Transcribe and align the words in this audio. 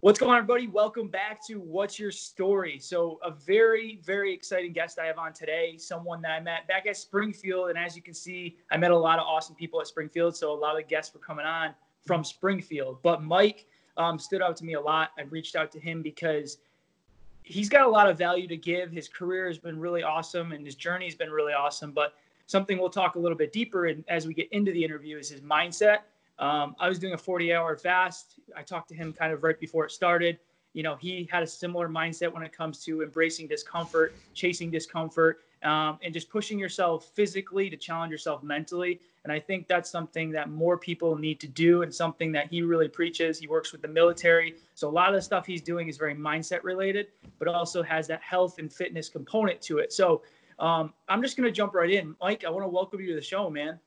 What's 0.00 0.20
going 0.20 0.30
on, 0.30 0.38
everybody? 0.38 0.68
Welcome 0.68 1.08
back 1.08 1.44
to 1.48 1.56
What's 1.56 1.98
Your 1.98 2.12
Story. 2.12 2.78
So, 2.78 3.18
a 3.24 3.32
very, 3.32 3.98
very 4.04 4.32
exciting 4.32 4.72
guest 4.72 5.00
I 5.00 5.06
have 5.06 5.18
on 5.18 5.32
today, 5.32 5.76
someone 5.76 6.22
that 6.22 6.30
I 6.30 6.38
met 6.38 6.68
back 6.68 6.86
at 6.86 6.96
Springfield. 6.96 7.70
And 7.70 7.76
as 7.76 7.96
you 7.96 8.02
can 8.02 8.14
see, 8.14 8.58
I 8.70 8.76
met 8.76 8.92
a 8.92 8.96
lot 8.96 9.18
of 9.18 9.24
awesome 9.26 9.56
people 9.56 9.80
at 9.80 9.88
Springfield. 9.88 10.36
So, 10.36 10.52
a 10.52 10.54
lot 10.54 10.70
of 10.70 10.76
the 10.76 10.88
guests 10.88 11.12
were 11.12 11.18
coming 11.18 11.46
on 11.46 11.74
from 12.06 12.22
Springfield. 12.22 13.02
But 13.02 13.24
Mike 13.24 13.66
um, 13.96 14.20
stood 14.20 14.40
out 14.40 14.56
to 14.58 14.64
me 14.64 14.74
a 14.74 14.80
lot. 14.80 15.10
I 15.18 15.22
reached 15.22 15.56
out 15.56 15.72
to 15.72 15.80
him 15.80 16.00
because 16.00 16.58
he's 17.42 17.68
got 17.68 17.84
a 17.84 17.90
lot 17.90 18.08
of 18.08 18.16
value 18.16 18.46
to 18.46 18.56
give. 18.56 18.92
His 18.92 19.08
career 19.08 19.48
has 19.48 19.58
been 19.58 19.80
really 19.80 20.04
awesome 20.04 20.52
and 20.52 20.64
his 20.64 20.76
journey 20.76 21.06
has 21.06 21.16
been 21.16 21.32
really 21.32 21.54
awesome. 21.54 21.90
But 21.90 22.14
something 22.46 22.78
we'll 22.78 22.88
talk 22.88 23.16
a 23.16 23.18
little 23.18 23.36
bit 23.36 23.52
deeper 23.52 23.88
in 23.88 24.04
as 24.06 24.28
we 24.28 24.34
get 24.34 24.48
into 24.52 24.70
the 24.70 24.84
interview 24.84 25.18
is 25.18 25.28
his 25.28 25.40
mindset 25.40 26.02
um, 26.38 26.76
I 26.78 26.88
was 26.88 26.98
doing 26.98 27.14
a 27.14 27.18
40 27.18 27.52
hour 27.52 27.76
fast. 27.76 28.38
I 28.56 28.62
talked 28.62 28.88
to 28.90 28.94
him 28.94 29.12
kind 29.12 29.32
of 29.32 29.42
right 29.42 29.58
before 29.58 29.84
it 29.84 29.90
started. 29.90 30.38
You 30.74 30.82
know, 30.82 30.96
he 30.96 31.28
had 31.30 31.42
a 31.42 31.46
similar 31.46 31.88
mindset 31.88 32.32
when 32.32 32.42
it 32.42 32.52
comes 32.52 32.84
to 32.84 33.02
embracing 33.02 33.48
discomfort, 33.48 34.14
chasing 34.34 34.70
discomfort, 34.70 35.40
um, 35.64 35.98
and 36.02 36.14
just 36.14 36.30
pushing 36.30 36.58
yourself 36.58 37.10
physically 37.14 37.68
to 37.70 37.76
challenge 37.76 38.12
yourself 38.12 38.42
mentally. 38.42 39.00
And 39.24 39.32
I 39.32 39.40
think 39.40 39.66
that's 39.66 39.90
something 39.90 40.30
that 40.32 40.50
more 40.50 40.78
people 40.78 41.16
need 41.16 41.40
to 41.40 41.48
do 41.48 41.82
and 41.82 41.92
something 41.92 42.30
that 42.32 42.48
he 42.48 42.62
really 42.62 42.88
preaches. 42.88 43.38
He 43.38 43.48
works 43.48 43.72
with 43.72 43.82
the 43.82 43.88
military. 43.88 44.54
So 44.74 44.88
a 44.88 44.90
lot 44.90 45.08
of 45.08 45.14
the 45.16 45.22
stuff 45.22 45.46
he's 45.46 45.62
doing 45.62 45.88
is 45.88 45.96
very 45.96 46.14
mindset 46.14 46.62
related, 46.62 47.08
but 47.38 47.48
also 47.48 47.82
has 47.82 48.06
that 48.08 48.22
health 48.22 48.58
and 48.58 48.72
fitness 48.72 49.08
component 49.08 49.60
to 49.62 49.78
it. 49.78 49.92
So 49.92 50.22
um, 50.58 50.92
I'm 51.08 51.22
just 51.22 51.36
going 51.36 51.48
to 51.48 51.52
jump 51.52 51.74
right 51.74 51.90
in. 51.90 52.14
Mike, 52.20 52.44
I 52.44 52.50
want 52.50 52.64
to 52.64 52.68
welcome 52.68 53.00
you 53.00 53.08
to 53.08 53.14
the 53.14 53.22
show, 53.22 53.50
man. 53.50 53.80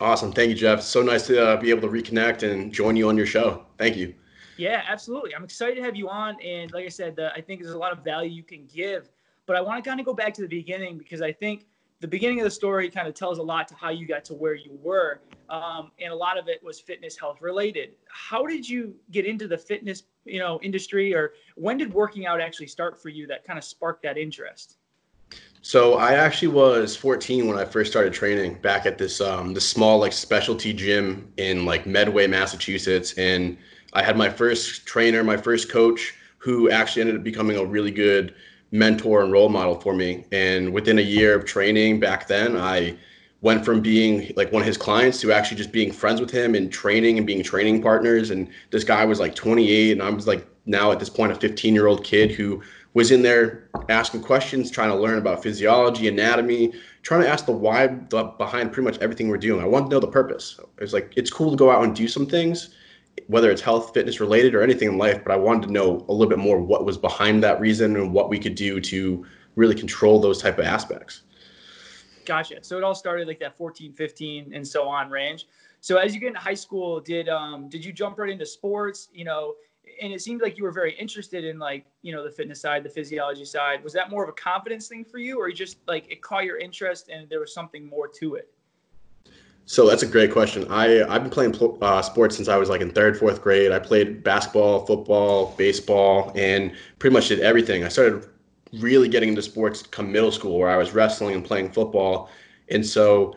Awesome. 0.00 0.32
Thank 0.32 0.50
you, 0.50 0.54
Jeff. 0.54 0.82
So 0.82 1.02
nice 1.02 1.26
to 1.26 1.44
uh, 1.44 1.56
be 1.56 1.70
able 1.70 1.82
to 1.82 1.88
reconnect 1.88 2.48
and 2.48 2.72
join 2.72 2.96
you 2.96 3.08
on 3.08 3.16
your 3.16 3.26
show. 3.26 3.64
Thank 3.78 3.96
you. 3.96 4.14
Yeah, 4.56 4.82
absolutely. 4.88 5.34
I'm 5.34 5.44
excited 5.44 5.76
to 5.76 5.82
have 5.82 5.96
you 5.96 6.08
on. 6.08 6.40
And 6.42 6.72
like 6.72 6.84
I 6.84 6.88
said, 6.88 7.18
I 7.18 7.40
think 7.40 7.62
there's 7.62 7.74
a 7.74 7.78
lot 7.78 7.92
of 7.92 8.02
value 8.04 8.30
you 8.30 8.42
can 8.42 8.66
give. 8.66 9.10
But 9.46 9.56
I 9.56 9.60
want 9.60 9.82
to 9.82 9.88
kind 9.88 10.00
of 10.00 10.06
go 10.06 10.12
back 10.14 10.34
to 10.34 10.42
the 10.42 10.48
beginning 10.48 10.98
because 10.98 11.22
I 11.22 11.32
think 11.32 11.66
the 12.00 12.08
beginning 12.08 12.40
of 12.40 12.44
the 12.44 12.50
story 12.50 12.90
kind 12.90 13.08
of 13.08 13.14
tells 13.14 13.38
a 13.38 13.42
lot 13.42 13.66
to 13.68 13.74
how 13.74 13.90
you 13.90 14.06
got 14.06 14.24
to 14.26 14.34
where 14.34 14.54
you 14.54 14.78
were. 14.82 15.20
Um, 15.48 15.90
and 16.00 16.12
a 16.12 16.16
lot 16.16 16.38
of 16.38 16.48
it 16.48 16.62
was 16.62 16.80
fitness 16.80 17.16
health 17.18 17.40
related. 17.40 17.94
How 18.08 18.46
did 18.46 18.68
you 18.68 18.94
get 19.10 19.26
into 19.26 19.48
the 19.48 19.58
fitness, 19.58 20.04
you 20.24 20.38
know, 20.38 20.60
industry 20.62 21.14
or 21.14 21.32
when 21.54 21.78
did 21.78 21.92
working 21.92 22.26
out 22.26 22.40
actually 22.40 22.66
start 22.66 23.00
for 23.00 23.08
you 23.08 23.26
that 23.28 23.44
kind 23.44 23.58
of 23.58 23.64
sparked 23.64 24.02
that 24.02 24.18
interest? 24.18 24.77
So 25.62 25.94
I 25.94 26.14
actually 26.14 26.48
was 26.48 26.96
14 26.96 27.46
when 27.46 27.58
I 27.58 27.64
first 27.64 27.90
started 27.90 28.12
training 28.14 28.54
back 28.62 28.86
at 28.86 28.96
this 28.96 29.20
um, 29.20 29.52
this 29.52 29.68
small 29.68 29.98
like 29.98 30.12
specialty 30.12 30.72
gym 30.72 31.30
in 31.36 31.66
like 31.66 31.84
Medway, 31.86 32.26
Massachusetts, 32.26 33.12
and 33.18 33.58
I 33.92 34.02
had 34.02 34.16
my 34.16 34.30
first 34.30 34.86
trainer, 34.86 35.22
my 35.22 35.36
first 35.36 35.70
coach, 35.70 36.14
who 36.38 36.70
actually 36.70 37.02
ended 37.02 37.16
up 37.16 37.22
becoming 37.22 37.56
a 37.56 37.64
really 37.64 37.90
good 37.90 38.34
mentor 38.70 39.22
and 39.22 39.32
role 39.32 39.48
model 39.48 39.80
for 39.80 39.94
me. 39.94 40.24
And 40.32 40.72
within 40.72 40.98
a 40.98 41.02
year 41.02 41.34
of 41.34 41.44
training 41.44 42.00
back 42.00 42.28
then, 42.28 42.56
I 42.56 42.96
went 43.40 43.64
from 43.64 43.80
being 43.80 44.32
like 44.36 44.52
one 44.52 44.62
of 44.62 44.66
his 44.66 44.76
clients 44.76 45.20
to 45.20 45.32
actually 45.32 45.56
just 45.56 45.72
being 45.72 45.92
friends 45.92 46.20
with 46.20 46.30
him 46.30 46.54
and 46.54 46.72
training 46.72 47.18
and 47.18 47.26
being 47.26 47.42
training 47.42 47.82
partners. 47.82 48.30
And 48.30 48.48
this 48.70 48.84
guy 48.84 49.04
was 49.04 49.20
like 49.20 49.34
28, 49.34 49.92
and 49.92 50.02
I 50.02 50.10
was 50.10 50.26
like 50.26 50.46
now 50.66 50.92
at 50.92 50.98
this 50.98 51.08
point 51.08 51.32
a 51.32 51.34
15 51.34 51.74
year 51.74 51.86
old 51.86 52.04
kid 52.04 52.30
who 52.30 52.62
was 52.98 53.12
in 53.12 53.22
there 53.22 53.70
asking 53.88 54.20
questions, 54.20 54.72
trying 54.72 54.90
to 54.90 54.96
learn 54.96 55.18
about 55.18 55.40
physiology, 55.40 56.08
anatomy, 56.08 56.72
trying 57.02 57.20
to 57.20 57.28
ask 57.28 57.46
the 57.46 57.52
why 57.52 57.86
behind 57.86 58.72
pretty 58.72 58.90
much 58.90 58.98
everything 58.98 59.28
we're 59.28 59.36
doing. 59.36 59.62
I 59.62 59.66
wanted 59.68 59.84
to 59.84 59.90
know 59.92 60.00
the 60.00 60.08
purpose. 60.08 60.58
It's 60.78 60.92
like 60.92 61.12
it's 61.16 61.30
cool 61.30 61.52
to 61.52 61.56
go 61.56 61.70
out 61.70 61.84
and 61.84 61.94
do 61.94 62.08
some 62.08 62.26
things, 62.26 62.70
whether 63.28 63.52
it's 63.52 63.62
health, 63.62 63.94
fitness 63.94 64.18
related, 64.18 64.52
or 64.52 64.62
anything 64.62 64.88
in 64.88 64.98
life. 64.98 65.22
But 65.22 65.32
I 65.32 65.36
wanted 65.36 65.68
to 65.68 65.72
know 65.72 66.04
a 66.08 66.12
little 66.12 66.28
bit 66.28 66.40
more 66.40 66.60
what 66.60 66.84
was 66.84 66.98
behind 66.98 67.40
that 67.44 67.60
reason 67.60 67.94
and 67.94 68.12
what 68.12 68.30
we 68.30 68.36
could 68.36 68.56
do 68.56 68.80
to 68.80 69.24
really 69.54 69.76
control 69.76 70.20
those 70.20 70.42
type 70.42 70.58
of 70.58 70.64
aspects. 70.64 71.22
Gotcha. 72.26 72.64
So 72.64 72.78
it 72.78 72.82
all 72.82 72.96
started 72.96 73.28
like 73.28 73.38
that 73.38 73.56
14, 73.56 73.92
15, 73.92 74.52
and 74.52 74.66
so 74.66 74.88
on 74.88 75.08
range. 75.08 75.46
So 75.80 75.98
as 75.98 76.16
you 76.16 76.20
get 76.20 76.26
into 76.26 76.40
high 76.40 76.54
school, 76.54 76.98
did 76.98 77.28
um 77.28 77.68
did 77.68 77.84
you 77.84 77.92
jump 77.92 78.18
right 78.18 78.28
into 78.28 78.44
sports? 78.44 79.08
You 79.12 79.24
know, 79.24 79.54
and 80.00 80.12
it 80.12 80.20
seemed 80.20 80.42
like 80.42 80.56
you 80.56 80.64
were 80.64 80.72
very 80.72 80.94
interested 80.98 81.44
in 81.44 81.58
like 81.58 81.86
you 82.02 82.12
know 82.12 82.24
the 82.24 82.30
fitness 82.30 82.60
side 82.60 82.82
the 82.82 82.88
physiology 82.88 83.44
side. 83.44 83.82
Was 83.82 83.92
that 83.92 84.10
more 84.10 84.22
of 84.22 84.28
a 84.28 84.32
confidence 84.32 84.88
thing 84.88 85.04
for 85.04 85.18
you 85.18 85.38
or 85.38 85.48
you 85.48 85.54
just 85.54 85.78
like 85.86 86.10
it 86.10 86.22
caught 86.22 86.44
your 86.44 86.58
interest 86.58 87.08
and 87.08 87.28
there 87.28 87.40
was 87.40 87.52
something 87.52 87.86
more 87.86 88.08
to 88.08 88.36
it? 88.36 88.52
So 89.66 89.86
that's 89.86 90.02
a 90.02 90.06
great 90.06 90.32
question. 90.32 90.66
I 90.70 91.02
i've 91.04 91.22
been 91.22 91.30
playing 91.30 91.54
uh, 91.82 92.02
sports 92.02 92.36
since 92.36 92.48
i 92.48 92.56
was 92.56 92.68
like 92.68 92.80
in 92.80 92.90
third 92.90 93.18
fourth 93.18 93.42
grade. 93.42 93.72
I 93.72 93.78
played 93.78 94.22
basketball 94.22 94.86
football 94.86 95.54
baseball 95.56 96.32
and 96.34 96.72
pretty 96.98 97.14
much 97.14 97.28
did 97.28 97.40
everything. 97.40 97.84
I 97.84 97.88
started 97.88 98.26
really 98.72 99.08
getting 99.08 99.30
into 99.30 99.42
sports 99.42 99.82
come 99.82 100.12
middle 100.12 100.30
school 100.30 100.58
where 100.58 100.68
i 100.68 100.76
was 100.76 100.92
wrestling 100.92 101.34
and 101.34 101.44
playing 101.44 101.72
football. 101.72 102.30
And 102.70 102.84
so 102.84 103.34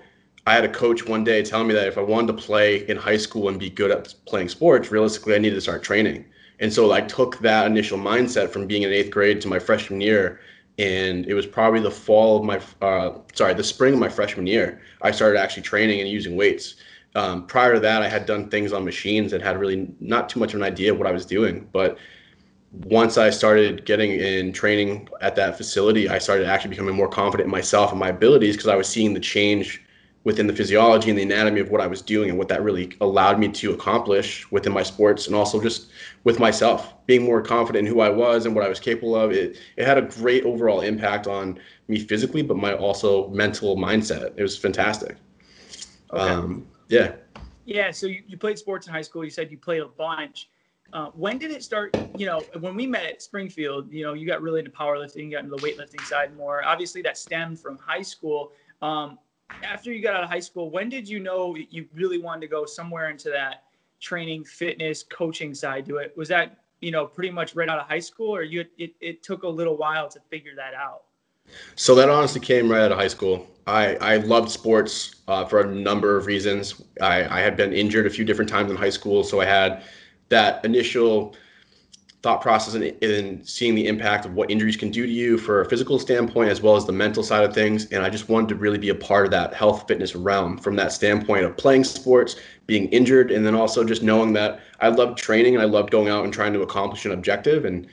I 0.48 0.56
had 0.56 0.66
a 0.66 0.70
coach 0.70 1.06
one 1.06 1.24
day 1.24 1.44
tell 1.44 1.64
me 1.64 1.74
that 1.76 1.88
if 1.88 1.98
I 1.98 2.02
wanted 2.02 2.28
to 2.28 2.34
play 2.34 2.88
in 2.88 2.98
high 2.98 3.18
school 3.18 3.48
and 3.48 3.60
be 3.60 3.70
good 3.70 3.92
at 3.92 4.14
playing 4.26 4.50
sports, 4.50 4.92
realistically, 4.92 5.36
I 5.36 5.38
needed 5.38 5.56
to 5.56 5.62
start 5.62 5.84
training. 5.84 6.26
And 6.62 6.72
so 6.72 6.92
I 6.92 7.02
took 7.02 7.40
that 7.40 7.66
initial 7.66 7.98
mindset 7.98 8.50
from 8.50 8.68
being 8.68 8.84
in 8.84 8.94
eighth 8.94 9.10
grade 9.10 9.42
to 9.42 9.48
my 9.48 9.60
freshman 9.60 10.00
year. 10.00 10.40
And 10.78 11.26
it 11.26 11.34
was 11.34 11.46
probably 11.46 11.82
the 11.82 11.92
fall 11.92 12.38
of 12.38 12.44
my, 12.46 12.62
uh, 12.82 13.18
sorry, 13.34 13.56
the 13.56 13.64
spring 13.64 13.96
of 13.96 14.00
my 14.00 14.10
freshman 14.10 14.48
year, 14.48 14.82
I 15.02 15.12
started 15.12 15.40
actually 15.40 15.64
training 15.64 16.00
and 16.00 16.10
using 16.10 16.36
weights. 16.38 16.76
Um, 17.16 17.46
prior 17.46 17.74
to 17.74 17.80
that, 17.82 18.04
I 18.04 18.08
had 18.08 18.26
done 18.26 18.50
things 18.50 18.72
on 18.72 18.86
machines 18.86 19.34
and 19.34 19.44
had 19.44 19.60
really 19.60 19.94
not 20.00 20.30
too 20.30 20.40
much 20.40 20.54
of 20.54 20.62
an 20.62 20.64
idea 20.64 20.94
of 20.94 20.98
what 20.98 21.08
I 21.08 21.12
was 21.12 21.26
doing. 21.26 21.68
But 21.74 21.98
once 22.72 23.18
I 23.18 23.32
started 23.32 23.86
getting 23.86 24.12
in 24.12 24.54
training 24.54 25.10
at 25.20 25.36
that 25.36 25.58
facility, 25.58 26.08
I 26.08 26.20
started 26.20 26.48
actually 26.48 26.70
becoming 26.70 26.96
more 26.96 27.10
confident 27.10 27.48
in 27.48 27.52
myself 27.52 27.92
and 27.92 28.00
my 28.00 28.10
abilities 28.10 28.56
because 28.56 28.70
I 28.70 28.76
was 28.76 28.88
seeing 28.88 29.14
the 29.14 29.20
change 29.20 29.84
within 30.24 30.46
the 30.46 30.54
physiology 30.54 31.10
and 31.10 31.18
the 31.18 31.24
anatomy 31.24 31.60
of 31.60 31.72
what 31.72 31.82
I 31.82 31.88
was 31.88 32.02
doing 32.02 32.30
and 32.30 32.38
what 32.38 32.48
that 32.50 32.62
really 32.62 32.96
allowed 33.02 33.40
me 33.40 33.48
to 33.50 33.74
accomplish 33.74 34.50
within 34.52 34.72
my 34.72 34.84
sports 34.84 35.26
and 35.26 35.36
also 35.36 35.60
just 35.60 35.90
with 36.24 36.40
myself, 36.40 36.94
being 37.08 37.24
more 37.24 37.42
confident 37.42 37.88
in 37.88 37.94
who 37.94 38.02
I 38.02 38.10
was 38.10 38.46
and 38.46 38.54
what 38.54 38.64
I 38.64 38.70
was 38.70 38.80
capable 38.80 39.16
of. 39.16 39.32
It 39.32 39.58
it 39.78 39.86
had 39.86 39.98
a 39.98 40.04
great 40.04 40.44
overall 40.46 40.82
impact 40.82 41.26
on 41.28 41.60
me 41.88 42.00
physically, 42.00 42.44
but 42.44 42.58
my 42.58 42.74
also 42.76 43.30
mental 43.30 43.76
mindset. 43.78 44.34
It 44.38 44.44
was 44.44 44.58
fantastic. 44.58 45.18
Okay. 46.14 46.22
Um, 46.22 46.68
yeah. 46.90 47.14
Yeah. 47.66 47.90
So 47.92 48.06
you, 48.06 48.22
you 48.28 48.38
played 48.38 48.60
sports 48.60 48.88
in 48.88 48.94
high 48.94 49.02
school. 49.02 49.24
You 49.24 49.32
said 49.32 49.50
you 49.50 49.58
played 49.58 49.82
a 49.82 49.88
bunch. 49.88 50.50
Uh, 50.94 51.08
when 51.14 51.38
did 51.38 51.52
it 51.52 51.64
start? 51.64 51.96
You 52.18 52.26
know, 52.26 52.42
when 52.60 52.76
we 52.76 52.86
met 52.86 53.06
at 53.06 53.22
Springfield, 53.22 53.92
you 53.92 54.04
know, 54.04 54.14
you 54.14 54.28
got 54.28 54.42
really 54.42 54.60
into 54.60 54.72
powerlifting, 54.72 55.26
you 55.26 55.32
got 55.32 55.46
into 55.46 55.56
the 55.56 55.62
weightlifting 55.66 56.02
side 56.02 56.36
more. 56.36 56.66
Obviously, 56.66 57.02
that 57.04 57.18
stemmed 57.18 57.60
from 57.60 57.78
high 57.78 58.02
school. 58.02 58.52
Um, 58.82 59.18
after 59.64 59.92
you 59.92 60.02
got 60.02 60.16
out 60.16 60.24
of 60.24 60.30
high 60.30 60.40
school, 60.40 60.70
when 60.70 60.90
did 60.90 61.08
you 61.08 61.20
know 61.20 61.56
you 61.56 61.88
really 61.94 62.18
wanted 62.18 62.42
to 62.42 62.48
go 62.48 62.66
somewhere 62.66 63.10
into 63.10 63.30
that 63.30 63.64
training, 64.00 64.44
fitness, 64.44 65.04
coaching 65.04 65.54
side 65.54 65.86
to 65.86 65.98
it? 65.98 66.14
Was 66.18 66.28
that 66.30 66.58
you 66.82 66.92
know 66.92 67.06
pretty 67.06 67.32
much 67.32 67.56
right 67.56 67.70
out 67.70 67.80
of 67.80 67.88
high 67.88 68.00
school, 68.00 68.36
or 68.36 68.44
you 68.44 68.66
it, 68.78 68.94
it 69.00 69.24
took 69.24 69.44
a 69.44 69.48
little 69.48 69.78
while 69.78 70.10
to 70.10 70.20
figure 70.30 70.56
that 70.56 70.74
out? 70.74 71.04
So 71.76 71.96
that 71.96 72.10
honestly 72.10 72.42
came 72.42 72.70
right 72.70 72.82
out 72.82 72.92
of 72.92 72.98
high 72.98 73.08
school. 73.08 73.48
I, 73.68 73.96
I 73.98 74.18
loved 74.18 74.50
sports 74.50 75.16
uh, 75.28 75.46
for 75.46 75.62
a 75.62 75.68
number 75.68 76.18
of 76.18 76.26
reasons. 76.26 76.82
I, 77.02 77.24
I 77.26 77.42
had 77.42 77.56
been 77.56 77.74
injured 77.74 78.08
a 78.08 78.10
few 78.10 78.26
different 78.26 78.50
times 78.50 78.72
in 78.72 78.78
high 78.78 78.90
school, 78.90 79.24
so 79.24 79.40
I 79.40 79.46
had 79.46 79.84
that 80.30 80.64
initial 80.66 81.36
thought 82.22 82.40
process 82.40 82.76
and, 82.76 82.84
and 83.04 83.48
seeing 83.48 83.74
the 83.74 83.88
impact 83.88 84.26
of 84.26 84.34
what 84.34 84.52
injuries 84.52 84.78
can 84.78 84.92
do 84.92 85.08
to 85.08 85.12
you 85.12 85.40
for 85.40 85.62
a 85.62 85.66
physical 85.66 85.98
standpoint 85.98 86.52
as 86.52 86.62
well 86.62 86.76
as 86.76 86.86
the 86.86 86.92
mental 86.92 87.24
side 87.24 87.44
of 87.44 87.54
things. 87.54 87.86
And 87.92 88.04
i 88.04 88.10
just 88.10 88.30
wanted 88.30 88.50
to 88.50 88.56
really 88.56 88.78
be 88.78 88.90
a 88.90 88.96
part 88.96 89.26
of 89.26 89.32
that 89.32 89.54
health 89.54 89.88
fitness 89.88 90.16
realm 90.16 90.58
from 90.58 90.76
that 90.76 90.92
standpoint 90.92 91.46
of 91.46 91.58
playing 91.58 91.84
sports 91.84 92.36
being 92.68 92.88
injured 92.90 93.32
and 93.32 93.46
then 93.46 93.56
also 93.56 93.84
just 93.84 94.04
knowing 94.04 94.34
that 94.34 94.62
i 94.80 94.88
loved 94.88 95.18
training 95.18 95.56
and 95.56 95.64
i 95.64 95.66
loved 95.66 95.90
going 95.90 96.10
out 96.10 96.24
and 96.24 96.34
trying 96.34 96.54
to 96.54 96.62
accomplish 96.62 97.06
an 97.06 97.12
objective. 97.12 97.66
And 97.66 97.88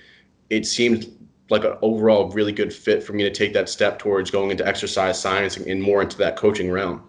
it 0.51 0.67
seemed 0.67 1.11
like 1.51 1.65
an 1.65 1.77
overall 1.81 2.31
really 2.31 2.53
good 2.53 2.73
fit 2.73 3.03
for 3.03 3.15
me 3.15 3.23
to 3.23 3.31
take 3.31 3.55
that 3.55 3.71
step 3.71 3.99
towards 3.99 4.31
going 4.31 4.51
into 4.51 4.67
exercise 4.67 5.19
science 5.19 5.57
and 5.57 5.83
more 5.83 6.03
into 6.03 6.19
that 6.19 6.37
coaching 6.37 6.71
realm. 6.71 7.03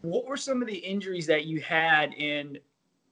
What 0.00 0.24
were 0.24 0.38
some 0.38 0.62
of 0.62 0.68
the 0.68 0.78
injuries 0.78 1.26
that 1.26 1.44
you 1.44 1.60
had 1.60 2.14
in 2.14 2.58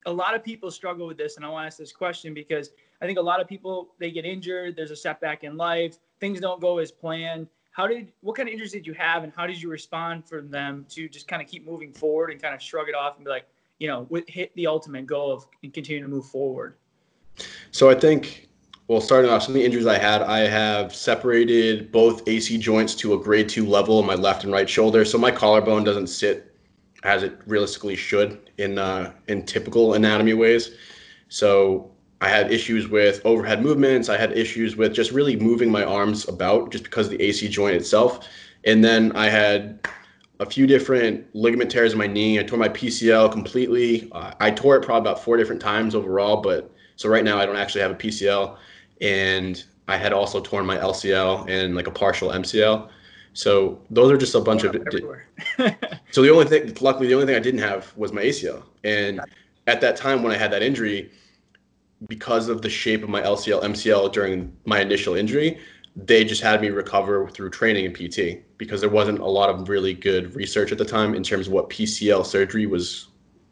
a 0.09 0.13
lot 0.13 0.35
of 0.35 0.43
people 0.43 0.71
struggle 0.71 1.07
with 1.07 1.19
this, 1.19 1.37
and 1.37 1.45
I 1.45 1.49
want 1.49 1.65
to 1.65 1.67
ask 1.67 1.77
this 1.77 1.93
question 1.93 2.33
because 2.33 2.71
I 3.03 3.07
think 3.07 3.19
a 3.19 3.23
lot 3.23 3.41
of 3.41 3.47
people 3.47 3.95
they 3.99 4.11
get 4.11 4.25
injured. 4.25 4.75
There's 4.75 4.91
a 4.91 4.97
setback 4.97 5.45
in 5.45 5.57
life. 5.57 5.99
Things 6.19 6.41
don't 6.41 6.61
go 6.61 6.79
as 6.79 6.91
planned. 6.91 7.47
How 7.73 7.87
did 7.87 8.11
what 8.23 8.35
kind 8.35 8.49
of 8.49 8.55
injuries 8.55 8.73
did 8.73 8.87
you 8.87 8.95
have, 8.95 9.23
and 9.23 9.33
how 9.37 9.47
did 9.47 9.61
you 9.61 9.69
respond 9.69 10.27
from 10.27 10.51
them 10.51 10.87
to 10.91 11.09
just 11.09 11.29
kind 11.29 11.43
of 11.43 11.47
keep 11.47 11.67
moving 11.67 11.93
forward 11.93 12.31
and 12.31 12.43
kind 12.43 12.55
of 12.55 12.63
shrug 12.63 12.89
it 12.89 12.95
off 12.95 13.17
and 13.17 13.25
be 13.25 13.31
like, 13.31 13.47
you 13.79 13.87
know, 13.87 14.09
hit 14.27 14.53
the 14.57 14.67
ultimate 14.67 15.07
goal 15.07 15.31
of 15.31 15.47
and 15.63 15.73
continue 15.73 16.03
to 16.03 16.09
move 16.09 16.27
forward? 16.27 16.75
So 17.71 17.89
I 17.89 17.95
think, 17.95 18.49
well, 18.89 19.01
starting 19.01 19.31
off, 19.31 19.43
some 19.43 19.53
of 19.53 19.55
the 19.55 19.65
injuries 19.65 19.87
I 19.87 19.99
had, 19.99 20.23
I 20.23 20.41
have 20.41 20.93
separated 20.93 21.93
both 21.93 22.27
AC 22.27 22.59
joints 22.59 22.95
to 22.97 23.13
a 23.13 23.19
grade 23.19 23.49
two 23.49 23.67
level 23.67 24.01
in 24.01 24.07
my 24.07 24.15
left 24.15 24.43
and 24.43 24.53
right 24.53 24.69
shoulder. 24.69 25.05
So 25.05 25.19
my 25.19 25.31
collarbone 25.31 25.85
doesn't 25.85 26.09
sit 26.09 26.48
as 27.05 27.23
it 27.23 27.39
realistically 27.47 27.97
should 27.97 28.51
in 28.59 28.79
uh, 28.79 29.13
in 29.29 29.45
typical 29.45 29.95
anatomy 29.95 30.35
ways. 30.35 30.71
So 31.29 31.91
I 32.21 32.29
had 32.29 32.53
issues 32.53 32.89
with 32.89 33.21
overhead 33.25 33.63
movements. 33.63 34.09
I 34.09 34.17
had 34.17 34.33
issues 34.33 34.77
with 34.77 34.93
just 34.93 35.13
really 35.13 35.37
moving 35.37 35.71
my 35.71 35.85
arms 35.85 36.29
about 36.29 36.73
just 36.73 36.85
because 36.85 37.07
of 37.07 37.13
the 37.13 37.23
AC 37.23 37.49
joint 37.49 37.77
itself. 37.77 38.27
And 38.65 38.85
then 38.85 39.13
I 39.13 39.29
had 39.29 39.87
a 40.41 40.47
few 40.47 40.67
different 40.67 41.27
ligament 41.35 41.71
tears 41.71 41.93
in 41.93 41.99
my 41.99 42.07
knee. 42.07 42.39
I 42.39 42.43
tore 42.43 42.59
my 42.59 42.69
PCL 42.69 43.31
completely. 43.31 44.11
Uh, 44.13 44.33
I 44.41 44.51
tore 44.51 44.77
it 44.77 44.83
probably 44.85 45.09
about 45.09 45.23
four 45.23 45.37
different 45.37 45.61
times 45.61 45.95
overall, 45.95 46.39
but 46.41 46.71
so 46.97 47.09
right 47.09 47.25
now 47.25 47.39
I 47.39 47.47
don't 47.47 47.57
actually 47.57 47.83
have 47.83 47.93
a 47.93 47.97
PCL. 47.97 48.57
And 49.01 49.63
I 49.87 49.97
had 49.97 50.13
also 50.13 50.41
torn 50.41 50.67
my 50.67 50.77
LCL 50.77 51.49
and 51.49 51.75
like 51.77 51.87
a 51.87 51.93
partial 51.93 52.31
MCL. 52.31 52.89
So 53.33 53.81
those 53.91 54.11
are 54.11 54.17
just 54.17 54.35
a 54.35 54.41
bunch 54.41 54.65
of. 54.65 54.77
so 56.11 56.23
the 56.23 56.31
only 56.31 56.47
thing, 56.47 56.77
luckily, 56.81 57.09
the 57.09 57.15
only 57.15 57.27
thing 57.27 57.37
I 57.37 57.41
didn't 57.41 57.61
have 57.61 57.97
was 57.97 58.13
my 58.13 58.23
ACL. 58.23 58.65
And 58.85 59.21
at 59.67 59.81
that 59.81 59.97
time 59.97 60.23
when 60.23 60.33
I 60.33 60.37
had 60.37 60.51
that 60.53 60.63
injury, 60.63 61.11
because 62.09 62.49
of 62.49 62.63
the 62.63 62.71
shape 62.71 63.03
of 63.03 63.09
my 63.09 63.21
LCL, 63.23 63.63
MCL 63.63 64.13
during 64.13 64.57
my 64.65 64.81
initial 64.81 65.15
injury, 65.15 65.59
they 65.97 66.25
just 66.25 66.43
had 66.43 66.61
me 66.61 66.69
recover 66.69 67.29
through 67.29 67.51
training 67.51 67.87
and 67.87 67.95
PT 67.95 68.45
because 68.57 68.81
there 68.81 68.91
wasn't 68.91 69.19
a 69.19 69.27
lot 69.27 69.51
of 69.51 69.69
really 69.69 69.95
good 69.95 70.35
research 70.35 70.71
at 70.71 70.79
the 70.79 70.85
time 70.85 71.15
in 71.15 71.23
terms 71.25 71.49
of 71.49 71.53
what 71.53 71.71
PCL 71.71 72.25
surgery 72.25 72.67
was 72.67 73.09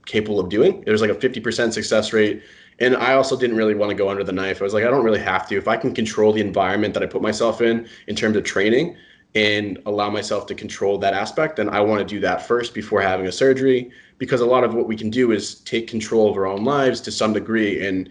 capable 0.06 0.38
of 0.38 0.49
doing. 0.49 0.82
There 0.82 0.93
was 0.93 1.00
like 1.00 1.11
a 1.11 1.14
50% 1.14 1.72
success 1.72 2.12
rate. 2.12 2.43
And 2.79 2.96
I 2.96 3.14
also 3.14 3.37
didn't 3.38 3.56
really 3.56 3.75
want 3.75 3.90
to 3.90 3.96
go 3.96 4.08
under 4.08 4.22
the 4.22 4.32
knife. 4.32 4.61
I 4.61 4.64
was 4.64 4.75
like, 4.75 4.84
I 4.84 4.90
don't 4.90 5.05
really 5.05 5.20
have 5.20 5.49
to. 5.49 5.56
If 5.56 5.67
I 5.67 5.76
can 5.76 5.94
control 5.94 6.32
the 6.32 6.40
environment 6.40 6.94
that 6.94 7.02
I 7.02 7.06
put 7.06 7.22
myself 7.22 7.61
in, 7.61 7.88
in 8.06 8.14
terms 8.14 8.37
of 8.37 8.44
training, 8.44 8.96
and 9.34 9.78
allow 9.87 10.08
myself 10.08 10.46
to 10.46 10.55
control 10.55 10.99
that 10.99 11.14
aspect, 11.14 11.56
then 11.56 11.69
I 11.69 11.81
want 11.81 12.00
to 12.00 12.06
do 12.06 12.20
that 12.20 12.46
first 12.46 12.75
before 12.75 13.00
having 13.00 13.26
a 13.26 13.32
surgery. 13.32 13.90
Because 14.19 14.40
a 14.40 14.46
lot 14.46 14.64
of 14.64 14.75
what 14.75 14.88
we 14.88 14.96
can 14.96 15.11
do 15.11 15.32
is 15.32 15.56
take 15.61 15.88
control 15.88 16.31
of 16.31 16.37
our 16.37 16.46
own 16.46 16.64
lives 16.64 17.00
to 17.02 17.12
some 17.12 17.32
degree 17.32 17.87
and 17.87 18.11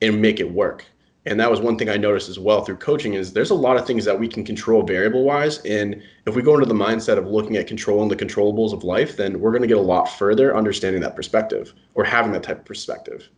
and 0.00 0.20
make 0.20 0.40
it 0.40 0.50
work 0.50 0.84
and 1.24 1.38
that 1.38 1.50
was 1.50 1.60
one 1.60 1.78
thing 1.78 1.88
i 1.88 1.96
noticed 1.96 2.28
as 2.28 2.38
well 2.38 2.64
through 2.64 2.76
coaching 2.76 3.14
is 3.14 3.32
there's 3.32 3.50
a 3.50 3.54
lot 3.54 3.76
of 3.76 3.86
things 3.86 4.04
that 4.04 4.18
we 4.18 4.28
can 4.28 4.44
control 4.44 4.82
variable 4.82 5.24
wise 5.24 5.58
and 5.64 6.02
if 6.26 6.34
we 6.34 6.42
go 6.42 6.54
into 6.54 6.66
the 6.66 6.74
mindset 6.74 7.18
of 7.18 7.26
looking 7.26 7.56
at 7.56 7.66
controlling 7.66 8.08
the 8.08 8.16
controllables 8.16 8.72
of 8.72 8.84
life 8.84 9.16
then 9.16 9.40
we're 9.40 9.50
going 9.50 9.62
to 9.62 9.68
get 9.68 9.76
a 9.76 9.80
lot 9.80 10.06
further 10.06 10.56
understanding 10.56 11.00
that 11.00 11.16
perspective 11.16 11.72
or 11.94 12.04
having 12.04 12.32
that 12.32 12.42
type 12.42 12.58
of 12.58 12.64
perspective 12.64 13.28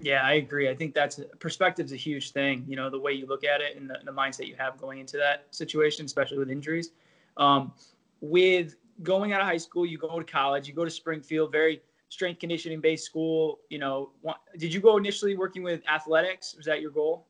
yeah 0.00 0.22
i 0.22 0.34
agree. 0.34 0.68
I 0.68 0.74
think 0.74 0.94
that's 0.94 1.20
perspective's 1.38 1.92
a 1.92 1.96
huge 1.96 2.32
thing 2.32 2.64
you 2.66 2.76
know 2.76 2.90
the 2.90 2.98
way 2.98 3.12
you 3.12 3.26
look 3.26 3.44
at 3.44 3.60
it 3.60 3.76
and 3.76 3.88
the, 3.88 3.98
the 4.04 4.12
mindset 4.12 4.46
you 4.46 4.56
have 4.58 4.78
going 4.78 4.98
into 4.98 5.16
that 5.18 5.46
situation 5.50 6.04
especially 6.04 6.38
with 6.38 6.50
injuries. 6.50 6.90
Um, 7.36 7.72
with 8.20 8.76
going 9.02 9.32
out 9.32 9.40
of 9.40 9.46
high 9.46 9.56
school 9.56 9.86
you 9.86 9.98
go 9.98 10.18
to 10.18 10.24
college 10.24 10.68
you 10.68 10.74
go 10.74 10.84
to 10.84 10.90
springfield 10.90 11.52
very 11.52 11.80
strength 12.08 12.40
conditioning 12.40 12.80
based 12.80 13.04
school 13.04 13.60
you 13.70 13.78
know 13.78 14.10
did 14.58 14.74
you 14.74 14.80
go 14.80 14.96
initially 14.96 15.36
working 15.36 15.62
with 15.62 15.82
athletics? 15.88 16.54
Was 16.56 16.66
that 16.66 16.80
your 16.80 16.90
goal? 16.90 17.26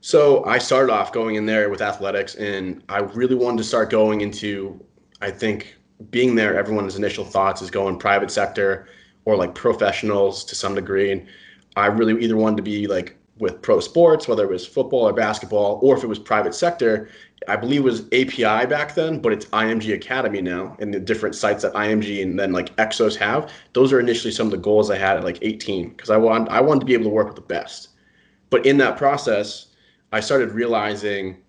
So 0.00 0.44
i 0.44 0.58
started 0.58 0.92
off 0.92 1.12
going 1.12 1.36
in 1.36 1.46
there 1.46 1.68
with 1.70 1.80
athletics 1.80 2.34
and 2.34 2.82
i 2.88 2.98
really 2.98 3.34
wanted 3.34 3.58
to 3.58 3.64
start 3.64 3.90
going 3.90 4.20
into 4.20 4.84
i 5.20 5.30
think 5.30 5.76
being 6.10 6.34
there 6.34 6.58
everyone's 6.58 6.96
initial 6.96 7.24
thoughts 7.24 7.62
is 7.62 7.70
going 7.70 7.98
private 7.98 8.30
sector 8.30 8.88
or 9.24 9.36
like 9.36 9.54
professionals 9.54 10.44
to 10.44 10.54
some 10.54 10.74
degree. 10.74 11.12
And 11.12 11.26
i 11.76 11.86
really 11.86 12.22
either 12.22 12.36
wanted 12.36 12.56
to 12.56 12.62
be 12.62 12.86
like 12.86 13.16
with 13.38 13.60
pro 13.62 13.80
sports 13.80 14.28
whether 14.28 14.44
it 14.44 14.50
was 14.50 14.66
football 14.66 15.08
or 15.08 15.12
basketball 15.12 15.80
or 15.82 15.96
if 15.96 16.04
it 16.04 16.06
was 16.06 16.18
private 16.18 16.54
sector 16.54 17.08
I 17.48 17.56
believe 17.56 17.80
it 17.80 17.84
was 17.84 18.06
API 18.12 18.66
back 18.66 18.94
then, 18.94 19.18
but 19.18 19.32
it's 19.32 19.46
IMG 19.46 19.94
Academy 19.94 20.40
now, 20.40 20.76
and 20.78 20.92
the 20.92 21.00
different 21.00 21.34
sites 21.34 21.62
that 21.62 21.72
IMG 21.74 22.22
and 22.22 22.38
then 22.38 22.52
like 22.52 22.74
Exos 22.76 23.16
have. 23.16 23.50
Those 23.72 23.92
are 23.92 24.00
initially 24.00 24.32
some 24.32 24.46
of 24.46 24.50
the 24.50 24.58
goals 24.58 24.90
I 24.90 24.98
had 24.98 25.16
at 25.16 25.24
like 25.24 25.38
18 25.42 25.90
because 25.90 26.10
I 26.10 26.16
want 26.16 26.48
I 26.50 26.60
wanted 26.60 26.80
to 26.80 26.86
be 26.86 26.94
able 26.94 27.04
to 27.04 27.10
work 27.10 27.26
with 27.26 27.36
the 27.36 27.42
best. 27.42 27.88
But 28.50 28.66
in 28.66 28.76
that 28.78 28.96
process, 28.96 29.68
I 30.12 30.20
started 30.20 30.52
realizing 30.52 31.41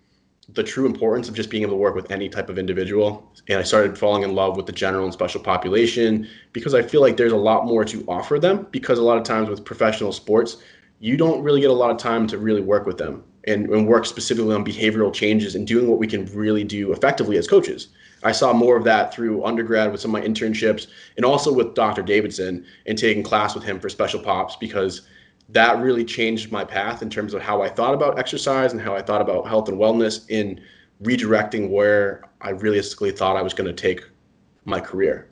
the 0.49 0.63
true 0.63 0.85
importance 0.85 1.29
of 1.29 1.35
just 1.35 1.49
being 1.49 1.63
able 1.63 1.73
to 1.73 1.77
work 1.77 1.95
with 1.95 2.11
any 2.11 2.27
type 2.27 2.49
of 2.49 2.59
individual, 2.59 3.31
and 3.47 3.59
I 3.59 3.63
started 3.63 3.97
falling 3.97 4.23
in 4.23 4.35
love 4.35 4.57
with 4.57 4.65
the 4.65 4.71
general 4.71 5.05
and 5.05 5.13
special 5.13 5.41
population 5.41 6.27
because 6.51 6.73
I 6.73 6.81
feel 6.81 7.01
like 7.01 7.17
there's 7.17 7.31
a 7.31 7.37
lot 7.37 7.65
more 7.65 7.85
to 7.85 8.03
offer 8.07 8.39
them. 8.39 8.67
Because 8.71 8.99
a 8.99 9.03
lot 9.03 9.17
of 9.17 9.23
times 9.23 9.49
with 9.49 9.63
professional 9.63 10.11
sports, 10.11 10.57
you 10.99 11.17
don't 11.17 11.43
really 11.43 11.61
get 11.61 11.69
a 11.69 11.73
lot 11.73 11.91
of 11.91 11.97
time 11.97 12.27
to 12.27 12.37
really 12.37 12.61
work 12.61 12.85
with 12.85 12.97
them 12.97 13.23
and, 13.45 13.69
and 13.69 13.87
work 13.87 14.05
specifically 14.05 14.53
on 14.53 14.65
behavioral 14.65 15.13
changes 15.13 15.55
and 15.55 15.67
doing 15.67 15.87
what 15.87 15.99
we 15.99 16.07
can 16.07 16.25
really 16.27 16.63
do 16.63 16.91
effectively 16.91 17.37
as 17.37 17.47
coaches. 17.47 17.89
I 18.23 18.31
saw 18.31 18.53
more 18.53 18.77
of 18.77 18.85
that 18.85 19.13
through 19.13 19.43
undergrad 19.43 19.91
with 19.91 19.99
some 19.99 20.15
of 20.15 20.21
my 20.21 20.27
internships 20.27 20.87
and 21.17 21.25
also 21.25 21.51
with 21.51 21.75
Dr. 21.75 22.01
Davidson 22.01 22.65
and 22.85 22.97
taking 22.97 23.21
class 23.21 23.53
with 23.53 23.63
him 23.63 23.79
for 23.79 23.89
special 23.89 24.21
pops 24.21 24.55
because 24.55 25.01
that 25.49 25.79
really 25.79 26.05
changed 26.05 26.51
my 26.51 26.63
path 26.63 27.01
in 27.01 27.09
terms 27.09 27.33
of 27.33 27.41
how 27.41 27.61
I 27.61 27.69
thought 27.69 27.93
about 27.93 28.17
exercise 28.17 28.71
and 28.71 28.81
how 28.81 28.95
I 28.95 29.01
thought 29.01 29.21
about 29.21 29.47
health 29.47 29.69
and 29.69 29.77
wellness 29.77 30.29
in 30.29 30.61
redirecting 31.01 31.69
where 31.69 32.23
I 32.41 32.51
realistically 32.51 33.11
thought 33.11 33.35
I 33.35 33.41
was 33.41 33.53
going 33.53 33.67
to 33.67 33.73
take 33.73 34.03
my 34.65 34.79
career. 34.79 35.29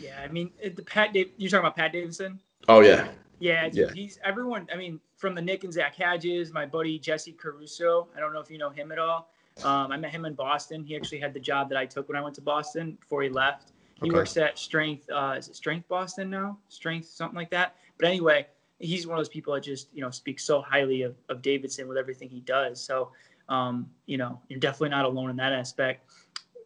Yeah, 0.00 0.20
I 0.22 0.28
mean, 0.28 0.50
the 0.62 0.82
Pat, 0.82 1.14
you're 1.14 1.50
talking 1.50 1.58
about 1.58 1.76
Pat 1.76 1.92
Davidson. 1.92 2.40
Oh 2.68 2.80
yeah. 2.80 3.08
Yeah, 3.40 3.68
yeah, 3.72 3.92
he's 3.94 4.18
everyone. 4.24 4.66
I 4.72 4.76
mean, 4.76 5.00
from 5.16 5.34
the 5.36 5.42
Nick 5.42 5.62
and 5.62 5.72
Zach 5.72 5.94
Hadges, 5.94 6.52
my 6.52 6.66
buddy 6.66 6.98
Jesse 6.98 7.32
Caruso. 7.32 8.08
I 8.16 8.20
don't 8.20 8.32
know 8.32 8.40
if 8.40 8.50
you 8.50 8.58
know 8.58 8.70
him 8.70 8.90
at 8.90 8.98
all. 8.98 9.30
Um, 9.62 9.92
I 9.92 9.96
met 9.96 10.10
him 10.10 10.24
in 10.24 10.34
Boston. 10.34 10.82
He 10.82 10.96
actually 10.96 11.20
had 11.20 11.32
the 11.34 11.40
job 11.40 11.68
that 11.68 11.78
I 11.78 11.86
took 11.86 12.08
when 12.08 12.16
I 12.16 12.20
went 12.20 12.34
to 12.36 12.40
Boston 12.40 12.96
before 13.00 13.22
he 13.22 13.28
left. 13.28 13.72
He 14.02 14.08
okay. 14.08 14.16
works 14.16 14.36
at 14.36 14.58
Strength. 14.58 15.08
Uh, 15.10 15.36
is 15.38 15.48
it 15.48 15.56
Strength 15.56 15.88
Boston 15.88 16.30
now? 16.30 16.58
Strength 16.68 17.08
something 17.08 17.36
like 17.36 17.50
that. 17.50 17.76
But 17.98 18.08
anyway, 18.08 18.46
he's 18.78 19.06
one 19.06 19.16
of 19.16 19.20
those 19.20 19.28
people 19.28 19.54
that 19.54 19.62
just 19.62 19.88
you 19.92 20.00
know 20.00 20.10
speaks 20.10 20.44
so 20.44 20.60
highly 20.62 21.02
of, 21.02 21.16
of 21.28 21.42
Davidson 21.42 21.88
with 21.88 21.96
everything 21.96 22.28
he 22.28 22.40
does. 22.40 22.82
So 22.82 23.12
um, 23.48 23.88
you 24.06 24.16
know 24.16 24.40
you're 24.48 24.60
definitely 24.60 24.90
not 24.90 25.04
alone 25.04 25.30
in 25.30 25.36
that 25.36 25.52
aspect. 25.52 26.10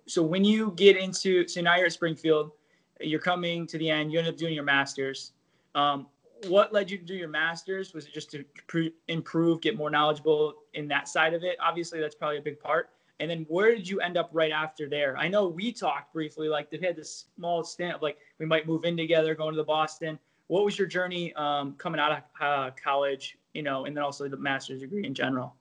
So 0.06 0.22
when 0.22 0.44
you 0.44 0.72
get 0.76 0.96
into 0.96 1.46
so 1.48 1.60
now 1.60 1.76
you're 1.76 1.86
at 1.86 1.92
Springfield, 1.92 2.52
you're 3.00 3.20
coming 3.20 3.66
to 3.68 3.78
the 3.78 3.88
end. 3.90 4.12
You 4.12 4.18
end 4.18 4.28
up 4.28 4.36
doing 4.36 4.54
your 4.54 4.64
masters. 4.64 5.32
Um, 5.74 6.06
what 6.48 6.72
led 6.72 6.90
you 6.90 6.98
to 6.98 7.04
do 7.04 7.14
your 7.14 7.28
master's? 7.28 7.94
Was 7.94 8.06
it 8.06 8.12
just 8.12 8.30
to 8.32 8.44
improve, 9.08 9.60
get 9.60 9.76
more 9.76 9.90
knowledgeable 9.90 10.54
in 10.74 10.88
that 10.88 11.08
side 11.08 11.34
of 11.34 11.44
it? 11.44 11.56
Obviously, 11.60 12.00
that's 12.00 12.14
probably 12.14 12.38
a 12.38 12.42
big 12.42 12.58
part. 12.58 12.90
And 13.20 13.30
then 13.30 13.46
where 13.48 13.72
did 13.74 13.88
you 13.88 14.00
end 14.00 14.16
up 14.16 14.30
right 14.32 14.50
after 14.50 14.88
there? 14.88 15.16
I 15.16 15.28
know 15.28 15.46
we 15.46 15.72
talked 15.72 16.12
briefly, 16.12 16.48
like 16.48 16.70
they 16.70 16.78
had 16.84 16.96
this 16.96 17.26
small 17.36 17.62
stint 17.62 17.94
of 17.94 18.02
like 18.02 18.18
we 18.38 18.46
might 18.46 18.66
move 18.66 18.84
in 18.84 18.96
together, 18.96 19.34
going 19.34 19.52
to 19.52 19.56
the 19.56 19.64
Boston. 19.64 20.18
What 20.48 20.64
was 20.64 20.78
your 20.78 20.86
journey 20.86 21.32
um, 21.34 21.74
coming 21.78 22.00
out 22.00 22.12
of 22.12 22.18
uh, 22.40 22.70
college, 22.82 23.38
you 23.54 23.62
know, 23.62 23.84
and 23.86 23.96
then 23.96 24.04
also 24.04 24.28
the 24.28 24.36
master's 24.36 24.80
degree 24.80 25.06
in 25.06 25.14
general? 25.14 25.54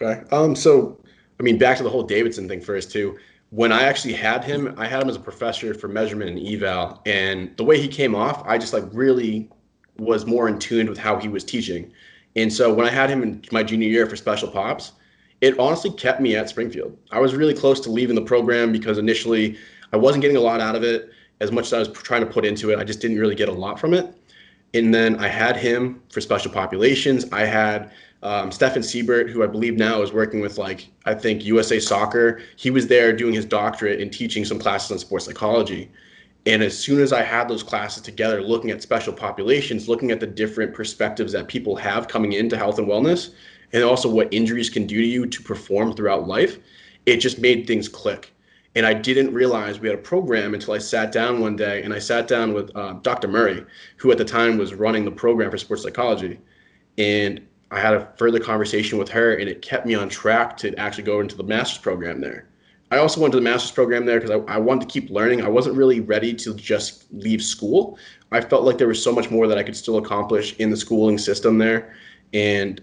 Okay. 0.00 0.22
Um. 0.30 0.54
So, 0.54 1.00
I 1.38 1.42
mean, 1.42 1.58
back 1.58 1.76
to 1.78 1.82
the 1.82 1.90
whole 1.90 2.04
Davidson 2.04 2.48
thing 2.48 2.60
first 2.60 2.90
too. 2.90 3.18
When 3.50 3.70
I 3.72 3.82
actually 3.82 4.14
had 4.14 4.42
him, 4.44 4.74
I 4.78 4.86
had 4.86 5.02
him 5.02 5.10
as 5.10 5.16
a 5.16 5.20
professor 5.20 5.74
for 5.74 5.88
measurement 5.88 6.30
and 6.30 6.46
eval, 6.46 7.02
and 7.04 7.54
the 7.58 7.64
way 7.64 7.78
he 7.80 7.88
came 7.88 8.14
off, 8.14 8.42
I 8.46 8.56
just 8.56 8.72
like 8.72 8.84
really 8.92 9.50
was 9.98 10.24
more 10.24 10.48
in 10.48 10.58
tune 10.58 10.88
with 10.88 10.98
how 10.98 11.18
he 11.18 11.28
was 11.28 11.44
teaching. 11.44 11.92
And 12.34 12.50
so 12.50 12.72
when 12.72 12.86
I 12.86 12.90
had 12.90 13.10
him 13.10 13.22
in 13.22 13.44
my 13.52 13.62
junior 13.62 13.88
year 13.88 14.06
for 14.06 14.16
special 14.16 14.48
pops, 14.50 14.92
it 15.42 15.58
honestly 15.58 15.90
kept 15.90 16.20
me 16.20 16.36
at 16.36 16.48
Springfield. 16.48 16.96
I 17.10 17.20
was 17.20 17.34
really 17.34 17.52
close 17.52 17.80
to 17.80 17.90
leaving 17.90 18.14
the 18.14 18.22
program 18.22 18.72
because 18.72 18.96
initially 18.96 19.58
I 19.92 19.96
wasn't 19.96 20.22
getting 20.22 20.36
a 20.36 20.40
lot 20.40 20.60
out 20.60 20.76
of 20.76 20.82
it 20.82 21.10
as 21.40 21.50
much 21.50 21.66
as 21.66 21.72
I 21.72 21.78
was 21.78 21.88
trying 21.88 22.20
to 22.20 22.26
put 22.26 22.44
into 22.44 22.70
it. 22.70 22.78
I 22.78 22.84
just 22.84 23.00
didn't 23.00 23.18
really 23.18 23.34
get 23.34 23.48
a 23.48 23.52
lot 23.52 23.78
from 23.78 23.94
it. 23.94 24.14
And 24.74 24.94
then 24.94 25.16
I 25.16 25.28
had 25.28 25.56
him 25.56 26.02
for 26.10 26.20
special 26.20 26.50
populations. 26.50 27.26
I 27.32 27.44
had 27.44 27.90
um, 28.22 28.50
Stefan 28.50 28.82
Siebert, 28.82 29.30
who 29.30 29.42
I 29.42 29.46
believe 29.46 29.76
now 29.76 30.00
is 30.02 30.12
working 30.12 30.40
with 30.40 30.56
like 30.56 30.88
I 31.04 31.14
think 31.14 31.44
USA 31.44 31.78
Soccer. 31.80 32.40
He 32.56 32.70
was 32.70 32.86
there 32.86 33.12
doing 33.12 33.34
his 33.34 33.44
doctorate 33.44 34.00
and 34.00 34.12
teaching 34.12 34.44
some 34.44 34.58
classes 34.58 34.90
on 34.92 34.98
sports 34.98 35.26
psychology. 35.26 35.90
And 36.46 36.62
as 36.62 36.76
soon 36.76 37.00
as 37.00 37.12
I 37.12 37.22
had 37.22 37.48
those 37.48 37.62
classes 37.62 38.02
together, 38.02 38.42
looking 38.42 38.70
at 38.70 38.82
special 38.82 39.12
populations, 39.12 39.88
looking 39.88 40.10
at 40.10 40.20
the 40.20 40.26
different 40.26 40.74
perspectives 40.74 41.32
that 41.32 41.46
people 41.46 41.76
have 41.76 42.08
coming 42.08 42.32
into 42.32 42.56
health 42.56 42.78
and 42.78 42.88
wellness, 42.88 43.30
and 43.72 43.84
also 43.84 44.08
what 44.08 44.32
injuries 44.32 44.68
can 44.68 44.86
do 44.86 45.00
to 45.00 45.06
you 45.06 45.26
to 45.26 45.42
perform 45.42 45.94
throughout 45.94 46.26
life, 46.26 46.58
it 47.06 47.18
just 47.18 47.38
made 47.38 47.66
things 47.66 47.88
click. 47.88 48.31
And 48.74 48.86
I 48.86 48.94
didn't 48.94 49.34
realize 49.34 49.80
we 49.80 49.88
had 49.88 49.98
a 49.98 50.02
program 50.02 50.54
until 50.54 50.72
I 50.72 50.78
sat 50.78 51.12
down 51.12 51.40
one 51.40 51.56
day 51.56 51.82
and 51.82 51.92
I 51.92 51.98
sat 51.98 52.26
down 52.26 52.54
with 52.54 52.74
uh, 52.74 52.94
Dr. 53.02 53.28
Murray, 53.28 53.64
who 53.96 54.10
at 54.10 54.18
the 54.18 54.24
time 54.24 54.56
was 54.56 54.72
running 54.72 55.04
the 55.04 55.10
program 55.10 55.50
for 55.50 55.58
sports 55.58 55.82
psychology. 55.82 56.40
And 56.96 57.46
I 57.70 57.80
had 57.80 57.94
a 57.94 58.12
further 58.16 58.38
conversation 58.38 58.98
with 58.98 59.08
her, 59.10 59.34
and 59.34 59.48
it 59.48 59.62
kept 59.62 59.86
me 59.86 59.94
on 59.94 60.08
track 60.08 60.58
to 60.58 60.74
actually 60.78 61.04
go 61.04 61.20
into 61.20 61.36
the 61.36 61.42
master's 61.42 61.78
program 61.78 62.20
there. 62.20 62.48
I 62.90 62.98
also 62.98 63.22
went 63.22 63.32
to 63.32 63.38
the 63.38 63.42
master's 63.42 63.70
program 63.70 64.04
there 64.04 64.20
because 64.20 64.42
I, 64.46 64.54
I 64.54 64.58
wanted 64.58 64.86
to 64.86 64.92
keep 64.92 65.08
learning. 65.08 65.40
I 65.40 65.48
wasn't 65.48 65.76
really 65.76 66.00
ready 66.00 66.34
to 66.34 66.54
just 66.54 67.06
leave 67.12 67.42
school. 67.42 67.98
I 68.30 68.42
felt 68.42 68.64
like 68.64 68.76
there 68.76 68.88
was 68.88 69.02
so 69.02 69.12
much 69.12 69.30
more 69.30 69.46
that 69.48 69.56
I 69.56 69.62
could 69.62 69.76
still 69.76 69.96
accomplish 69.96 70.54
in 70.58 70.68
the 70.68 70.76
schooling 70.76 71.16
system 71.16 71.56
there. 71.56 71.94
And 72.34 72.82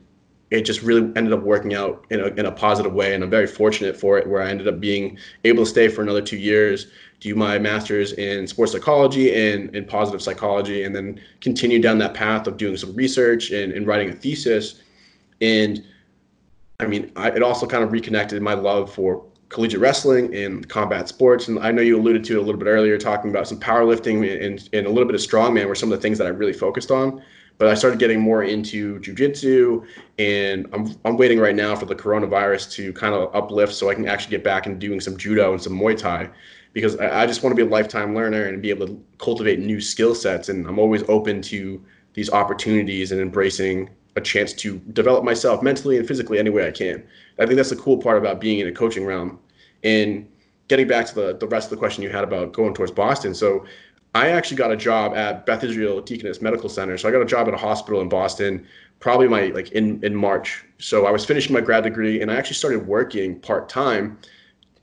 it 0.51 0.61
just 0.61 0.81
really 0.81 1.11
ended 1.15 1.31
up 1.31 1.41
working 1.43 1.75
out 1.75 2.05
in 2.09 2.19
a, 2.19 2.27
in 2.27 2.45
a 2.45 2.51
positive 2.51 2.93
way. 2.93 3.13
And 3.13 3.23
I'm 3.23 3.29
very 3.29 3.47
fortunate 3.47 3.95
for 3.95 4.17
it, 4.17 4.27
where 4.27 4.41
I 4.41 4.49
ended 4.49 4.67
up 4.67 4.79
being 4.79 5.17
able 5.43 5.63
to 5.63 5.69
stay 5.69 5.87
for 5.87 6.01
another 6.01 6.21
two 6.21 6.37
years, 6.37 6.87
do 7.19 7.35
my 7.35 7.59
master's 7.59 8.13
in 8.13 8.47
sports 8.47 8.71
psychology 8.71 9.35
and 9.35 9.75
in 9.75 9.85
positive 9.85 10.21
psychology, 10.21 10.83
and 10.83 10.95
then 10.95 11.19
continue 11.41 11.79
down 11.79 11.97
that 11.99 12.13
path 12.13 12.47
of 12.47 12.57
doing 12.57 12.77
some 12.77 12.95
research 12.95 13.51
and, 13.51 13.73
and 13.73 13.85
writing 13.85 14.09
a 14.09 14.13
thesis. 14.13 14.81
And 15.41 15.83
I 16.79 16.87
mean, 16.87 17.11
I, 17.15 17.29
it 17.31 17.43
also 17.43 17.67
kind 17.67 17.83
of 17.83 17.91
reconnected 17.91 18.41
my 18.41 18.53
love 18.53 18.93
for 18.93 19.25
collegiate 19.49 19.81
wrestling 19.81 20.33
and 20.33 20.67
combat 20.69 21.09
sports. 21.09 21.47
And 21.47 21.59
I 21.59 21.71
know 21.71 21.81
you 21.81 21.97
alluded 21.99 22.23
to 22.25 22.33
it 22.33 22.37
a 22.37 22.41
little 22.41 22.59
bit 22.59 22.67
earlier, 22.67 22.97
talking 22.97 23.31
about 23.31 23.47
some 23.47 23.59
powerlifting 23.59 24.45
and, 24.45 24.69
and 24.73 24.87
a 24.87 24.89
little 24.89 25.05
bit 25.05 25.15
of 25.15 25.21
strongman 25.21 25.67
were 25.67 25.75
some 25.75 25.91
of 25.91 25.97
the 25.97 26.01
things 26.01 26.17
that 26.19 26.27
I 26.27 26.29
really 26.29 26.53
focused 26.53 26.91
on. 26.91 27.21
But 27.59 27.67
I 27.67 27.73
started 27.75 27.99
getting 27.99 28.21
more 28.21 28.43
into 28.43 28.99
jujitsu, 29.01 29.85
and 30.17 30.65
I'm, 30.73 30.95
I'm 31.05 31.17
waiting 31.17 31.39
right 31.39 31.55
now 31.55 31.75
for 31.75 31.85
the 31.85 31.93
coronavirus 31.93 32.71
to 32.71 32.93
kind 32.93 33.13
of 33.13 33.35
uplift 33.35 33.73
so 33.73 33.89
I 33.89 33.95
can 33.95 34.07
actually 34.07 34.31
get 34.31 34.45
back 34.45 34.65
and 34.65 34.79
doing 34.79 35.01
some 35.01 35.17
judo 35.17 35.51
and 35.51 35.61
some 35.61 35.77
Muay 35.77 35.95
Thai 35.97 36.29
because 36.73 36.97
I, 36.97 37.23
I 37.23 37.27
just 37.27 37.43
want 37.43 37.51
to 37.51 37.61
be 37.61 37.67
a 37.67 37.71
lifetime 37.71 38.15
learner 38.15 38.45
and 38.45 38.61
be 38.61 38.69
able 38.69 38.87
to 38.87 39.03
cultivate 39.17 39.59
new 39.59 39.81
skill 39.81 40.15
sets. 40.15 40.49
And 40.49 40.65
I'm 40.67 40.79
always 40.79 41.03
open 41.09 41.41
to 41.43 41.83
these 42.13 42.31
opportunities 42.31 43.11
and 43.11 43.19
embracing 43.19 43.89
a 44.15 44.21
chance 44.21 44.53
to 44.53 44.79
develop 44.93 45.23
myself 45.23 45.61
mentally 45.61 45.97
and 45.97 46.07
physically 46.07 46.39
any 46.39 46.49
way 46.49 46.67
I 46.67 46.71
can. 46.71 47.03
I 47.39 47.45
think 47.45 47.57
that's 47.57 47.69
the 47.69 47.75
cool 47.75 47.97
part 47.97 48.17
about 48.17 48.39
being 48.39 48.59
in 48.59 48.67
a 48.67 48.71
coaching 48.71 49.05
realm. 49.05 49.37
And 49.83 50.27
getting 50.69 50.87
back 50.87 51.07
to 51.07 51.15
the, 51.15 51.37
the 51.37 51.47
rest 51.47 51.65
of 51.65 51.71
the 51.71 51.77
question 51.77 52.03
you 52.03 52.09
had 52.09 52.23
about 52.23 52.53
going 52.53 52.73
towards 52.73 52.91
Boston. 52.91 53.33
So 53.33 53.65
I 54.15 54.29
actually 54.29 54.57
got 54.57 54.71
a 54.71 54.77
job 54.77 55.15
at 55.15 55.45
Beth 55.45 55.63
Israel 55.63 56.01
Deaconess 56.01 56.41
Medical 56.41 56.69
Center. 56.69 56.97
So 56.97 57.07
I 57.07 57.11
got 57.11 57.21
a 57.21 57.25
job 57.25 57.47
at 57.47 57.53
a 57.53 57.57
hospital 57.57 58.01
in 58.01 58.09
Boston, 58.09 58.65
probably 58.99 59.27
my 59.27 59.47
like 59.47 59.71
in, 59.71 60.03
in 60.03 60.15
March. 60.15 60.65
So 60.79 61.05
I 61.05 61.11
was 61.11 61.25
finishing 61.25 61.53
my 61.53 61.61
grad 61.61 61.83
degree 61.83 62.21
and 62.21 62.31
I 62.31 62.35
actually 62.35 62.55
started 62.55 62.87
working 62.87 63.39
part 63.39 63.69
time 63.69 64.17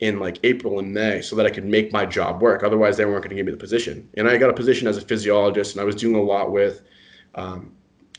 in 0.00 0.20
like 0.20 0.38
April 0.44 0.78
and 0.78 0.92
May 0.92 1.22
so 1.22 1.34
that 1.36 1.46
I 1.46 1.50
could 1.50 1.64
make 1.64 1.92
my 1.92 2.06
job 2.06 2.40
work. 2.40 2.62
Otherwise, 2.62 2.96
they 2.96 3.04
weren't 3.04 3.22
going 3.22 3.30
to 3.30 3.36
give 3.36 3.46
me 3.46 3.52
the 3.52 3.58
position. 3.58 4.08
And 4.16 4.28
I 4.28 4.36
got 4.36 4.50
a 4.50 4.54
position 4.54 4.86
as 4.86 4.96
a 4.96 5.00
physiologist, 5.00 5.74
and 5.74 5.80
I 5.80 5.84
was 5.84 5.96
doing 5.96 6.16
a 6.16 6.22
lot 6.22 6.52
with 6.52 6.82
um, 7.34 7.72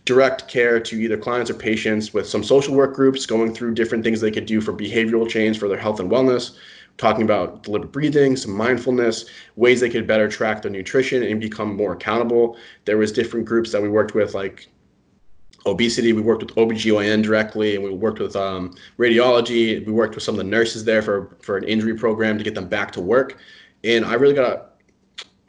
direct 0.05 0.47
care 0.47 0.79
to 0.79 0.95
either 0.99 1.17
clients 1.17 1.51
or 1.51 1.53
patients 1.53 2.13
with 2.13 2.27
some 2.27 2.43
social 2.43 2.73
work 2.73 2.95
groups 2.95 3.25
going 3.25 3.53
through 3.53 3.75
different 3.75 4.03
things 4.03 4.21
they 4.21 4.31
could 4.31 4.45
do 4.45 4.59
for 4.59 4.73
behavioral 4.73 5.29
change 5.29 5.59
for 5.59 5.67
their 5.67 5.77
health 5.77 5.99
and 5.99 6.09
wellness 6.09 6.55
talking 6.97 7.23
about 7.23 7.63
deliberate 7.63 7.91
breathing 7.91 8.35
some 8.35 8.51
mindfulness 8.51 9.25
ways 9.55 9.79
they 9.79 9.89
could 9.89 10.07
better 10.07 10.27
track 10.27 10.61
their 10.61 10.71
nutrition 10.71 11.23
and 11.23 11.39
become 11.39 11.75
more 11.75 11.93
accountable. 11.93 12.57
There 12.85 12.97
was 12.97 13.11
different 13.11 13.45
groups 13.45 13.71
that 13.71 13.81
we 13.81 13.89
worked 13.89 14.15
with 14.15 14.33
like 14.33 14.67
obesity. 15.65 16.13
We 16.13 16.21
worked 16.21 16.43
with 16.43 16.55
obgyn 16.55 17.21
directly 17.21 17.75
and 17.75 17.83
we 17.83 17.91
worked 17.91 18.19
with 18.19 18.35
um, 18.35 18.75
radiology. 18.97 19.85
We 19.85 19.91
worked 19.91 20.15
with 20.15 20.23
some 20.23 20.35
of 20.35 20.39
the 20.39 20.43
nurses 20.43 20.83
there 20.83 21.01
for, 21.01 21.37
for 21.41 21.57
an 21.57 21.65
injury 21.65 21.95
program 21.95 22.37
to 22.37 22.43
get 22.43 22.55
them 22.55 22.67
back 22.67 22.91
to 22.93 23.01
work. 23.01 23.37
And 23.83 24.05
i 24.05 24.13
really 24.13 24.33
got 24.33 24.73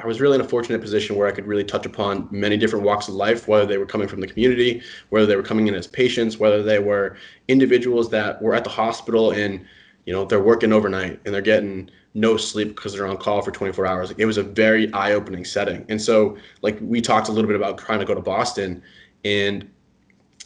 I 0.00 0.06
was 0.06 0.20
really 0.20 0.36
in 0.36 0.40
a 0.40 0.48
fortunate 0.48 0.80
position 0.80 1.16
where 1.16 1.26
I 1.26 1.32
could 1.32 1.46
really 1.46 1.64
touch 1.64 1.84
upon 1.84 2.28
many 2.30 2.56
different 2.56 2.84
walks 2.84 3.08
of 3.08 3.14
life, 3.14 3.48
whether 3.48 3.66
they 3.66 3.78
were 3.78 3.86
coming 3.86 4.06
from 4.06 4.20
the 4.20 4.28
community, 4.28 4.80
whether 5.08 5.26
they 5.26 5.34
were 5.34 5.42
coming 5.42 5.66
in 5.66 5.74
as 5.74 5.88
patients, 5.88 6.38
whether 6.38 6.62
they 6.62 6.78
were 6.78 7.16
individuals 7.48 8.08
that 8.10 8.40
were 8.40 8.54
at 8.54 8.62
the 8.62 8.70
hospital 8.70 9.32
and 9.32 9.66
you 10.08 10.14
know 10.14 10.24
they're 10.24 10.42
working 10.42 10.72
overnight 10.72 11.20
and 11.26 11.34
they're 11.34 11.42
getting 11.42 11.90
no 12.14 12.38
sleep 12.38 12.68
because 12.68 12.94
they're 12.94 13.06
on 13.06 13.18
call 13.18 13.42
for 13.42 13.50
24 13.50 13.86
hours. 13.86 14.10
It 14.16 14.24
was 14.24 14.38
a 14.38 14.42
very 14.42 14.90
eye-opening 14.94 15.44
setting, 15.44 15.84
and 15.90 16.00
so 16.00 16.38
like 16.62 16.78
we 16.80 17.02
talked 17.02 17.28
a 17.28 17.30
little 17.30 17.46
bit 17.46 17.56
about 17.56 17.76
trying 17.76 17.98
to 17.98 18.06
go 18.06 18.14
to 18.14 18.22
Boston, 18.22 18.82
and 19.26 19.70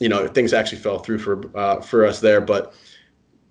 you 0.01 0.09
know 0.09 0.27
things 0.27 0.53
actually 0.53 0.79
fell 0.79 0.99
through 0.99 1.21
for 1.21 1.57
uh, 1.57 1.81
for 1.81 2.05
us 2.05 2.19
there, 2.19 2.41
but 2.41 2.75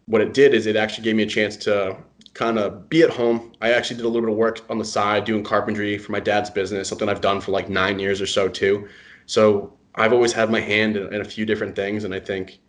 what 0.07 0.19
it 0.19 0.33
did 0.33 0.53
is 0.53 0.65
it 0.65 0.75
actually 0.75 1.05
gave 1.05 1.15
me 1.15 1.23
a 1.23 1.27
chance 1.27 1.55
to 1.55 1.95
kind 2.33 2.59
of 2.59 2.89
be 2.89 3.03
at 3.03 3.09
home. 3.09 3.53
I 3.61 3.71
actually 3.71 3.95
did 3.95 4.03
a 4.03 4.09
little 4.09 4.23
bit 4.23 4.31
of 4.31 4.37
work 4.37 4.65
on 4.69 4.79
the 4.79 4.83
side 4.83 5.23
doing 5.23 5.45
carpentry 5.45 5.97
for 5.97 6.11
my 6.11 6.19
dad's 6.19 6.49
business, 6.49 6.89
something 6.89 7.07
I've 7.07 7.21
done 7.21 7.39
for 7.39 7.51
like 7.53 7.69
nine 7.69 7.99
years 7.99 8.19
or 8.19 8.27
so 8.27 8.49
too. 8.49 8.85
So 9.27 9.71
I've 9.95 10.11
always 10.11 10.33
had 10.33 10.51
my 10.51 10.59
hand 10.59 10.97
in, 10.97 11.13
in 11.13 11.21
a 11.21 11.25
few 11.25 11.45
different 11.45 11.73
things, 11.73 12.03
and 12.03 12.13
I 12.13 12.19
think 12.19 12.59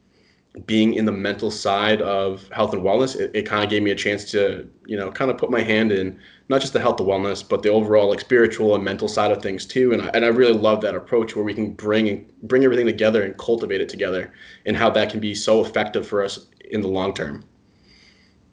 being 0.67 0.95
in 0.95 1.07
the 1.07 1.13
mental 1.13 1.51
side 1.51 2.03
of 2.03 2.47
health 2.51 2.75
and 2.75 2.83
wellness, 2.83 3.19
it, 3.19 3.31
it 3.35 3.43
kind 3.47 3.65
of 3.65 3.71
gave 3.71 3.83
me 3.83 3.91
a 3.91 3.95
chance 3.95 4.31
to, 4.33 4.69
you 4.87 4.97
know, 4.97 5.11
kind 5.11 5.31
of 5.31 5.39
put 5.39 5.51
my 5.51 5.63
hand 5.63 5.91
in 5.91 6.19
not 6.49 6.61
just 6.61 6.75
the 6.75 6.81
health 6.81 7.01
and 7.01 7.09
wellness, 7.09 7.47
but 7.47 7.63
the 7.63 7.71
overall 7.71 8.11
like 8.11 8.21
spiritual 8.21 8.75
and 8.75 8.85
mental 8.85 9.09
side 9.09 9.31
of 9.31 9.43
things 9.43 9.65
too. 9.65 9.93
And 9.93 10.03
I, 10.03 10.09
and 10.09 10.25
I 10.25 10.29
really 10.29 10.53
love 10.53 10.83
that 10.83 10.95
approach 10.95 11.35
where 11.35 11.45
we 11.45 11.55
can 11.55 11.73
bring 11.73 12.31
bring 12.43 12.65
everything 12.65 12.87
together 12.87 13.23
and 13.23 13.37
cultivate 13.39 13.81
it 13.81 13.89
together, 13.89 14.33
and 14.67 14.77
how 14.77 14.91
that 14.91 15.11
can 15.11 15.21
be 15.21 15.35
so 15.35 15.65
effective 15.65 16.07
for 16.07 16.23
us 16.23 16.47
in 16.71 16.83
the 16.83 16.89
long 16.89 17.15
term. 17.15 17.45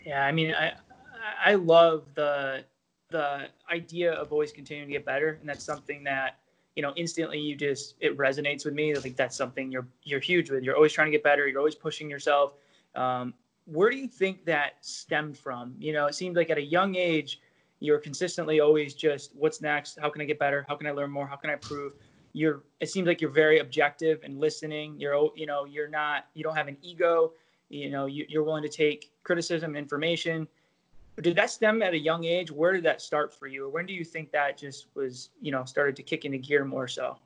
Yeah, 0.05 0.25
I 0.25 0.31
mean, 0.31 0.53
I 0.53 0.73
I 1.43 1.55
love 1.55 2.05
the 2.15 2.63
the 3.09 3.47
idea 3.69 4.13
of 4.13 4.31
always 4.31 4.53
continuing 4.53 4.87
to 4.87 4.93
get 4.93 5.05
better, 5.05 5.37
and 5.41 5.49
that's 5.49 5.65
something 5.65 6.03
that 6.05 6.37
you 6.75 6.81
know 6.81 6.93
instantly 6.95 7.39
you 7.39 7.55
just 7.55 7.95
it 7.99 8.17
resonates 8.17 8.65
with 8.65 8.73
me. 8.73 8.93
Think 8.95 9.15
that's 9.15 9.35
something 9.35 9.71
you're 9.71 9.87
you're 10.03 10.19
huge 10.19 10.49
with. 10.49 10.63
You're 10.63 10.75
always 10.75 10.93
trying 10.93 11.07
to 11.07 11.11
get 11.11 11.23
better. 11.23 11.47
You're 11.47 11.59
always 11.59 11.75
pushing 11.75 12.09
yourself. 12.09 12.53
Um, 12.95 13.33
where 13.65 13.89
do 13.89 13.97
you 13.97 14.07
think 14.07 14.45
that 14.45 14.73
stemmed 14.81 15.37
from? 15.37 15.75
You 15.77 15.93
know, 15.93 16.07
it 16.07 16.15
seems 16.15 16.35
like 16.35 16.49
at 16.49 16.57
a 16.57 16.63
young 16.63 16.95
age, 16.95 17.39
you're 17.79 17.99
consistently 17.99 18.59
always 18.59 18.93
just 18.93 19.35
what's 19.35 19.61
next? 19.61 19.99
How 19.99 20.09
can 20.09 20.21
I 20.21 20.25
get 20.25 20.39
better? 20.39 20.65
How 20.67 20.75
can 20.75 20.87
I 20.87 20.91
learn 20.91 21.11
more? 21.11 21.27
How 21.27 21.35
can 21.35 21.49
I 21.49 21.53
improve? 21.53 21.93
You're 22.33 22.63
it 22.79 22.89
seems 22.89 23.07
like 23.07 23.21
you're 23.21 23.31
very 23.31 23.59
objective 23.59 24.19
and 24.23 24.39
listening. 24.39 24.99
You're 24.99 25.31
you 25.35 25.45
know 25.45 25.65
you're 25.65 25.89
not 25.89 26.25
you 26.33 26.43
don't 26.43 26.55
have 26.55 26.67
an 26.67 26.77
ego. 26.81 27.33
You 27.69 27.89
know 27.89 28.05
you, 28.05 28.25
you're 28.27 28.43
willing 28.43 28.63
to 28.63 28.69
take 28.69 29.11
criticism, 29.23 29.75
information 29.75 30.47
did 31.21 31.35
that 31.35 31.49
stem 31.49 31.81
at 31.81 31.93
a 31.93 31.97
young 31.97 32.25
age? 32.25 32.51
Where 32.51 32.73
did 32.73 32.83
that 32.83 33.01
start 33.01 33.33
for 33.33 33.47
you? 33.47 33.69
When 33.69 33.85
do 33.85 33.93
you 33.93 34.05
think 34.05 34.31
that 34.31 34.57
just 34.57 34.87
was, 34.95 35.29
you 35.41 35.51
know, 35.51 35.65
started 35.65 35.95
to 35.97 36.03
kick 36.03 36.25
into 36.25 36.37
gear 36.37 36.65
more 36.65 36.87
so? 36.87 37.17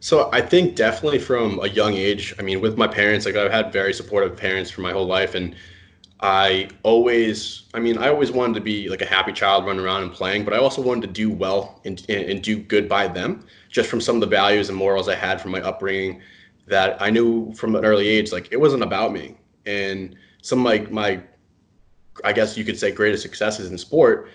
So 0.00 0.30
I 0.32 0.40
think 0.40 0.76
definitely 0.76 1.18
from 1.18 1.60
a 1.60 1.68
young 1.68 1.94
age. 1.94 2.34
I 2.38 2.42
mean, 2.42 2.60
with 2.60 2.78
my 2.78 2.86
parents, 2.86 3.26
like 3.26 3.36
I've 3.36 3.52
had 3.52 3.72
very 3.72 3.92
supportive 3.92 4.36
parents 4.36 4.70
for 4.70 4.80
my 4.80 4.92
whole 4.92 5.06
life, 5.06 5.34
and 5.34 5.54
I 6.20 6.68
always, 6.82 7.64
I 7.74 7.80
mean, 7.80 7.98
I 7.98 8.08
always 8.08 8.30
wanted 8.30 8.54
to 8.54 8.60
be 8.60 8.88
like 8.88 9.02
a 9.02 9.06
happy 9.06 9.32
child 9.32 9.66
running 9.66 9.84
around 9.84 10.02
and 10.02 10.12
playing, 10.12 10.44
but 10.44 10.54
I 10.54 10.58
also 10.58 10.82
wanted 10.82 11.02
to 11.02 11.12
do 11.12 11.30
well 11.30 11.80
and, 11.84 12.04
and 12.08 12.42
do 12.42 12.58
good 12.58 12.88
by 12.88 13.08
them, 13.08 13.46
just 13.70 13.88
from 13.88 14.00
some 14.00 14.16
of 14.16 14.20
the 14.20 14.26
values 14.26 14.68
and 14.68 14.76
morals 14.76 15.08
I 15.08 15.14
had 15.14 15.40
from 15.40 15.50
my 15.50 15.60
upbringing. 15.60 16.22
That 16.66 17.00
I 17.02 17.10
knew 17.10 17.52
from 17.54 17.74
an 17.74 17.84
early 17.84 18.06
age, 18.06 18.32
like 18.32 18.48
it 18.52 18.60
wasn't 18.60 18.82
about 18.82 19.12
me, 19.12 19.36
and 19.66 20.14
some 20.40 20.62
like 20.62 20.90
my 20.90 21.20
I 22.24 22.32
guess 22.32 22.56
you 22.56 22.64
could 22.64 22.78
say 22.78 22.90
greatest 22.90 23.22
successes 23.22 23.70
in 23.70 23.78
sport 23.78 24.28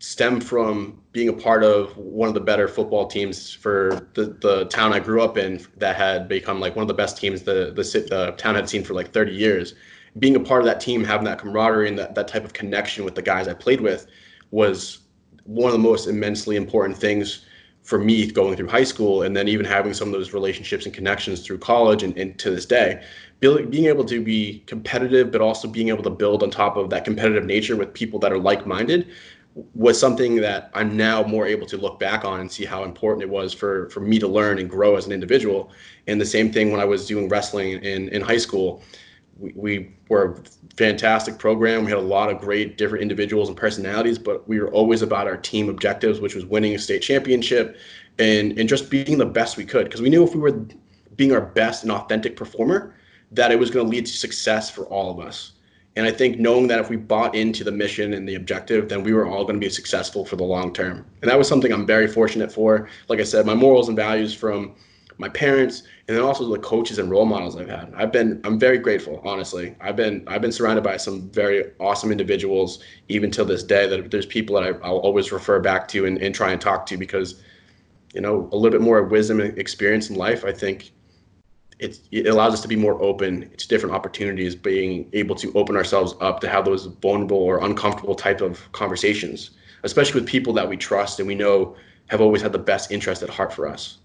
stem 0.00 0.40
from 0.40 0.98
being 1.12 1.28
a 1.28 1.32
part 1.32 1.62
of 1.62 1.94
one 1.96 2.26
of 2.26 2.34
the 2.34 2.40
better 2.40 2.66
football 2.66 3.06
teams 3.06 3.52
for 3.52 4.08
the, 4.14 4.36
the 4.40 4.64
town 4.66 4.94
I 4.94 4.98
grew 4.98 5.22
up 5.22 5.36
in 5.36 5.64
that 5.76 5.94
had 5.96 6.26
become 6.26 6.58
like 6.58 6.74
one 6.74 6.82
of 6.82 6.88
the 6.88 6.94
best 6.94 7.18
teams 7.18 7.42
the, 7.42 7.72
the, 7.76 7.82
the 8.08 8.34
town 8.38 8.54
had 8.54 8.68
seen 8.68 8.82
for 8.82 8.94
like 8.94 9.12
30 9.12 9.32
years. 9.32 9.74
Being 10.18 10.36
a 10.36 10.40
part 10.40 10.62
of 10.62 10.66
that 10.66 10.80
team, 10.80 11.04
having 11.04 11.26
that 11.26 11.38
camaraderie 11.38 11.88
and 11.88 11.98
that, 11.98 12.14
that 12.14 12.28
type 12.28 12.44
of 12.44 12.54
connection 12.54 13.04
with 13.04 13.14
the 13.14 13.22
guys 13.22 13.46
I 13.46 13.52
played 13.52 13.82
with 13.82 14.06
was 14.50 15.00
one 15.44 15.66
of 15.66 15.72
the 15.72 15.86
most 15.86 16.06
immensely 16.06 16.56
important 16.56 16.96
things 16.96 17.44
for 17.82 17.98
me 17.98 18.30
going 18.30 18.56
through 18.56 18.68
high 18.68 18.84
school 18.84 19.22
and 19.22 19.36
then 19.36 19.48
even 19.48 19.66
having 19.66 19.92
some 19.92 20.08
of 20.08 20.12
those 20.12 20.32
relationships 20.32 20.86
and 20.86 20.94
connections 20.94 21.44
through 21.44 21.58
college 21.58 22.02
and, 22.02 22.16
and 22.16 22.38
to 22.38 22.50
this 22.50 22.66
day 22.66 23.02
being 23.40 23.86
able 23.86 24.04
to 24.04 24.22
be 24.22 24.62
competitive, 24.66 25.30
but 25.32 25.40
also 25.40 25.66
being 25.66 25.88
able 25.88 26.02
to 26.02 26.10
build 26.10 26.42
on 26.42 26.50
top 26.50 26.76
of 26.76 26.90
that 26.90 27.04
competitive 27.04 27.44
nature 27.44 27.76
with 27.76 27.92
people 27.94 28.18
that 28.20 28.32
are 28.32 28.38
like-minded 28.38 29.08
was 29.74 29.98
something 29.98 30.36
that 30.36 30.70
I'm 30.74 30.96
now 30.96 31.24
more 31.24 31.46
able 31.46 31.66
to 31.66 31.76
look 31.76 31.98
back 31.98 32.24
on 32.24 32.40
and 32.40 32.50
see 32.50 32.64
how 32.64 32.84
important 32.84 33.22
it 33.22 33.28
was 33.28 33.52
for 33.52 33.90
for 33.90 34.00
me 34.00 34.18
to 34.18 34.28
learn 34.28 34.58
and 34.58 34.70
grow 34.70 34.96
as 34.96 35.06
an 35.06 35.12
individual. 35.12 35.72
And 36.06 36.20
the 36.20 36.26
same 36.26 36.52
thing 36.52 36.70
when 36.70 36.80
I 36.80 36.84
was 36.84 37.06
doing 37.06 37.28
wrestling 37.28 37.82
in 37.82 38.08
in 38.10 38.22
high 38.22 38.38
school. 38.38 38.82
We, 39.38 39.52
we 39.56 39.96
were 40.10 40.32
a 40.32 40.76
fantastic 40.76 41.38
program. 41.38 41.84
We 41.84 41.90
had 41.90 41.98
a 41.98 42.02
lot 42.02 42.30
of 42.30 42.40
great 42.40 42.76
different 42.76 43.00
individuals 43.00 43.48
and 43.48 43.56
personalities, 43.56 44.18
but 44.18 44.46
we 44.46 44.60
were 44.60 44.70
always 44.70 45.00
about 45.00 45.26
our 45.26 45.38
team 45.38 45.70
objectives, 45.70 46.20
which 46.20 46.34
was 46.34 46.44
winning 46.44 46.74
a 46.74 46.78
state 46.78 47.00
championship 47.00 47.78
and 48.18 48.58
and 48.58 48.68
just 48.68 48.90
being 48.90 49.16
the 49.18 49.26
best 49.26 49.56
we 49.56 49.64
could. 49.64 49.84
Because 49.84 50.02
we 50.02 50.10
knew 50.10 50.22
if 50.22 50.34
we 50.34 50.40
were 50.40 50.66
being 51.16 51.32
our 51.32 51.40
best 51.40 51.82
and 51.82 51.90
authentic 51.90 52.36
performer, 52.36 52.94
that 53.32 53.52
it 53.52 53.58
was 53.58 53.70
going 53.70 53.86
to 53.86 53.90
lead 53.90 54.06
to 54.06 54.12
success 54.12 54.70
for 54.70 54.84
all 54.86 55.10
of 55.10 55.24
us. 55.24 55.52
And 55.96 56.06
I 56.06 56.12
think 56.12 56.38
knowing 56.38 56.68
that 56.68 56.78
if 56.78 56.88
we 56.88 56.96
bought 56.96 57.34
into 57.34 57.64
the 57.64 57.72
mission 57.72 58.12
and 58.14 58.28
the 58.28 58.36
objective, 58.36 58.88
then 58.88 59.02
we 59.02 59.12
were 59.12 59.26
all 59.26 59.44
going 59.44 59.60
to 59.60 59.64
be 59.64 59.70
successful 59.70 60.24
for 60.24 60.36
the 60.36 60.44
long 60.44 60.72
term. 60.72 61.04
And 61.20 61.30
that 61.30 61.36
was 61.38 61.48
something 61.48 61.72
I'm 61.72 61.86
very 61.86 62.06
fortunate 62.06 62.52
for. 62.52 62.88
Like 63.08 63.20
I 63.20 63.24
said, 63.24 63.44
my 63.44 63.54
morals 63.54 63.88
and 63.88 63.96
values 63.96 64.32
from 64.32 64.74
my 65.18 65.28
parents 65.28 65.82
and 66.08 66.16
then 66.16 66.24
also 66.24 66.48
the 66.48 66.58
coaches 66.58 66.98
and 66.98 67.10
role 67.10 67.26
models 67.26 67.54
I've 67.54 67.68
had. 67.68 67.92
I've 67.94 68.10
been 68.10 68.40
I'm 68.42 68.58
very 68.58 68.78
grateful, 68.78 69.20
honestly. 69.24 69.76
I've 69.80 69.94
been 69.94 70.24
I've 70.26 70.40
been 70.40 70.50
surrounded 70.50 70.82
by 70.82 70.96
some 70.96 71.28
very 71.30 71.72
awesome 71.78 72.10
individuals 72.10 72.82
even 73.08 73.30
till 73.30 73.44
this 73.44 73.62
day 73.62 73.86
that 73.86 74.10
there's 74.10 74.26
people 74.26 74.56
that 74.56 74.64
I, 74.64 74.90
will 74.90 74.98
always 75.00 75.30
refer 75.30 75.60
back 75.60 75.86
to 75.88 76.06
and, 76.06 76.18
and 76.18 76.34
try 76.34 76.52
and 76.52 76.60
talk 76.60 76.86
to 76.86 76.96
because 76.96 77.42
you 78.14 78.22
know 78.22 78.48
a 78.50 78.56
little 78.56 78.70
bit 78.70 78.80
more 78.80 79.02
wisdom 79.02 79.40
and 79.40 79.56
experience 79.58 80.08
in 80.08 80.16
life 80.16 80.44
I 80.44 80.52
think 80.52 80.90
it's, 81.80 82.00
it 82.10 82.26
allows 82.26 82.52
us 82.52 82.60
to 82.60 82.68
be 82.68 82.76
more 82.76 83.00
open 83.02 83.50
to 83.56 83.68
different 83.68 83.94
opportunities, 83.94 84.54
being 84.54 85.08
able 85.14 85.34
to 85.36 85.52
open 85.54 85.76
ourselves 85.76 86.14
up 86.20 86.40
to 86.40 86.48
have 86.48 86.66
those 86.66 86.86
vulnerable 86.86 87.38
or 87.38 87.64
uncomfortable 87.64 88.14
type 88.14 88.42
of 88.42 88.70
conversations, 88.72 89.52
especially 89.82 90.20
with 90.20 90.28
people 90.28 90.52
that 90.52 90.68
we 90.68 90.76
trust 90.76 91.18
and 91.18 91.26
we 91.26 91.34
know 91.34 91.74
have 92.08 92.20
always 92.20 92.42
had 92.42 92.52
the 92.52 92.58
best 92.58 92.90
interest 92.90 93.22
at 93.22 93.30
heart 93.30 93.52
for 93.52 93.66
us. 93.66 93.98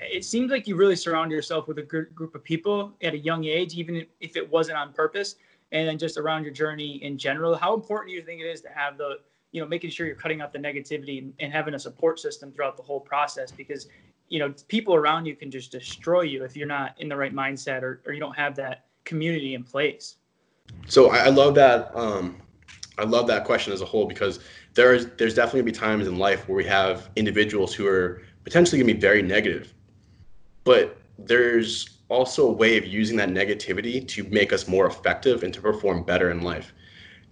It 0.00 0.24
seems 0.24 0.50
like 0.50 0.66
you 0.66 0.74
really 0.74 0.96
surround 0.96 1.30
yourself 1.30 1.68
with 1.68 1.78
a 1.78 1.82
group 1.82 2.34
of 2.34 2.42
people 2.42 2.92
at 3.02 3.14
a 3.14 3.18
young 3.18 3.44
age, 3.44 3.74
even 3.74 4.04
if 4.20 4.36
it 4.36 4.50
wasn't 4.50 4.76
on 4.76 4.92
purpose, 4.92 5.36
and 5.70 5.86
then 5.86 5.96
just 5.96 6.18
around 6.18 6.42
your 6.42 6.52
journey 6.52 7.02
in 7.04 7.16
general. 7.16 7.54
How 7.54 7.74
important 7.74 8.10
do 8.10 8.16
you 8.16 8.22
think 8.22 8.40
it 8.40 8.46
is 8.46 8.60
to 8.62 8.68
have 8.70 8.98
the 8.98 9.18
you 9.52 9.60
know 9.60 9.68
making 9.68 9.90
sure 9.90 10.06
you're 10.06 10.16
cutting 10.16 10.40
out 10.40 10.52
the 10.52 10.58
negativity 10.58 11.30
and 11.38 11.52
having 11.52 11.74
a 11.74 11.78
support 11.78 12.18
system 12.18 12.50
throughout 12.50 12.76
the 12.76 12.82
whole 12.82 13.00
process 13.00 13.52
because 13.52 13.86
you 14.30 14.38
know 14.38 14.54
people 14.68 14.94
around 14.94 15.26
you 15.26 15.36
can 15.36 15.50
just 15.50 15.70
destroy 15.70 16.22
you 16.22 16.44
if 16.44 16.56
you're 16.56 16.66
not 16.66 16.94
in 16.98 17.08
the 17.08 17.16
right 17.16 17.34
mindset 17.34 17.82
or, 17.82 18.00
or 18.06 18.14
you 18.14 18.20
don't 18.20 18.36
have 18.36 18.56
that 18.56 18.86
community 19.04 19.54
in 19.54 19.62
place 19.62 20.16
so 20.86 21.10
i, 21.10 21.28
love 21.28 21.54
that 21.54 21.90
um, 21.94 22.40
i 22.96 23.04
love 23.04 23.26
that 23.26 23.44
question 23.44 23.72
as 23.72 23.82
a 23.82 23.84
whole 23.84 24.06
because 24.06 24.40
there's 24.74 25.06
there's 25.16 25.34
definitely 25.34 25.60
going 25.60 25.72
to 25.72 25.80
be 25.80 25.86
times 25.86 26.06
in 26.06 26.16
life 26.16 26.48
where 26.48 26.56
we 26.56 26.64
have 26.64 27.10
individuals 27.16 27.74
who 27.74 27.86
are 27.86 28.22
potentially 28.44 28.78
going 28.78 28.88
to 28.88 28.94
be 28.94 29.00
very 29.00 29.20
negative 29.20 29.74
but 30.64 30.96
there's 31.18 31.98
also 32.08 32.48
a 32.48 32.52
way 32.52 32.78
of 32.78 32.86
using 32.86 33.16
that 33.16 33.28
negativity 33.28 34.06
to 34.06 34.24
make 34.24 34.52
us 34.52 34.68
more 34.68 34.86
effective 34.86 35.42
and 35.42 35.52
to 35.52 35.60
perform 35.60 36.02
better 36.02 36.30
in 36.30 36.40
life 36.40 36.72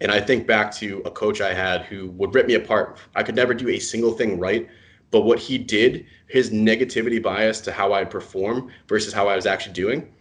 and 0.00 0.12
I 0.12 0.20
think 0.20 0.46
back 0.46 0.72
to 0.76 1.02
a 1.04 1.10
coach 1.10 1.40
I 1.40 1.52
had 1.52 1.82
who 1.82 2.10
would 2.10 2.32
rip 2.32 2.46
me 2.46 2.54
apart. 2.54 2.98
I 3.16 3.24
could 3.24 3.34
never 3.34 3.52
do 3.52 3.68
a 3.68 3.80
single 3.80 4.12
thing 4.12 4.38
right, 4.38 4.68
but 5.10 5.22
what 5.22 5.38
he 5.38 5.58
did, 5.58 6.06
his 6.26 6.50
negativity 6.50 7.22
bias 7.22 7.60
to 7.62 7.72
how 7.72 7.92
I'd 7.92 8.10
perform 8.10 8.70
versus 8.88 9.12
how 9.12 9.28
I 9.28 9.36
was 9.36 9.46
actually 9.46 9.72
doing, 9.72 10.12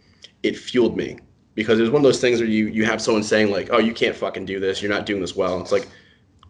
it 0.42 0.56
fueled 0.56 0.96
me. 0.96 1.18
Because 1.54 1.78
it 1.78 1.82
was 1.82 1.90
one 1.90 2.00
of 2.00 2.04
those 2.04 2.20
things 2.20 2.40
where 2.40 2.48
you 2.48 2.68
you 2.68 2.84
have 2.84 3.02
someone 3.02 3.24
saying 3.24 3.50
like, 3.50 3.68
"Oh, 3.72 3.78
you 3.78 3.92
can't 3.92 4.14
fucking 4.14 4.46
do 4.46 4.60
this. 4.60 4.80
You're 4.80 4.92
not 4.92 5.06
doing 5.06 5.20
this 5.20 5.34
well." 5.34 5.60
It's 5.60 5.72
like, 5.72 5.88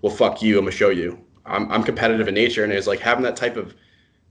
"Well, 0.02 0.14
fuck 0.14 0.42
you. 0.42 0.58
I'm 0.58 0.64
gonna 0.64 0.76
show 0.76 0.90
you." 0.90 1.18
I'm 1.46 1.70
I'm 1.72 1.82
competitive 1.82 2.28
in 2.28 2.34
nature, 2.34 2.62
and 2.62 2.72
it's 2.72 2.86
like 2.86 3.00
having 3.00 3.24
that 3.24 3.36
type 3.36 3.56
of 3.56 3.74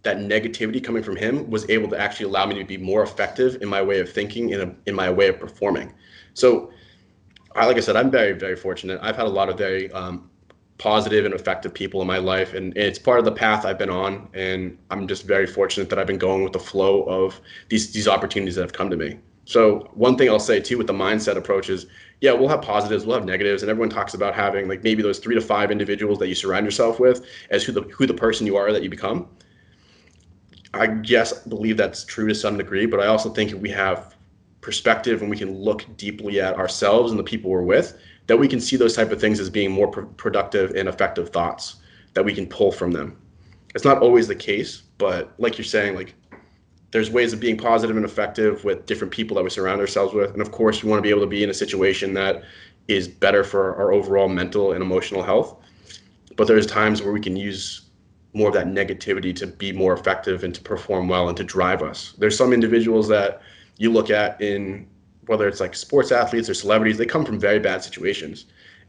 that 0.03 0.17
negativity 0.17 0.81
coming 0.81 1.03
from 1.03 1.15
him 1.15 1.49
was 1.49 1.69
able 1.69 1.89
to 1.89 1.99
actually 1.99 2.27
allow 2.27 2.45
me 2.45 2.55
to 2.55 2.63
be 2.63 2.77
more 2.77 3.03
effective 3.03 3.61
in 3.61 3.67
my 3.67 3.81
way 3.81 3.99
of 3.99 4.11
thinking 4.11 4.51
in 4.51 4.61
a, 4.61 4.75
in 4.85 4.95
my 4.95 5.09
way 5.09 5.27
of 5.27 5.39
performing. 5.39 5.93
So 6.33 6.71
I, 7.55 7.65
like 7.65 7.77
I 7.77 7.79
said, 7.79 7.95
I'm 7.95 8.11
very, 8.11 8.33
very 8.33 8.55
fortunate. 8.55 8.99
I've 9.01 9.15
had 9.15 9.25
a 9.25 9.29
lot 9.29 9.49
of 9.49 9.57
very 9.57 9.91
um, 9.91 10.29
positive 10.77 11.25
and 11.25 11.33
effective 11.33 11.73
people 11.73 12.01
in 12.01 12.07
my 12.07 12.17
life, 12.17 12.53
and 12.53 12.75
it's 12.77 12.99
part 12.99 13.19
of 13.19 13.25
the 13.25 13.31
path 13.31 13.65
I've 13.65 13.79
been 13.79 13.89
on. 13.89 14.27
And 14.33 14.77
I'm 14.91 15.07
just 15.07 15.23
very 15.23 15.47
fortunate 15.47 15.89
that 15.89 15.99
I've 15.99 16.07
been 16.07 16.19
going 16.19 16.43
with 16.43 16.53
the 16.53 16.59
flow 16.59 17.03
of 17.03 17.39
these 17.69 17.91
these 17.91 18.07
opportunities 18.07 18.55
that 18.55 18.61
have 18.61 18.73
come 18.73 18.89
to 18.89 18.97
me. 18.97 19.17
So 19.45 19.89
one 19.93 20.17
thing 20.17 20.29
I'll 20.29 20.39
say 20.39 20.59
too 20.59 20.77
with 20.77 20.87
the 20.87 20.93
mindset 20.93 21.37
approach 21.37 21.69
is, 21.69 21.85
yeah, 22.19 22.33
we'll 22.33 22.49
have 22.49 22.61
positives, 22.61 23.05
we'll 23.05 23.15
have 23.15 23.25
negatives, 23.25 23.63
and 23.63 23.69
everyone 23.69 23.89
talks 23.89 24.13
about 24.13 24.35
having 24.35 24.67
like 24.67 24.83
maybe 24.83 25.01
those 25.01 25.19
three 25.19 25.35
to 25.35 25.41
five 25.41 25.71
individuals 25.71 26.19
that 26.19 26.27
you 26.27 26.35
surround 26.35 26.65
yourself 26.65 26.99
with 26.99 27.25
as 27.49 27.63
who 27.63 27.71
the 27.71 27.81
who 27.83 28.05
the 28.05 28.13
person 28.13 28.45
you 28.45 28.57
are 28.57 28.71
that 28.71 28.83
you 28.83 28.89
become. 28.89 29.27
I 30.73 30.87
guess 30.87 31.43
believe 31.45 31.77
that's 31.77 32.03
true 32.03 32.27
to 32.27 32.35
some 32.35 32.57
degree, 32.57 32.85
but 32.85 32.99
I 32.99 33.07
also 33.07 33.29
think 33.29 33.59
we 33.59 33.69
have 33.69 34.15
perspective 34.61 35.21
and 35.21 35.29
we 35.29 35.37
can 35.37 35.57
look 35.57 35.85
deeply 35.95 36.41
at 36.41 36.55
ourselves 36.55 37.11
and 37.11 37.19
the 37.19 37.23
people 37.23 37.49
we're 37.49 37.61
with 37.61 37.97
that 38.27 38.37
we 38.37 38.47
can 38.47 38.59
see 38.59 38.75
those 38.75 38.95
type 38.95 39.11
of 39.11 39.19
things 39.19 39.39
as 39.39 39.49
being 39.49 39.71
more 39.71 39.87
pr- 39.87 40.01
productive 40.01 40.71
and 40.75 40.87
effective 40.87 41.29
thoughts 41.29 41.77
that 42.13 42.23
we 42.23 42.33
can 42.33 42.45
pull 42.47 42.71
from 42.71 42.91
them. 42.91 43.17
It's 43.73 43.85
not 43.85 44.01
always 44.01 44.27
the 44.27 44.35
case 44.35 44.83
but 44.97 45.33
like 45.37 45.57
you're 45.57 45.65
saying 45.65 45.95
like 45.95 46.13
there's 46.91 47.11
ways 47.11 47.33
of 47.33 47.39
being 47.39 47.57
positive 47.57 47.95
and 47.95 48.05
effective 48.05 48.63
with 48.63 48.85
different 48.85 49.13
people 49.13 49.35
that 49.35 49.43
we 49.43 49.49
surround 49.49 49.81
ourselves 49.81 50.13
with. 50.13 50.31
And 50.31 50.41
of 50.41 50.51
course 50.51 50.83
we 50.83 50.89
want 50.89 50.99
to 50.99 51.03
be 51.03 51.09
able 51.09 51.21
to 51.21 51.27
be 51.27 51.43
in 51.43 51.49
a 51.49 51.53
situation 51.53 52.13
that 52.13 52.43
is 52.87 53.07
better 53.07 53.43
for 53.43 53.75
our 53.75 53.91
overall 53.91 54.29
mental 54.29 54.71
and 54.71 54.81
emotional 54.81 55.21
health. 55.21 55.57
But 56.37 56.47
there's 56.47 56.65
times 56.65 57.01
where 57.01 57.11
we 57.11 57.19
can 57.19 57.35
use 57.35 57.81
more 58.33 58.47
of 58.47 58.53
that 58.53 58.67
negativity 58.67 59.35
to 59.35 59.47
be 59.47 59.73
more 59.73 59.93
effective 59.93 60.43
and 60.43 60.55
to 60.55 60.61
perform 60.61 61.07
well 61.09 61.27
and 61.27 61.35
to 61.37 61.43
drive 61.43 61.81
us. 61.81 62.13
There's 62.17 62.37
some 62.37 62.53
individuals 62.53 63.07
that 63.09 63.41
you 63.77 63.91
look 63.91 64.09
at 64.09 64.39
in 64.41 64.87
whether 65.27 65.47
it's 65.47 65.59
like 65.59 65.75
sports 65.75 66.11
athletes 66.11 66.49
or 66.49 66.53
celebrities, 66.53 66.97
they 66.97 67.05
come 67.05 67.25
from 67.25 67.39
very 67.39 67.59
bad 67.59 67.83
situations. 67.83 68.45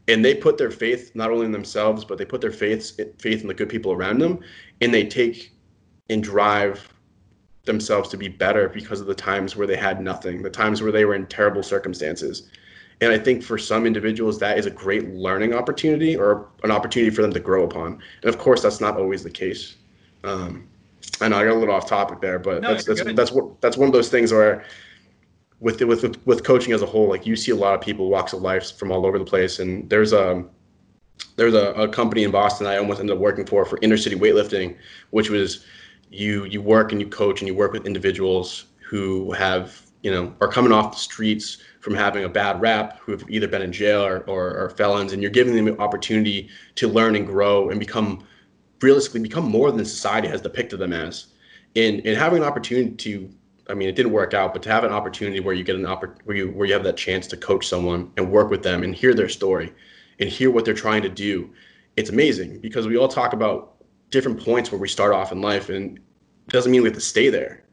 And 0.07 0.25
they 0.25 0.33
put 0.33 0.57
their 0.57 0.71
faith 0.71 1.11
not 1.13 1.29
only 1.29 1.45
in 1.45 1.51
themselves, 1.51 2.03
but 2.03 2.17
they 2.17 2.25
put 2.25 2.41
their 2.41 2.51
faith 2.51 2.99
faith 3.19 3.41
in 3.41 3.47
the 3.47 3.53
good 3.53 3.69
people 3.69 3.91
around 3.91 4.19
them, 4.19 4.39
and 4.81 4.93
they 4.93 5.05
take 5.05 5.51
and 6.09 6.23
drive 6.23 6.91
themselves 7.65 8.09
to 8.09 8.17
be 8.17 8.27
better 8.27 8.67
because 8.69 8.99
of 8.99 9.07
the 9.07 9.13
times 9.13 9.55
where 9.55 9.67
they 9.67 9.75
had 9.75 10.01
nothing, 10.01 10.41
the 10.41 10.49
times 10.49 10.81
where 10.81 10.91
they 10.91 11.05
were 11.05 11.13
in 11.13 11.27
terrible 11.27 11.61
circumstances. 11.61 12.49
And 13.01 13.13
I 13.13 13.17
think 13.19 13.43
for 13.43 13.57
some 13.57 13.85
individuals, 13.85 14.39
that 14.39 14.57
is 14.57 14.65
a 14.65 14.71
great 14.71 15.13
learning 15.13 15.53
opportunity 15.53 16.17
or 16.17 16.49
an 16.63 16.71
opportunity 16.71 17.15
for 17.15 17.21
them 17.21 17.31
to 17.33 17.39
grow 17.39 17.63
upon. 17.63 17.99
And 18.23 18.29
of 18.29 18.37
course, 18.37 18.61
that's 18.61 18.81
not 18.81 18.97
always 18.97 19.23
the 19.23 19.29
case. 19.29 19.75
Um, 20.23 20.67
I 21.21 21.29
know 21.29 21.37
I 21.37 21.45
got 21.45 21.53
a 21.53 21.59
little 21.59 21.73
off 21.73 21.87
topic 21.87 22.19
there, 22.19 22.39
but 22.39 22.61
no, 22.61 22.73
that's 22.73 22.85
that's 22.85 23.01
good. 23.01 23.15
that's 23.15 23.31
what 23.31 23.61
that's 23.61 23.77
one 23.77 23.87
of 23.87 23.93
those 23.93 24.09
things 24.09 24.31
where 24.31 24.65
with 25.59 25.81
with 25.81 26.25
with 26.25 26.43
coaching 26.43 26.73
as 26.73 26.81
a 26.81 26.85
whole, 26.85 27.09
like 27.09 27.25
you 27.25 27.35
see 27.35 27.51
a 27.51 27.55
lot 27.55 27.73
of 27.73 27.81
people 27.81 28.09
walks 28.09 28.33
of 28.33 28.41
life 28.41 28.77
from 28.77 28.91
all 28.91 29.05
over 29.05 29.19
the 29.19 29.25
place, 29.25 29.59
and 29.59 29.89
there's 29.89 30.13
a 30.13 30.45
there's 31.35 31.53
a, 31.53 31.71
a 31.71 31.87
company 31.87 32.23
in 32.23 32.31
Boston 32.31 32.67
I 32.67 32.77
almost 32.77 32.99
ended 32.99 33.15
up 33.15 33.21
working 33.21 33.45
for 33.45 33.65
for 33.65 33.79
inner 33.81 33.97
city 33.97 34.15
weightlifting, 34.15 34.77
which 35.11 35.29
was 35.29 35.65
you 36.09 36.45
you 36.45 36.61
work 36.61 36.91
and 36.91 37.01
you 37.01 37.07
coach 37.07 37.41
and 37.41 37.47
you 37.47 37.53
work 37.53 37.73
with 37.73 37.85
individuals 37.85 38.65
who 38.89 39.31
have 39.33 39.81
you 40.01 40.11
know 40.11 40.33
are 40.41 40.47
coming 40.47 40.71
off 40.71 40.93
the 40.93 40.99
streets 40.99 41.57
from 41.81 41.93
having 41.93 42.23
a 42.23 42.29
bad 42.29 42.59
rap 42.61 42.99
who 42.99 43.11
have 43.11 43.23
either 43.29 43.47
been 43.47 43.61
in 43.61 43.71
jail 43.71 44.03
or, 44.03 44.19
or, 44.27 44.57
or 44.57 44.69
felons 44.71 45.13
and 45.13 45.21
you're 45.21 45.31
giving 45.31 45.55
them 45.55 45.67
an 45.67 45.79
opportunity 45.79 46.49
to 46.75 46.89
learn 46.89 47.15
and 47.15 47.25
grow 47.25 47.69
and 47.69 47.79
become 47.79 48.25
realistically 48.81 49.21
become 49.21 49.49
more 49.49 49.71
than 49.71 49.85
society 49.85 50.27
has 50.27 50.41
depicted 50.41 50.79
them 50.79 50.93
as. 50.93 51.27
And, 51.75 52.05
and 52.05 52.17
having 52.17 52.39
an 52.41 52.47
opportunity 52.47 52.91
to, 52.91 53.29
I 53.69 53.73
mean, 53.75 53.87
it 53.87 53.95
didn't 53.95 54.11
work 54.11 54.33
out, 54.33 54.53
but 54.53 54.63
to 54.63 54.69
have 54.69 54.83
an 54.83 54.91
opportunity 54.91 55.39
where 55.39 55.53
you 55.53 55.63
get 55.63 55.75
an 55.75 55.83
oppor- 55.83 56.17
where 56.25 56.35
you 56.35 56.49
where 56.51 56.67
you 56.67 56.73
have 56.73 56.83
that 56.83 56.97
chance 56.97 57.27
to 57.27 57.37
coach 57.37 57.67
someone 57.67 58.11
and 58.17 58.31
work 58.31 58.49
with 58.49 58.63
them 58.63 58.83
and 58.83 58.95
hear 58.95 59.13
their 59.13 59.29
story 59.29 59.71
and 60.19 60.29
hear 60.29 60.51
what 60.51 60.65
they're 60.65 60.73
trying 60.73 61.03
to 61.03 61.09
do, 61.09 61.49
it's 61.95 62.09
amazing 62.09 62.59
because 62.59 62.87
we 62.87 62.97
all 62.97 63.07
talk 63.07 63.33
about 63.33 63.75
different 64.09 64.43
points 64.43 64.71
where 64.71 64.81
we 64.81 64.87
start 64.87 65.13
off 65.13 65.31
in 65.31 65.41
life 65.41 65.69
and 65.69 65.97
it 65.97 66.51
doesn't 66.51 66.71
mean 66.71 66.81
we 66.81 66.89
have 66.89 66.95
to 66.95 67.01
stay 67.01 67.29
there. 67.29 67.63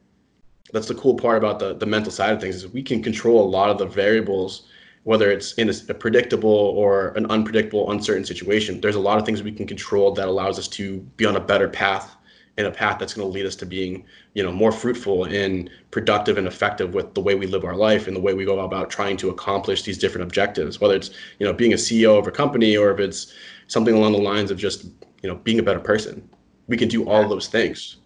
That's 0.71 0.87
the 0.87 0.95
cool 0.95 1.15
part 1.15 1.37
about 1.37 1.59
the, 1.59 1.73
the 1.73 1.85
mental 1.85 2.11
side 2.11 2.33
of 2.33 2.41
things 2.41 2.57
is 2.57 2.67
we 2.67 2.83
can 2.83 3.01
control 3.01 3.43
a 3.43 3.49
lot 3.49 3.69
of 3.69 3.77
the 3.77 3.85
variables 3.85 4.67
whether 5.07 5.31
it's 5.31 5.53
in 5.53 5.69
a, 5.69 5.73
a, 5.87 5.93
predictable 5.93 6.49
or 6.49 7.13
an 7.15 7.25
unpredictable, 7.27 7.89
uncertain 7.91 8.25
situation. 8.25 8.81
There's 8.81 8.97
a 8.97 8.99
lot 8.99 9.17
of 9.17 9.25
things 9.25 9.41
we 9.41 9.53
can 9.53 9.65
control 9.65 10.11
that 10.11 10.27
allows 10.27 10.59
us 10.59 10.67
to 10.67 10.99
be 11.15 11.25
on 11.25 11.37
a 11.37 11.39
better 11.39 11.69
path 11.69 12.16
and 12.57 12.65
a 12.65 12.71
path 12.71 12.97
that's 12.97 13.13
going 13.13 13.27
to 13.27 13.31
lead 13.31 13.45
us 13.45 13.55
to 13.55 13.65
being, 13.65 14.03
you 14.33 14.43
know, 14.43 14.51
more 14.51 14.71
fruitful 14.71 15.25
and 15.25 15.69
productive 15.91 16.37
and 16.37 16.47
effective 16.47 16.93
with 16.93 17.13
the 17.13 17.21
way 17.21 17.35
we 17.35 17.45
live 17.45 17.63
our 17.63 17.75
life 17.75 18.07
and 18.07 18.15
the 18.15 18.19
way 18.19 18.33
we 18.33 18.45
go 18.45 18.59
about 18.59 18.89
trying 18.89 19.15
to 19.17 19.29
accomplish 19.29 19.83
these 19.83 19.97
different 19.97 20.23
objectives. 20.23 20.81
Whether 20.81 20.95
it's, 20.95 21.11
you 21.39 21.45
know, 21.45 21.53
being 21.53 21.73
a 21.73 21.77
CEO 21.77 22.17
of 22.17 22.25
a 22.27 22.31
company 22.31 22.75
or 22.75 22.91
if 22.91 22.99
it's 22.99 23.33
something 23.67 23.93
along 23.93 24.13
the 24.13 24.17
lines 24.17 24.49
of 24.49 24.57
just, 24.57 24.85
you 25.21 25.29
know, 25.29 25.35
being 25.35 25.59
a 25.59 25.63
better 25.63 25.79
person. 25.79 26.27
We 26.67 26.77
can 26.77 26.89
do 26.89 27.07
all 27.07 27.29
those 27.29 27.47
things. 27.47 27.97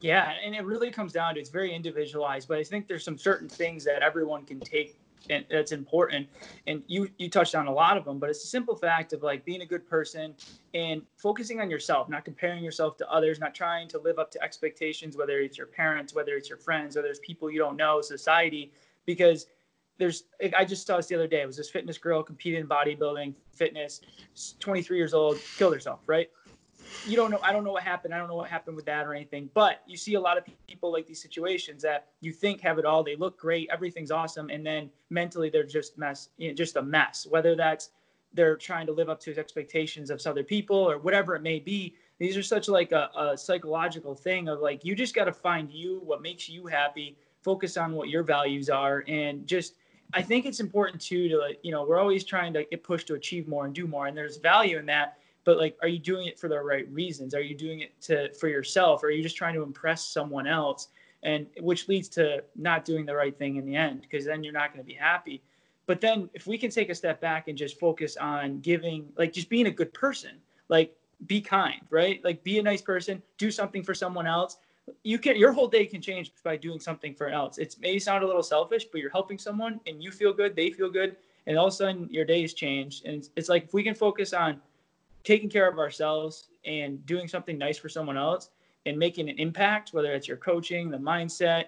Yeah, 0.00 0.32
and 0.44 0.54
it 0.54 0.64
really 0.64 0.90
comes 0.90 1.12
down 1.12 1.34
to 1.34 1.40
it's 1.40 1.50
very 1.50 1.74
individualized, 1.74 2.48
but 2.48 2.58
I 2.58 2.64
think 2.64 2.88
there's 2.88 3.04
some 3.04 3.18
certain 3.18 3.48
things 3.48 3.84
that 3.84 4.02
everyone 4.02 4.44
can 4.44 4.58
take 4.58 4.96
and 5.30 5.44
that's 5.50 5.72
important. 5.72 6.28
And 6.66 6.82
you 6.86 7.08
you 7.18 7.28
touched 7.28 7.54
on 7.54 7.66
a 7.66 7.72
lot 7.72 7.96
of 7.96 8.04
them 8.04 8.18
but 8.18 8.30
it's 8.30 8.44
a 8.44 8.46
simple 8.46 8.74
fact 8.74 9.12
of 9.12 9.22
like 9.22 9.44
being 9.44 9.62
a 9.62 9.66
good 9.66 9.86
person 9.88 10.34
and 10.74 11.02
focusing 11.16 11.60
on 11.60 11.70
yourself 11.70 12.08
not 12.08 12.24
comparing 12.24 12.62
yourself 12.62 12.96
to 12.98 13.10
others 13.10 13.38
not 13.38 13.54
trying 13.54 13.88
to 13.88 13.98
live 13.98 14.18
up 14.18 14.30
to 14.30 14.42
expectations 14.42 15.16
whether 15.16 15.40
it's 15.40 15.58
your 15.58 15.66
parents 15.66 16.14
whether 16.14 16.36
it's 16.36 16.48
your 16.48 16.58
friends 16.58 16.96
whether 16.96 17.08
it's 17.08 17.20
people 17.22 17.50
you 17.50 17.58
don't 17.58 17.76
know 17.76 18.00
society 18.00 18.72
because 19.06 19.46
there's 19.98 20.24
i 20.56 20.64
just 20.64 20.86
saw 20.86 20.96
this 20.96 21.06
the 21.06 21.14
other 21.14 21.26
day. 21.26 21.42
It 21.42 21.46
was 21.46 21.56
this 21.56 21.70
fitness 21.70 21.98
girl 21.98 22.22
competing 22.22 22.60
in 22.60 22.66
bodybuilding 22.68 23.34
fitness 23.52 24.00
23 24.60 24.96
years 24.96 25.14
old 25.14 25.38
killed 25.56 25.74
herself 25.74 26.00
right 26.06 26.30
you 27.06 27.16
don't 27.16 27.30
know 27.30 27.40
i 27.42 27.52
don't 27.52 27.64
know 27.64 27.72
what 27.72 27.82
happened. 27.82 28.14
I 28.14 28.18
don't 28.18 28.28
know 28.28 28.36
what 28.36 28.48
happened 28.48 28.76
with 28.76 28.86
that 28.86 29.06
or 29.06 29.14
anything 29.14 29.50
but 29.54 29.82
you 29.86 29.96
see 29.96 30.14
a 30.14 30.20
lot 30.20 30.38
of 30.38 30.44
people 30.66 30.92
like 30.92 31.06
these 31.06 31.20
situations 31.20 31.82
that 31.82 32.08
you 32.20 32.32
think 32.32 32.60
have 32.60 32.78
it 32.78 32.84
all. 32.84 33.02
They 33.02 33.16
look 33.16 33.38
great. 33.38 33.68
Everything's 33.72 34.10
awesome. 34.10 34.50
And 34.50 34.64
then 34.64 34.90
mentally 35.10 35.50
they're 35.50 35.64
just 35.64 35.98
mess 35.98 36.28
you 36.38 36.48
know, 36.48 36.54
just 36.54 36.76
a 36.76 36.82
mess 36.82 37.26
whether 37.28 37.54
that's 37.54 37.90
they're 38.34 38.56
trying 38.56 38.86
to 38.86 38.92
live 38.92 39.10
up 39.10 39.20
to 39.20 39.36
expectations 39.36 40.10
of 40.10 40.24
other 40.26 40.42
people 40.42 40.76
or 40.76 40.98
whatever 40.98 41.34
it 41.34 41.42
may 41.42 41.58
be. 41.58 41.94
These 42.18 42.36
are 42.36 42.42
such 42.42 42.68
like 42.68 42.92
a, 42.92 43.10
a 43.16 43.36
psychological 43.36 44.14
thing 44.14 44.48
of 44.48 44.60
like 44.60 44.84
you 44.84 44.94
just 44.94 45.14
got 45.14 45.24
to 45.24 45.32
find 45.32 45.70
you 45.70 46.00
what 46.04 46.22
makes 46.22 46.48
you 46.48 46.66
happy 46.66 47.16
focus 47.42 47.76
on 47.76 47.92
what 47.92 48.08
your 48.08 48.22
values 48.22 48.70
are 48.70 49.04
and 49.08 49.46
just 49.46 49.74
i 50.14 50.22
think 50.22 50.46
it's 50.46 50.60
important 50.60 51.00
too 51.00 51.28
to 51.28 51.38
like 51.38 51.58
you 51.62 51.72
know 51.72 51.84
we're 51.84 51.98
always 51.98 52.24
trying 52.24 52.52
to 52.52 52.64
get 52.64 52.82
pushed 52.82 53.06
to 53.08 53.14
achieve 53.14 53.48
more 53.48 53.64
and 53.64 53.74
do 53.74 53.86
more 53.86 54.06
and 54.06 54.16
there's 54.16 54.36
value 54.36 54.78
in 54.78 54.86
that 54.86 55.18
but 55.44 55.58
like 55.58 55.76
are 55.82 55.88
you 55.88 55.98
doing 55.98 56.26
it 56.26 56.38
for 56.38 56.48
the 56.48 56.58
right 56.58 56.90
reasons 56.90 57.34
are 57.34 57.40
you 57.42 57.54
doing 57.54 57.80
it 57.80 58.00
to 58.00 58.32
for 58.34 58.48
yourself 58.48 59.02
or 59.02 59.06
are 59.06 59.10
you 59.10 59.22
just 59.22 59.36
trying 59.36 59.54
to 59.54 59.62
impress 59.62 60.04
someone 60.04 60.46
else 60.46 60.88
and 61.22 61.46
which 61.60 61.88
leads 61.88 62.08
to 62.08 62.42
not 62.56 62.84
doing 62.84 63.06
the 63.06 63.14
right 63.14 63.36
thing 63.36 63.56
in 63.56 63.64
the 63.64 63.76
end 63.76 64.02
because 64.02 64.24
then 64.24 64.42
you're 64.42 64.52
not 64.52 64.72
going 64.72 64.84
to 64.84 64.86
be 64.86 64.94
happy. 64.94 65.42
But 65.86 66.00
then 66.00 66.28
if 66.34 66.46
we 66.46 66.58
can 66.58 66.70
take 66.70 66.90
a 66.90 66.94
step 66.94 67.20
back 67.20 67.48
and 67.48 67.56
just 67.56 67.78
focus 67.78 68.16
on 68.16 68.60
giving, 68.60 69.08
like 69.16 69.32
just 69.32 69.48
being 69.48 69.66
a 69.66 69.70
good 69.70 69.92
person, 69.94 70.32
like 70.68 70.96
be 71.26 71.40
kind, 71.40 71.80
right? 71.90 72.22
Like 72.24 72.42
be 72.42 72.58
a 72.58 72.62
nice 72.62 72.82
person, 72.82 73.22
do 73.38 73.50
something 73.50 73.82
for 73.82 73.94
someone 73.94 74.26
else. 74.26 74.58
You 75.04 75.18
can 75.18 75.36
your 75.36 75.52
whole 75.52 75.68
day 75.68 75.86
can 75.86 76.02
change 76.02 76.32
by 76.42 76.56
doing 76.56 76.80
something 76.80 77.14
for 77.14 77.28
else. 77.28 77.58
It 77.58 77.76
may 77.80 77.98
sound 77.98 78.24
a 78.24 78.26
little 78.26 78.42
selfish, 78.42 78.86
but 78.90 79.00
you're 79.00 79.10
helping 79.10 79.38
someone 79.38 79.80
and 79.86 80.02
you 80.02 80.10
feel 80.10 80.32
good, 80.32 80.56
they 80.56 80.70
feel 80.70 80.90
good, 80.90 81.16
and 81.46 81.56
all 81.56 81.68
of 81.68 81.72
a 81.72 81.76
sudden 81.76 82.08
your 82.10 82.24
day 82.24 82.42
has 82.42 82.52
changed. 82.52 83.04
And 83.04 83.16
it's, 83.16 83.30
it's 83.36 83.48
like 83.48 83.64
if 83.64 83.74
we 83.74 83.84
can 83.84 83.94
focus 83.94 84.32
on 84.32 84.60
taking 85.24 85.48
care 85.48 85.68
of 85.68 85.78
ourselves 85.78 86.48
and 86.64 87.04
doing 87.06 87.28
something 87.28 87.58
nice 87.58 87.78
for 87.78 87.88
someone 87.88 88.16
else 88.16 88.50
and 88.86 88.98
making 88.98 89.28
an 89.28 89.38
impact, 89.38 89.92
whether 89.92 90.12
it's 90.12 90.26
your 90.26 90.36
coaching, 90.36 90.90
the 90.90 90.98
mindset, 90.98 91.66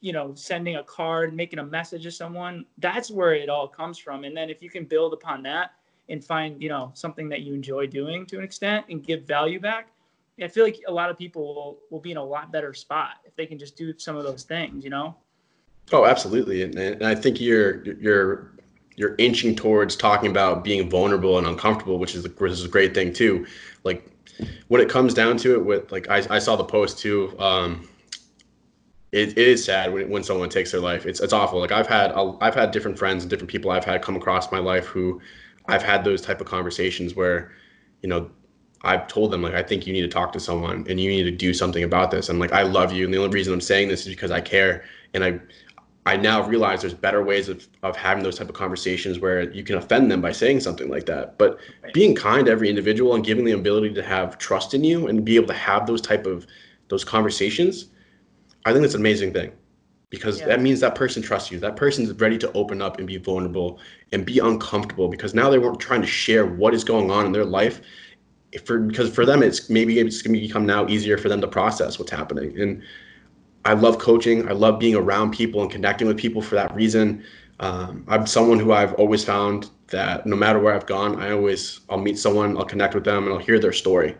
you 0.00 0.12
know, 0.12 0.34
sending 0.34 0.76
a 0.76 0.82
card, 0.84 1.34
making 1.34 1.58
a 1.58 1.64
message 1.64 2.02
to 2.04 2.10
someone, 2.10 2.64
that's 2.78 3.10
where 3.10 3.34
it 3.34 3.48
all 3.48 3.68
comes 3.68 3.98
from. 3.98 4.24
And 4.24 4.36
then 4.36 4.50
if 4.50 4.62
you 4.62 4.70
can 4.70 4.84
build 4.84 5.12
upon 5.12 5.42
that 5.44 5.72
and 6.08 6.24
find, 6.24 6.62
you 6.62 6.68
know, 6.68 6.90
something 6.94 7.28
that 7.28 7.42
you 7.42 7.54
enjoy 7.54 7.86
doing 7.86 8.26
to 8.26 8.38
an 8.38 8.44
extent 8.44 8.86
and 8.88 9.02
give 9.02 9.24
value 9.24 9.60
back, 9.60 9.88
I 10.42 10.48
feel 10.48 10.64
like 10.64 10.80
a 10.88 10.92
lot 10.92 11.10
of 11.10 11.18
people 11.18 11.54
will, 11.54 11.78
will 11.90 12.00
be 12.00 12.12
in 12.12 12.16
a 12.16 12.24
lot 12.24 12.50
better 12.50 12.72
spot 12.72 13.16
if 13.26 13.36
they 13.36 13.44
can 13.44 13.58
just 13.58 13.76
do 13.76 13.92
some 13.98 14.16
of 14.16 14.24
those 14.24 14.42
things, 14.42 14.84
you 14.84 14.90
know? 14.90 15.14
Oh, 15.92 16.06
absolutely. 16.06 16.62
And, 16.62 16.74
and 16.76 17.04
I 17.04 17.14
think 17.14 17.40
you're, 17.40 17.84
you're, 17.84 18.52
you're 19.00 19.14
inching 19.16 19.56
towards 19.56 19.96
talking 19.96 20.30
about 20.30 20.62
being 20.62 20.90
vulnerable 20.90 21.38
and 21.38 21.46
uncomfortable, 21.46 21.98
which 21.98 22.14
is, 22.14 22.28
which 22.38 22.52
is 22.52 22.66
a 22.66 22.68
great 22.68 22.92
thing 22.92 23.14
too. 23.14 23.46
Like 23.82 24.04
when 24.68 24.82
it 24.82 24.90
comes 24.90 25.14
down 25.14 25.38
to 25.38 25.54
it 25.54 25.64
with 25.64 25.90
like, 25.90 26.06
I, 26.10 26.22
I 26.28 26.38
saw 26.38 26.54
the 26.54 26.64
post 26.64 26.98
too, 26.98 27.34
um, 27.38 27.88
it, 29.10 29.30
it 29.30 29.48
is 29.48 29.64
sad 29.64 29.90
when, 29.94 30.10
when 30.10 30.22
someone 30.22 30.50
takes 30.50 30.70
their 30.70 30.82
life. 30.82 31.06
It's, 31.06 31.18
it's 31.18 31.32
awful. 31.32 31.60
Like 31.60 31.72
I've 31.72 31.86
had, 31.86 32.12
I've 32.12 32.54
had 32.54 32.72
different 32.72 32.98
friends 32.98 33.22
and 33.22 33.30
different 33.30 33.50
people 33.50 33.70
I've 33.70 33.86
had 33.86 34.02
come 34.02 34.16
across 34.16 34.52
my 34.52 34.58
life 34.58 34.84
who 34.84 35.18
I've 35.66 35.82
had 35.82 36.04
those 36.04 36.20
type 36.20 36.42
of 36.42 36.46
conversations 36.46 37.16
where, 37.16 37.52
you 38.02 38.08
know, 38.10 38.30
I've 38.82 39.06
told 39.08 39.30
them 39.30 39.42
like 39.42 39.54
I 39.54 39.62
think 39.62 39.86
you 39.86 39.94
need 39.94 40.02
to 40.02 40.08
talk 40.08 40.30
to 40.32 40.40
someone 40.40 40.86
and 40.90 41.00
you 41.00 41.08
need 41.08 41.24
to 41.24 41.30
do 41.30 41.54
something 41.54 41.84
about 41.84 42.10
this. 42.10 42.28
And 42.28 42.38
like 42.38 42.52
I 42.52 42.62
love 42.62 42.92
you, 42.92 43.04
and 43.04 43.12
the 43.12 43.18
only 43.18 43.30
reason 43.30 43.52
I'm 43.52 43.60
saying 43.60 43.88
this 43.88 44.02
is 44.02 44.08
because 44.08 44.30
I 44.30 44.40
care. 44.40 44.84
And 45.12 45.22
I 45.22 45.38
I 46.06 46.16
now 46.16 46.46
realize 46.46 46.80
there's 46.80 46.94
better 46.94 47.22
ways 47.22 47.48
of, 47.48 47.66
of 47.82 47.94
having 47.94 48.24
those 48.24 48.38
type 48.38 48.48
of 48.48 48.54
conversations 48.54 49.18
where 49.18 49.50
you 49.50 49.62
can 49.62 49.76
offend 49.76 50.10
them 50.10 50.22
by 50.22 50.32
saying 50.32 50.60
something 50.60 50.88
like 50.88 51.06
that. 51.06 51.36
But 51.36 51.58
being 51.92 52.14
kind 52.14 52.46
to 52.46 52.52
every 52.52 52.70
individual 52.70 53.14
and 53.14 53.24
giving 53.24 53.44
the 53.44 53.52
ability 53.52 53.92
to 53.94 54.02
have 54.02 54.38
trust 54.38 54.72
in 54.72 54.82
you 54.82 55.08
and 55.08 55.24
be 55.24 55.36
able 55.36 55.48
to 55.48 55.52
have 55.54 55.86
those 55.86 56.00
type 56.00 56.26
of 56.26 56.46
those 56.88 57.04
conversations, 57.04 57.86
I 58.64 58.72
think 58.72 58.82
that's 58.82 58.94
an 58.94 59.00
amazing 59.00 59.32
thing 59.32 59.52
because 60.08 60.40
yeah. 60.40 60.46
that 60.46 60.60
means 60.60 60.80
that 60.80 60.94
person 60.94 61.22
trusts 61.22 61.50
you. 61.50 61.58
That 61.60 61.76
person 61.76 62.04
is 62.04 62.12
ready 62.14 62.38
to 62.38 62.52
open 62.52 62.80
up 62.80 62.98
and 62.98 63.06
be 63.06 63.18
vulnerable 63.18 63.78
and 64.12 64.24
be 64.24 64.38
uncomfortable 64.38 65.08
because 65.08 65.34
now 65.34 65.50
they 65.50 65.58
weren't 65.58 65.80
trying 65.80 66.00
to 66.00 66.06
share 66.06 66.46
what 66.46 66.74
is 66.74 66.82
going 66.82 67.10
on 67.10 67.26
in 67.26 67.32
their 67.32 67.44
life 67.44 67.80
for 68.64 68.80
because 68.80 69.14
for 69.14 69.24
them 69.24 69.42
it's 69.42 69.70
maybe 69.70 69.98
it's 70.00 70.22
going 70.22 70.34
to 70.34 70.40
become 70.40 70.66
now 70.66 70.86
easier 70.88 71.16
for 71.16 71.28
them 71.28 71.40
to 71.40 71.46
process 71.46 71.98
what's 71.98 72.10
happening 72.10 72.58
and 72.60 72.82
i 73.64 73.72
love 73.72 73.98
coaching. 73.98 74.48
I 74.48 74.52
love 74.52 74.78
being 74.78 74.94
around 74.94 75.32
people 75.32 75.62
and 75.62 75.70
connecting 75.70 76.08
with 76.08 76.16
people 76.16 76.42
for 76.42 76.54
that 76.54 76.74
reason. 76.74 77.24
Um, 77.60 78.04
i'm 78.08 78.26
someone 78.26 78.58
who 78.58 78.72
i've 78.72 78.94
always 78.94 79.22
found 79.22 79.70
that 79.88 80.26
no 80.26 80.34
matter 80.34 80.58
where 80.58 80.74
i've 80.74 80.86
gone 80.86 81.20
i 81.20 81.30
always 81.30 81.80
i'll 81.90 81.98
meet 81.98 82.18
someone 82.18 82.56
i'll 82.56 82.64
connect 82.64 82.94
with 82.94 83.04
them 83.04 83.24
and 83.24 83.32
i'll 83.34 83.38
hear 83.38 83.58
their 83.58 83.72
story. 83.72 84.16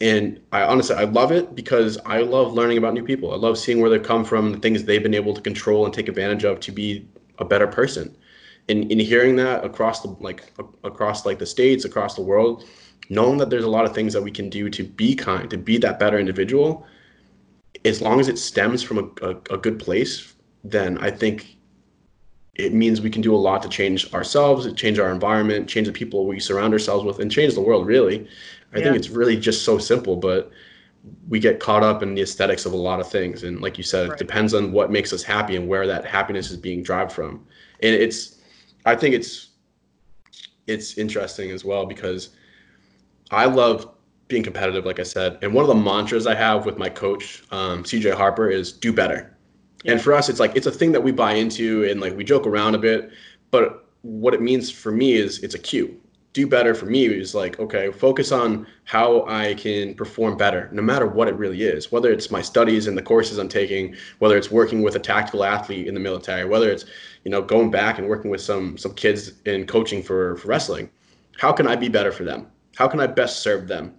And 0.00 0.40
i 0.52 0.62
honestly 0.62 0.96
i 0.96 1.04
love 1.04 1.32
it 1.32 1.54
because 1.54 1.98
i 2.04 2.18
love 2.20 2.52
learning 2.52 2.78
about 2.78 2.94
new 2.94 3.04
people. 3.04 3.32
I 3.32 3.36
love 3.36 3.58
seeing 3.58 3.80
where 3.80 3.90
they've 3.90 4.02
come 4.02 4.24
from 4.24 4.52
the 4.52 4.58
things 4.58 4.84
they've 4.84 5.02
been 5.02 5.14
able 5.14 5.34
to 5.34 5.40
control 5.40 5.84
and 5.84 5.94
take 5.94 6.08
advantage 6.08 6.44
of 6.44 6.60
to 6.60 6.72
be 6.72 7.08
a 7.38 7.44
better 7.44 7.66
person. 7.66 8.14
And 8.68 8.90
in 8.90 8.98
hearing 8.98 9.36
that 9.36 9.64
across 9.64 10.00
the 10.00 10.08
like 10.20 10.52
across 10.84 11.24
like 11.24 11.38
the 11.38 11.46
states 11.46 11.84
across 11.84 12.14
the 12.14 12.22
world 12.22 12.64
knowing 13.08 13.38
that 13.38 13.50
there's 13.50 13.64
a 13.64 13.70
lot 13.70 13.84
of 13.84 13.94
things 13.94 14.12
that 14.12 14.22
we 14.22 14.30
can 14.30 14.50
do 14.50 14.68
to 14.70 14.84
be 14.84 15.14
kind, 15.14 15.48
to 15.50 15.58
be 15.58 15.78
that 15.78 15.98
better 15.98 16.18
individual, 16.18 16.86
as 17.86 18.02
long 18.02 18.20
as 18.20 18.28
it 18.28 18.38
stems 18.38 18.82
from 18.82 18.98
a, 18.98 19.26
a, 19.26 19.30
a 19.54 19.58
good 19.58 19.78
place, 19.78 20.34
then 20.64 20.98
I 20.98 21.10
think 21.10 21.56
it 22.54 22.72
means 22.72 23.00
we 23.00 23.10
can 23.10 23.22
do 23.22 23.34
a 23.34 23.36
lot 23.36 23.62
to 23.62 23.68
change 23.68 24.12
ourselves, 24.14 24.70
change 24.74 24.98
our 24.98 25.12
environment, 25.12 25.68
change 25.68 25.86
the 25.86 25.92
people 25.92 26.26
we 26.26 26.40
surround 26.40 26.72
ourselves 26.72 27.04
with, 27.04 27.18
and 27.20 27.30
change 27.30 27.54
the 27.54 27.60
world. 27.60 27.86
Really, 27.86 28.26
I 28.72 28.78
yeah. 28.78 28.84
think 28.84 28.96
it's 28.96 29.10
really 29.10 29.36
just 29.36 29.64
so 29.64 29.78
simple, 29.78 30.16
but 30.16 30.50
we 31.28 31.38
get 31.38 31.60
caught 31.60 31.82
up 31.82 32.02
in 32.02 32.14
the 32.14 32.22
aesthetics 32.22 32.66
of 32.66 32.72
a 32.72 32.76
lot 32.76 33.00
of 33.00 33.08
things. 33.08 33.44
And 33.44 33.60
like 33.60 33.78
you 33.78 33.84
said, 33.84 34.08
right. 34.08 34.14
it 34.14 34.18
depends 34.18 34.54
on 34.54 34.72
what 34.72 34.90
makes 34.90 35.12
us 35.12 35.22
happy 35.22 35.56
and 35.56 35.68
where 35.68 35.86
that 35.86 36.04
happiness 36.04 36.50
is 36.50 36.56
being 36.56 36.82
derived 36.82 37.12
from. 37.12 37.46
And 37.82 37.94
it's, 37.94 38.40
I 38.84 38.96
think 38.96 39.14
it's, 39.14 39.50
it's 40.66 40.98
interesting 40.98 41.52
as 41.52 41.64
well 41.64 41.86
because 41.86 42.30
I 43.30 43.44
love 43.44 43.95
being 44.28 44.42
competitive, 44.42 44.84
like 44.84 44.98
I 44.98 45.04
said. 45.04 45.38
And 45.42 45.54
one 45.54 45.62
of 45.62 45.68
the 45.68 45.74
mantras 45.74 46.26
I 46.26 46.34
have 46.34 46.66
with 46.66 46.78
my 46.78 46.88
coach, 46.88 47.44
um, 47.50 47.84
CJ 47.84 48.14
Harper, 48.14 48.48
is 48.48 48.72
do 48.72 48.92
better. 48.92 49.36
Yeah. 49.84 49.92
And 49.92 50.00
for 50.00 50.12
us, 50.12 50.28
it's 50.28 50.40
like 50.40 50.56
it's 50.56 50.66
a 50.66 50.72
thing 50.72 50.92
that 50.92 51.02
we 51.02 51.12
buy 51.12 51.34
into 51.34 51.84
and 51.84 52.00
like 52.00 52.16
we 52.16 52.24
joke 52.24 52.46
around 52.46 52.74
a 52.74 52.78
bit. 52.78 53.10
But 53.50 53.88
what 54.02 54.34
it 54.34 54.42
means 54.42 54.70
for 54.70 54.90
me 54.90 55.14
is 55.14 55.42
it's 55.42 55.54
a 55.54 55.58
cue. 55.58 56.00
Do 56.32 56.46
better 56.46 56.74
for 56.74 56.84
me 56.84 57.06
is 57.06 57.34
like, 57.34 57.58
okay, 57.60 57.90
focus 57.90 58.30
on 58.30 58.66
how 58.84 59.24
I 59.26 59.54
can 59.54 59.94
perform 59.94 60.36
better, 60.36 60.68
no 60.70 60.82
matter 60.82 61.06
what 61.06 61.28
it 61.28 61.36
really 61.36 61.62
is. 61.62 61.90
Whether 61.90 62.12
it's 62.12 62.30
my 62.30 62.42
studies 62.42 62.88
and 62.88 62.98
the 62.98 63.02
courses 63.02 63.38
I'm 63.38 63.48
taking, 63.48 63.94
whether 64.18 64.36
it's 64.36 64.50
working 64.50 64.82
with 64.82 64.96
a 64.96 64.98
tactical 64.98 65.44
athlete 65.44 65.86
in 65.86 65.94
the 65.94 66.00
military, 66.00 66.44
whether 66.44 66.70
it's, 66.70 66.84
you 67.24 67.30
know, 67.30 67.40
going 67.40 67.70
back 67.70 67.98
and 67.98 68.06
working 68.06 68.30
with 68.30 68.42
some 68.42 68.76
some 68.76 68.92
kids 68.92 69.32
in 69.46 69.66
coaching 69.66 70.02
for, 70.02 70.36
for 70.36 70.48
wrestling. 70.48 70.90
How 71.38 71.52
can 71.52 71.66
I 71.66 71.76
be 71.76 71.88
better 71.88 72.12
for 72.12 72.24
them? 72.24 72.48
how 72.76 72.86
can 72.86 73.00
I 73.00 73.06
best 73.06 73.42
serve 73.42 73.66
them? 73.66 73.94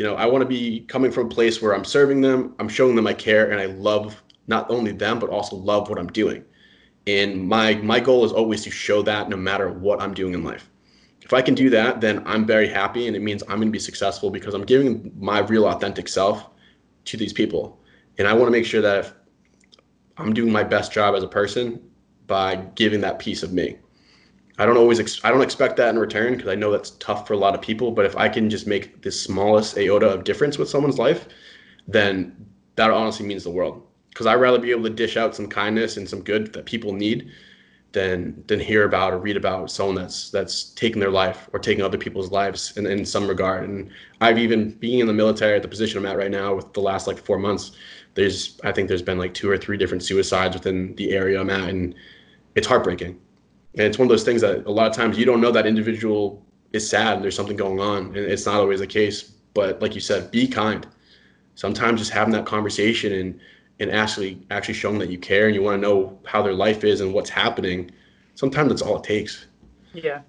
You 0.00 0.06
know, 0.06 0.14
I 0.14 0.24
want 0.24 0.40
to 0.40 0.48
be 0.48 0.80
coming 0.88 1.12
from 1.12 1.26
a 1.26 1.28
place 1.28 1.60
where 1.60 1.74
I'm 1.74 1.84
serving 1.84 2.22
them, 2.22 2.54
I'm 2.58 2.70
showing 2.70 2.96
them 2.96 3.06
I 3.06 3.12
care, 3.12 3.50
and 3.50 3.60
I 3.60 3.66
love 3.66 4.22
not 4.46 4.70
only 4.70 4.92
them 4.92 5.18
but 5.18 5.28
also 5.28 5.56
love 5.56 5.90
what 5.90 5.98
I'm 5.98 6.06
doing. 6.06 6.42
And 7.06 7.46
my 7.46 7.74
my 7.74 8.00
goal 8.00 8.24
is 8.24 8.32
always 8.32 8.62
to 8.64 8.70
show 8.70 9.02
that 9.02 9.28
no 9.28 9.36
matter 9.36 9.70
what 9.70 10.00
I'm 10.00 10.14
doing 10.14 10.32
in 10.32 10.42
life. 10.42 10.70
If 11.20 11.34
I 11.34 11.42
can 11.42 11.54
do 11.54 11.68
that, 11.68 12.00
then 12.00 12.22
I'm 12.24 12.46
very 12.46 12.66
happy, 12.66 13.08
and 13.08 13.14
it 13.14 13.20
means 13.20 13.42
I'm 13.42 13.58
going 13.58 13.68
to 13.68 13.72
be 13.72 13.78
successful 13.78 14.30
because 14.30 14.54
I'm 14.54 14.64
giving 14.64 15.12
my 15.18 15.40
real 15.40 15.66
authentic 15.66 16.08
self 16.08 16.48
to 17.04 17.18
these 17.18 17.34
people. 17.34 17.78
And 18.16 18.26
I 18.26 18.32
want 18.32 18.46
to 18.46 18.52
make 18.52 18.64
sure 18.64 18.80
that 18.80 19.12
I'm 20.16 20.32
doing 20.32 20.50
my 20.50 20.64
best 20.64 20.92
job 20.92 21.14
as 21.14 21.22
a 21.22 21.28
person 21.28 21.78
by 22.26 22.56
giving 22.74 23.02
that 23.02 23.18
piece 23.18 23.42
of 23.42 23.52
me. 23.52 23.76
I 24.60 24.66
don't 24.66 24.76
always 24.76 25.00
ex- 25.00 25.24
I 25.24 25.30
don't 25.30 25.40
expect 25.40 25.78
that 25.78 25.88
in 25.88 25.98
return 25.98 26.34
because 26.34 26.50
I 26.50 26.54
know 26.54 26.70
that's 26.70 26.90
tough 26.90 27.26
for 27.26 27.32
a 27.32 27.38
lot 27.38 27.54
of 27.54 27.62
people. 27.62 27.92
But 27.92 28.04
if 28.04 28.14
I 28.14 28.28
can 28.28 28.50
just 28.50 28.66
make 28.66 29.00
the 29.00 29.10
smallest 29.10 29.78
iota 29.78 30.06
of 30.10 30.22
difference 30.22 30.58
with 30.58 30.68
someone's 30.68 30.98
life, 30.98 31.28
then 31.88 32.36
that 32.76 32.90
honestly 32.90 33.24
means 33.24 33.42
the 33.42 33.50
world. 33.50 33.82
Because 34.10 34.26
I'd 34.26 34.34
rather 34.34 34.58
be 34.58 34.70
able 34.70 34.82
to 34.82 34.90
dish 34.90 35.16
out 35.16 35.34
some 35.34 35.48
kindness 35.48 35.96
and 35.96 36.06
some 36.06 36.20
good 36.20 36.52
that 36.52 36.66
people 36.66 36.92
need 36.92 37.30
than 37.92 38.44
than 38.48 38.60
hear 38.60 38.84
about 38.84 39.14
or 39.14 39.18
read 39.18 39.38
about 39.38 39.70
someone 39.70 39.94
that's 39.94 40.30
that's 40.30 40.74
taking 40.74 41.00
their 41.00 41.10
life 41.10 41.48
or 41.54 41.58
taking 41.58 41.82
other 41.82 41.96
people's 41.96 42.30
lives 42.30 42.76
in, 42.76 42.86
in 42.86 43.06
some 43.06 43.26
regard. 43.26 43.66
And 43.66 43.88
I've 44.20 44.38
even 44.38 44.72
being 44.72 44.98
in 44.98 45.06
the 45.06 45.14
military 45.14 45.56
at 45.56 45.62
the 45.62 45.68
position 45.68 45.96
I'm 45.96 46.04
at 46.04 46.18
right 46.18 46.30
now 46.30 46.54
with 46.54 46.70
the 46.74 46.80
last 46.82 47.06
like 47.06 47.16
four 47.16 47.38
months, 47.38 47.72
there's 48.14 48.60
I 48.62 48.72
think 48.72 48.88
there's 48.88 49.00
been 49.00 49.18
like 49.18 49.32
two 49.32 49.48
or 49.50 49.56
three 49.56 49.78
different 49.78 50.02
suicides 50.02 50.54
within 50.54 50.94
the 50.96 51.12
area 51.12 51.40
I'm 51.40 51.48
at, 51.48 51.70
and 51.70 51.94
it's 52.56 52.66
heartbreaking 52.66 53.18
and 53.74 53.82
it's 53.82 53.98
one 53.98 54.06
of 54.06 54.10
those 54.10 54.24
things 54.24 54.40
that 54.40 54.66
a 54.66 54.70
lot 54.70 54.88
of 54.88 54.96
times 54.96 55.16
you 55.16 55.24
don't 55.24 55.40
know 55.40 55.52
that 55.52 55.66
individual 55.66 56.44
is 56.72 56.88
sad 56.88 57.14
and 57.14 57.24
there's 57.24 57.36
something 57.36 57.56
going 57.56 57.80
on 57.80 58.06
and 58.06 58.16
it's 58.16 58.46
not 58.46 58.56
always 58.56 58.80
the 58.80 58.86
case. 58.86 59.22
But 59.54 59.80
like 59.80 59.94
you 59.94 60.00
said 60.00 60.30
be 60.30 60.48
kind. 60.48 60.86
Sometimes 61.54 62.00
just 62.00 62.10
having 62.10 62.32
that 62.32 62.46
conversation 62.46 63.12
and 63.12 63.40
and 63.78 63.90
actually 63.90 64.44
actually 64.50 64.74
showing 64.74 64.98
that 64.98 65.10
you 65.10 65.18
care 65.18 65.46
and 65.46 65.54
you 65.54 65.62
want 65.62 65.80
to 65.80 65.88
know 65.88 66.18
how 66.26 66.42
their 66.42 66.52
life 66.52 66.84
is 66.84 67.00
and 67.00 67.14
what's 67.14 67.30
happening 67.30 67.90
sometimes 68.34 68.70
that's 68.70 68.82
all 68.82 68.96
it 68.96 69.04
takes. 69.04 69.46
Yeah. 69.92 70.22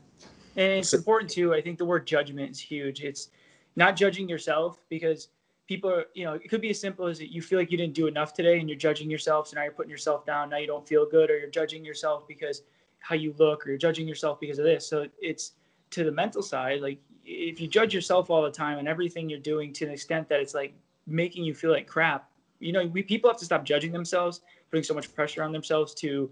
And 0.58 0.74
it's 0.74 0.94
important 0.94 1.32
too 1.32 1.54
i 1.54 1.62
think 1.62 1.78
the 1.78 1.86
word 1.86 2.06
judgment 2.06 2.52
is 2.52 2.60
huge. 2.60 3.02
It's 3.02 3.30
not 3.76 3.96
judging 3.96 4.28
yourself 4.28 4.84
because 4.90 5.30
people 5.68 5.90
are 5.90 6.06
you 6.14 6.26
know 6.26 6.34
it 6.34 6.50
could 6.50 6.62
be 6.62 6.70
as 6.70 6.80
simple 6.80 7.08
as 7.08 7.18
that 7.20 7.32
you 7.32 7.42
feel 7.42 7.58
like 7.58 7.72
you 7.72 7.78
didn't 7.78 7.94
do 7.94 8.08
enough 8.08 8.34
today 8.34 8.60
and 8.60 8.70
you're 8.70 8.78
judging 8.78 9.10
yourself 9.10 9.48
so 9.48 9.56
now 9.56 9.64
you're 9.64 9.72
putting 9.72 9.90
yourself 9.90 10.26
down 10.26 10.50
now 10.50 10.58
you 10.58 10.68
don't 10.68 10.86
feel 10.86 11.06
good 11.10 11.30
or 11.30 11.40
you're 11.40 11.50
judging 11.50 11.86
yourself 11.86 12.28
because 12.28 12.64
how 13.02 13.16
you 13.16 13.36
look 13.38 13.66
or 13.66 13.70
you're 13.70 13.78
judging 13.78 14.08
yourself 14.08 14.40
because 14.40 14.60
of 14.60 14.66
this. 14.66 14.88
So 14.88 15.08
it's 15.22 15.54
to 15.90 16.04
the 16.04 16.12
mental 16.12 16.42
side, 16.42 16.82
like 16.82 17.00
if 17.26 17.60
you 17.60 17.68
judge 17.68 17.94
yourself 17.94 18.30
all 18.30 18.42
the 18.42 18.52
time 18.52 18.78
and 18.78 18.88
everything 18.88 19.30
you're 19.30 19.40
doing 19.40 19.74
to 19.74 19.86
an 19.86 19.92
extent 19.92 20.30
that 20.30 20.40
it's 20.40 20.54
like 20.54 20.74
making 21.08 21.44
you 21.44 21.54
feel 21.54 21.72
like 21.72 21.88
crap, 21.88 22.30
you 22.60 22.72
know, 22.72 22.86
we 22.86 23.04
people 23.04 23.30
have 23.30 23.40
to 23.40 23.46
stop 23.46 23.66
judging 23.66 23.92
themselves, 23.92 24.42
putting 24.70 24.84
so 24.84 24.94
much 24.94 25.14
pressure 25.14 25.44
on 25.44 25.52
themselves 25.52 25.94
to 25.96 26.30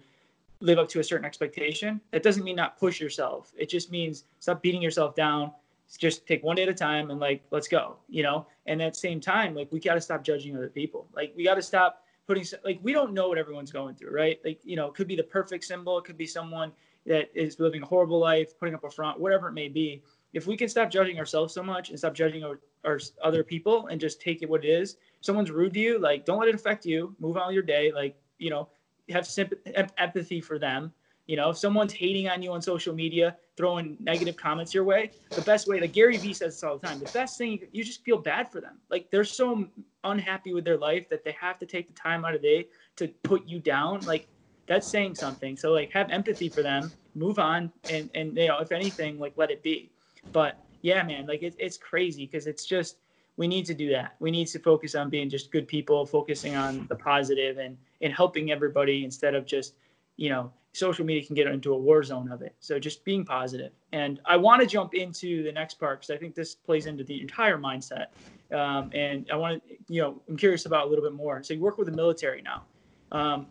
live 0.62 0.78
up 0.78 0.88
to 0.90 1.00
a 1.00 1.04
certain 1.04 1.26
expectation. 1.26 2.00
That 2.12 2.24
doesn't 2.24 2.44
mean 2.44 2.56
not 2.56 2.78
push 2.78 3.02
yourself. 3.02 3.52
It 3.58 3.70
just 3.70 3.92
means 3.92 4.26
stop 4.40 4.62
beating 4.62 4.82
yourself 4.82 5.16
down. 5.16 5.52
Just 5.98 6.28
take 6.28 6.44
one 6.44 6.56
day 6.56 6.64
at 6.64 6.70
a 6.70 6.74
time 6.74 7.10
and 7.10 7.20
like 7.20 7.42
let's 7.50 7.68
go, 7.68 7.96
you 8.08 8.22
know. 8.22 8.46
And 8.68 8.82
at 8.82 8.94
the 8.94 9.00
same 9.00 9.20
time, 9.20 9.56
like 9.56 9.72
we 9.72 9.80
got 9.80 9.96
to 9.96 10.02
stop 10.02 10.24
judging 10.24 10.56
other 10.56 10.70
people. 10.70 11.08
Like 11.16 11.34
we 11.36 11.44
got 11.44 11.56
to 11.56 11.64
stop 11.64 12.04
putting 12.30 12.46
like 12.64 12.80
we 12.84 12.94
don't 12.94 13.12
know 13.12 13.28
what 13.28 13.40
everyone's 13.40 13.72
going 13.72 13.96
through, 13.96 14.12
right? 14.12 14.40
Like 14.46 14.60
you 14.64 14.76
know, 14.76 14.86
it 14.86 14.94
could 14.94 15.08
be 15.08 15.16
the 15.16 15.24
perfect 15.24 15.64
symbol, 15.64 15.98
it 15.98 16.06
could 16.06 16.16
be 16.16 16.28
someone 16.28 16.72
that 17.08 17.32
is 17.34 17.60
living 17.60 17.82
a 17.82 17.86
horrible 17.88 18.20
life, 18.20 18.58
putting 18.60 18.76
up 18.76 18.84
a 18.84 18.90
front, 18.90 19.20
whatever 19.20 19.48
it 19.48 19.54
may 19.54 19.68
be. 19.68 20.04
If 20.34 20.46
we 20.46 20.56
can 20.56 20.70
stop 20.70 20.92
judging 20.92 21.18
ourselves 21.18 21.56
so 21.56 21.64
much 21.64 21.90
and 21.90 21.98
stop 21.98 22.14
judging 22.14 22.44
our, 22.44 22.60
our 22.86 23.00
other 23.24 23.44
people 23.44 23.88
and 23.88 24.00
just 24.00 24.22
take 24.22 24.44
it 24.44 24.50
what 24.50 24.64
it 24.64 24.68
is, 24.70 24.98
someone's 25.22 25.50
rude 25.50 25.74
to 25.74 25.80
you, 25.80 25.98
like 25.98 26.24
don't 26.24 26.40
let 26.40 26.50
it 26.50 26.54
affect 26.54 26.86
you. 26.86 27.16
Move 27.20 27.36
on 27.36 27.48
with 27.48 27.56
your 27.56 27.64
day. 27.64 27.92
Like 27.92 28.16
you 28.38 28.52
know, 28.52 28.70
have 29.10 29.26
sympathy, 29.26 29.74
empathy 29.98 30.40
for 30.40 30.60
them. 30.60 30.94
You 31.30 31.36
know, 31.36 31.52
if 31.52 31.60
someone's 31.60 31.94
hating 31.94 32.28
on 32.28 32.42
you 32.42 32.52
on 32.54 32.60
social 32.60 32.96
media, 32.96 33.38
throwing 33.56 33.96
negative 34.00 34.36
comments 34.36 34.74
your 34.74 34.84
way, 34.84 35.12
the 35.30 35.44
best 35.44 35.68
way, 35.68 35.80
like 35.80 35.94
Gary 35.94 36.18
Vee 36.18 36.34
says 36.34 36.56
this 36.56 36.64
all 36.64 36.80
the 36.80 36.88
time, 36.88 36.98
the 36.98 37.12
best 37.12 37.38
thing 37.38 37.60
you 37.72 37.84
just 37.84 38.04
feel 38.04 38.18
bad 38.18 38.52
for 38.52 38.60
them. 38.60 38.80
Like 38.90 39.12
they're 39.12 39.24
so 39.24 39.68
unhappy 40.04 40.56
with 40.56 40.66
their 40.66 40.78
life 40.78 41.08
that 41.10 41.24
they 41.24 41.36
have 41.40 41.60
to 41.60 41.68
take 41.68 41.88
the 41.88 41.94
time 41.94 42.26
out 42.26 42.34
of 42.34 42.42
day 42.42 42.66
to 42.96 43.10
put 43.22 43.48
you 43.48 43.60
down. 43.60 44.00
Like 44.08 44.28
that's 44.66 44.88
saying 44.88 45.14
something. 45.14 45.56
So 45.56 45.72
like 45.72 45.92
have 45.92 46.10
empathy 46.10 46.50
for 46.50 46.64
them, 46.64 46.92
move 47.14 47.38
on, 47.38 47.72
and 47.92 48.10
and 48.16 48.36
you 48.36 48.48
know 48.48 48.58
if 48.58 48.72
anything, 48.72 49.20
like 49.20 49.34
let 49.36 49.52
it 49.52 49.62
be. 49.62 49.92
But 50.32 50.58
yeah, 50.82 51.04
man, 51.04 51.28
like 51.28 51.44
it, 51.44 51.54
it's 51.60 51.78
crazy 51.78 52.26
because 52.26 52.48
it's 52.48 52.66
just 52.66 52.98
we 53.38 53.48
need 53.48 53.68
to 53.68 53.76
do 53.76 53.92
that. 53.92 54.16
We 54.20 54.32
need 54.32 54.48
to 54.48 54.58
focus 54.58 54.96
on 54.96 55.12
being 55.12 55.30
just 55.30 55.52
good 55.52 55.68
people, 55.68 56.08
focusing 56.08 56.56
on 56.56 56.88
the 56.90 56.96
positive 56.96 57.60
and 57.60 57.78
and 58.02 58.12
helping 58.12 58.52
everybody 58.52 59.04
instead 59.04 59.36
of 59.36 59.46
just 59.46 59.76
you 60.20 60.30
know 60.30 60.52
social 60.74 61.06
media 61.06 61.26
can 61.26 61.36
get 61.36 61.48
into 61.48 61.74
a 61.74 61.78
war 61.78 62.04
zone 62.04 62.32
of 62.32 62.42
it. 62.42 62.56
So 62.60 62.78
just 62.80 63.04
being 63.04 63.26
positive. 63.26 63.72
And 63.92 64.20
I 64.26 64.38
want 64.38 64.62
to 64.62 64.68
jump 64.68 64.94
into 64.94 65.44
the 65.44 65.52
next 65.52 65.76
part 65.80 66.00
because 66.00 66.16
I 66.16 66.18
think 66.18 66.36
this 66.36 66.54
plays 66.54 66.86
into 66.86 67.04
the 67.04 67.20
entire 67.22 67.58
mindset. 67.58 68.08
Um, 68.52 68.92
and 68.94 69.28
I 69.32 69.36
want 69.36 69.64
to, 69.68 69.76
you 69.88 70.02
know, 70.02 70.22
I'm 70.30 70.38
curious 70.38 70.66
about 70.66 70.86
a 70.86 70.90
little 70.90 71.04
bit 71.04 71.14
more. 71.14 71.42
So 71.44 71.54
you 71.54 71.60
work 71.60 71.78
with 71.78 71.88
the 71.88 71.96
military 71.96 72.42
now. 72.42 72.66
Um, 73.12 73.48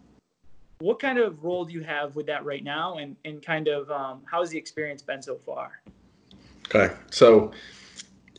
what 0.79 1.01
kind 1.01 1.19
of 1.19 1.43
role 1.43 1.65
do 1.65 1.73
you 1.73 1.83
have 1.83 2.15
with 2.15 2.27
that 2.27 2.45
right 2.45 2.63
now? 2.63 2.99
And, 2.99 3.17
and 3.25 3.43
kind 3.45 3.67
of 3.67 3.91
um, 3.91 4.23
how's 4.25 4.51
the 4.51 4.59
experience 4.59 5.03
been 5.03 5.21
so 5.21 5.37
far? 5.37 5.83
Okay. 6.67 6.95
So 7.11 7.51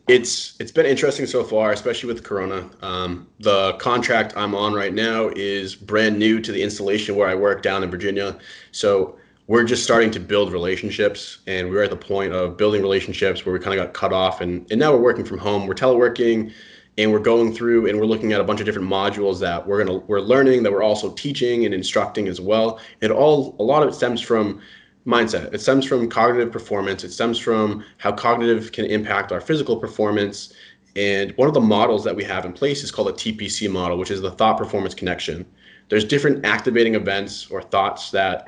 it's 0.09 0.55
it's 0.59 0.71
been 0.71 0.87
interesting 0.87 1.27
so 1.27 1.43
far, 1.43 1.71
especially 1.71 2.11
with 2.11 2.23
Corona. 2.23 2.67
Um, 2.81 3.27
the 3.39 3.73
contract 3.73 4.33
I'm 4.35 4.55
on 4.55 4.73
right 4.73 4.93
now 4.93 5.29
is 5.35 5.75
brand 5.75 6.17
new 6.17 6.41
to 6.41 6.51
the 6.51 6.63
installation 6.63 7.15
where 7.15 7.27
I 7.27 7.35
work 7.35 7.61
down 7.61 7.83
in 7.83 7.91
Virginia. 7.91 8.35
So 8.71 9.17
we're 9.45 9.63
just 9.63 9.83
starting 9.83 10.09
to 10.11 10.19
build 10.19 10.51
relationships, 10.51 11.39
and 11.45 11.69
we're 11.69 11.83
at 11.83 11.91
the 11.91 11.95
point 11.95 12.33
of 12.33 12.57
building 12.57 12.81
relationships 12.81 13.45
where 13.45 13.53
we 13.53 13.59
kind 13.59 13.79
of 13.79 13.85
got 13.85 13.93
cut 13.93 14.11
off, 14.11 14.41
and 14.41 14.65
and 14.71 14.79
now 14.79 14.91
we're 14.91 15.01
working 15.01 15.25
from 15.25 15.37
home. 15.37 15.67
We're 15.67 15.75
teleworking, 15.75 16.53
and 16.97 17.11
we're 17.11 17.19
going 17.19 17.53
through 17.53 17.87
and 17.87 17.97
we're 17.97 18.05
looking 18.05 18.33
at 18.33 18.41
a 18.41 18.43
bunch 18.43 18.59
of 18.59 18.65
different 18.65 18.89
modules 18.89 19.39
that 19.39 19.65
we're 19.65 19.83
gonna 19.83 19.99
we're 19.99 20.19
learning 20.19 20.63
that 20.63 20.71
we're 20.71 20.83
also 20.83 21.13
teaching 21.13 21.65
and 21.65 21.73
instructing 21.73 22.27
as 22.27 22.41
well. 22.41 22.79
It 22.99 23.09
all 23.11 23.55
a 23.59 23.63
lot 23.63 23.83
of 23.83 23.89
it 23.89 23.93
stems 23.93 24.21
from 24.21 24.61
mindset. 25.09 25.53
It 25.53 25.59
stems 25.59 25.85
from 25.85 26.07
cognitive 26.09 26.51
performance. 26.51 27.03
It 27.03 27.11
stems 27.11 27.39
from 27.39 27.83
how 27.97 28.11
cognitive 28.11 28.71
can 28.71 28.85
impact 28.85 29.31
our 29.31 29.41
physical 29.41 29.75
performance. 29.75 30.53
And 30.95 31.35
one 31.35 31.47
of 31.47 31.53
the 31.53 31.61
models 31.61 32.03
that 32.03 32.15
we 32.15 32.23
have 32.23 32.45
in 32.45 32.53
place 32.53 32.83
is 32.83 32.91
called 32.91 33.09
a 33.09 33.13
TPC 33.13 33.69
model, 33.69 33.97
which 33.97 34.11
is 34.11 34.21
the 34.21 34.31
thought 34.31 34.57
performance 34.57 34.93
connection. 34.93 35.45
There's 35.89 36.05
different 36.05 36.45
activating 36.45 36.93
events 36.95 37.49
or 37.49 37.61
thoughts 37.61 38.11
that, 38.11 38.47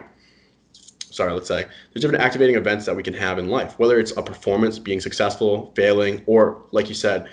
sorry, 0.99 1.33
let's 1.33 1.47
say, 1.47 1.65
there's 1.93 2.01
different 2.01 2.23
activating 2.23 2.55
events 2.55 2.85
that 2.85 2.95
we 2.95 3.01
can 3.01 3.15
have 3.15 3.39
in 3.39 3.47
life, 3.47 3.77
whether 3.79 3.99
it's 3.99 4.15
a 4.15 4.21
performance, 4.21 4.77
being 4.77 5.01
successful, 5.01 5.73
failing, 5.75 6.21
or 6.27 6.63
like 6.71 6.87
you 6.87 6.95
said, 6.95 7.27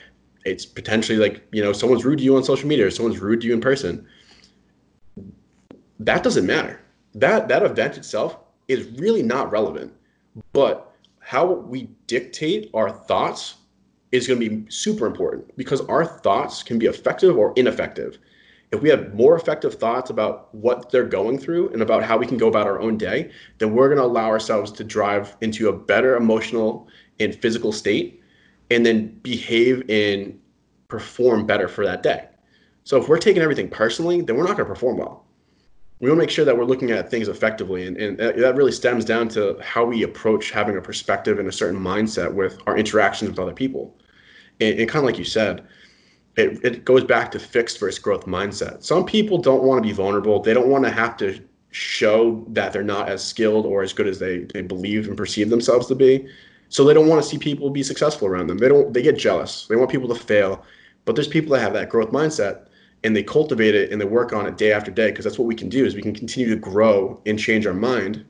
it's 0.45 0.65
potentially 0.65 1.19
like, 1.19 1.47
you 1.53 1.63
know, 1.63 1.73
someone's 1.73 2.05
rude 2.05 2.19
to 2.19 2.25
you 2.25 2.37
on 2.37 2.45
social 2.45 2.69
media 2.69 2.87
or 2.87 2.91
someone's 2.91 3.19
rude 3.19 3.43
to 3.43 3.47
you 3.47 3.53
in 3.53 3.61
person. 3.61 4.07
That 6.01 6.23
doesn't 6.23 6.47
matter. 6.47 6.81
That 7.15 7.49
that 7.49 7.63
event 7.63 7.99
itself 7.99 8.39
is 8.69 8.87
really 8.99 9.23
not 9.23 9.51
relevant. 9.51 9.93
But 10.53 10.93
how 11.21 11.47
we 11.47 11.91
dictate 12.07 12.71
our 12.75 12.91
thoughts 12.91 13.57
is 14.13 14.27
going 14.27 14.41
to 14.41 14.49
be 14.49 14.71
super 14.71 15.07
important 15.07 15.55
because 15.57 15.81
our 15.83 16.05
thoughts 16.05 16.63
can 16.63 16.79
be 16.79 16.87
effective 16.87 17.37
or 17.37 17.53
ineffective. 17.57 18.19
If 18.71 18.83
we 18.83 18.91
have 18.91 19.15
more 19.15 19.35
effective 19.37 19.75
thoughts 19.75 20.11
about 20.11 20.55
what 20.55 20.91
they're 20.91 21.05
going 21.05 21.39
through 21.39 21.71
and 21.71 21.81
about 21.81 22.03
how 22.03 22.19
we 22.19 22.27
can 22.27 22.37
go 22.37 22.49
about 22.49 22.67
our 22.67 22.81
own 22.81 22.99
day, 22.99 23.31
then 23.59 23.75
we're 23.75 23.89
going 23.89 23.99
to 23.99 24.05
allow 24.05 24.27
ourselves 24.29 24.71
to 24.73 24.85
drive 24.85 25.37
into 25.41 25.69
a 25.69 25.73
better 25.73 26.17
emotional 26.17 26.89
and 27.19 27.35
physical 27.35 27.73
state 27.73 28.23
and 28.71 28.85
then 28.85 29.09
behave 29.23 29.83
and 29.89 30.39
perform 30.89 31.47
better 31.47 31.69
for 31.69 31.85
that 31.85 32.03
day. 32.03 32.29
So 32.85 32.99
if 32.99 33.09
we're 33.09 33.19
taking 33.19 33.43
everything 33.43 33.69
personally, 33.69 34.21
then 34.21 34.37
we're 34.37 34.45
not 34.47 34.57
going 34.57 34.67
to 34.69 34.75
perform 34.75 34.99
well 34.99 35.28
we 36.01 36.09
want 36.09 36.19
to 36.19 36.23
make 36.23 36.31
sure 36.31 36.45
that 36.45 36.57
we're 36.57 36.65
looking 36.65 36.91
at 36.91 37.11
things 37.11 37.29
effectively 37.29 37.87
and, 37.87 37.97
and 37.97 38.21
uh, 38.21 38.33
that 38.33 38.55
really 38.55 38.73
stems 38.73 39.05
down 39.05 39.29
to 39.29 39.59
how 39.61 39.85
we 39.85 40.03
approach 40.05 40.51
having 40.51 40.77
a 40.77 40.81
perspective 40.81 41.39
and 41.39 41.49
a 41.49 41.53
certain 41.53 41.81
mindset 41.81 42.33
with 42.33 42.59
our 42.67 42.77
interactions 42.77 43.31
with 43.31 43.39
other 43.39 43.53
people. 43.53 43.97
And, 44.61 44.79
and 44.79 44.89
kind 44.89 45.03
of 45.03 45.05
like 45.05 45.19
you 45.19 45.25
said 45.25 45.67
it, 46.39 46.65
it 46.65 46.85
goes 46.85 47.05
back 47.05 47.33
to 47.33 47.39
fixed 47.39 47.81
versus 47.81 47.99
growth 47.99 48.27
mindset. 48.27 48.85
Some 48.85 49.05
people 49.05 49.39
don't 49.39 49.65
want 49.65 49.83
to 49.83 49.87
be 49.87 49.93
vulnerable. 49.93 50.41
They 50.41 50.55
don't 50.55 50.69
want 50.69 50.85
to 50.85 50.91
have 50.91 51.17
to 51.19 51.43
show 51.71 52.45
that 52.51 52.73
they're 52.73 52.83
not 52.83 53.09
as 53.09 53.23
skilled 53.25 53.67
or 53.67 53.83
as 53.83 53.93
good 53.93 54.07
as 54.07 54.19
they, 54.19 54.39
they 54.55 54.63
believe 54.63 55.09
and 55.09 55.17
perceive 55.17 55.51
themselves 55.51 55.89
to 55.89 55.95
be. 55.95 56.29
So 56.69 56.85
they 56.85 56.95
don't 56.95 57.09
want 57.09 57.23
to 57.23 57.29
see 57.29 57.39
people 57.39 57.71
be 57.71 57.83
successful 57.83 58.29
around 58.29 58.47
them. 58.47 58.59
They 58.59 58.69
don't 58.69 58.93
they 58.93 59.03
get 59.03 59.19
jealous. 59.19 59.67
They 59.67 59.77
want 59.77 59.91
people 59.91 60.09
to 60.09 60.15
fail. 60.15 60.65
But 61.05 61.17
there's 61.17 61.29
people 61.29 61.53
that 61.53 61.61
have 61.61 61.73
that 61.73 61.89
growth 61.89 62.11
mindset 62.11 62.68
and 63.05 63.15
they 63.15 63.23
cultivate 63.23 63.75
it 63.75 63.93
and 63.93 64.01
they 64.01 64.05
work 64.05 64.33
on 64.33 64.47
it 64.47 64.57
day 64.57 64.73
after 64.73 64.91
day 64.91 65.11
because 65.11 65.25
that's 65.25 65.39
what 65.39 65.47
we 65.47 65.55
can 65.55 65.69
do 65.69 65.85
is 65.85 65.95
we 65.95 66.03
can 66.03 66.15
continue 66.15 66.49
to 66.49 66.57
grow 66.57 67.21
and 67.27 67.39
change 67.39 67.67
our 67.67 67.75
mind 67.75 68.25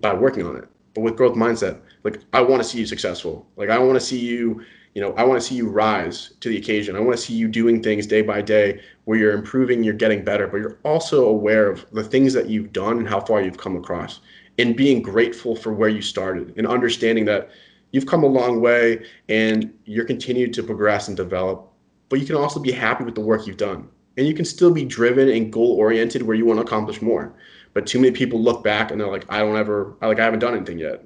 by 0.00 0.12
working 0.12 0.46
on 0.46 0.56
it. 0.56 0.68
But 0.94 1.02
with 1.02 1.16
growth 1.16 1.34
mindset 1.34 1.80
like 2.04 2.20
i 2.32 2.40
want 2.40 2.62
to 2.62 2.68
see 2.68 2.78
you 2.78 2.86
successful. 2.86 3.46
Like 3.56 3.70
i 3.70 3.78
want 3.78 3.94
to 3.94 4.04
see 4.04 4.18
you 4.18 4.62
you 4.94 5.02
know 5.02 5.12
i 5.14 5.24
want 5.24 5.40
to 5.40 5.46
see 5.46 5.54
you 5.54 5.68
rise 5.68 6.34
to 6.40 6.48
the 6.48 6.56
occasion. 6.56 6.96
I 6.96 7.00
want 7.00 7.16
to 7.16 7.22
see 7.22 7.34
you 7.34 7.48
doing 7.48 7.82
things 7.82 8.06
day 8.06 8.22
by 8.22 8.42
day 8.42 8.80
where 9.04 9.18
you're 9.18 9.32
improving 9.32 9.82
you're 9.82 9.94
getting 9.94 10.24
better 10.24 10.46
but 10.46 10.58
you're 10.58 10.78
also 10.84 11.28
aware 11.28 11.70
of 11.70 11.86
the 11.92 12.04
things 12.04 12.32
that 12.34 12.48
you've 12.48 12.72
done 12.72 12.98
and 12.98 13.08
how 13.08 13.20
far 13.20 13.42
you've 13.42 13.58
come 13.58 13.76
across 13.76 14.20
and 14.58 14.76
being 14.76 15.00
grateful 15.00 15.54
for 15.54 15.72
where 15.72 15.88
you 15.88 16.02
started 16.02 16.52
and 16.56 16.66
understanding 16.66 17.24
that 17.24 17.50
you've 17.92 18.06
come 18.06 18.24
a 18.24 18.26
long 18.26 18.60
way 18.60 19.04
and 19.28 19.72
you're 19.84 20.04
continued 20.04 20.52
to 20.52 20.62
progress 20.62 21.08
and 21.08 21.16
develop 21.16 21.67
but 22.08 22.20
you 22.20 22.26
can 22.26 22.36
also 22.36 22.60
be 22.60 22.72
happy 22.72 23.04
with 23.04 23.14
the 23.14 23.20
work 23.20 23.46
you've 23.46 23.56
done. 23.56 23.88
And 24.16 24.26
you 24.26 24.34
can 24.34 24.44
still 24.44 24.72
be 24.72 24.84
driven 24.84 25.28
and 25.28 25.52
goal 25.52 25.72
oriented 25.72 26.22
where 26.22 26.36
you 26.36 26.44
want 26.44 26.58
to 26.58 26.64
accomplish 26.64 27.00
more. 27.00 27.34
But 27.72 27.86
too 27.86 28.00
many 28.00 28.10
people 28.10 28.42
look 28.42 28.64
back 28.64 28.90
and 28.90 29.00
they're 29.00 29.10
like, 29.10 29.24
I 29.28 29.38
don't 29.38 29.56
ever, 29.56 29.96
I 30.00 30.06
like, 30.06 30.18
I 30.18 30.24
haven't 30.24 30.40
done 30.40 30.56
anything 30.56 30.78
yet. 30.78 31.04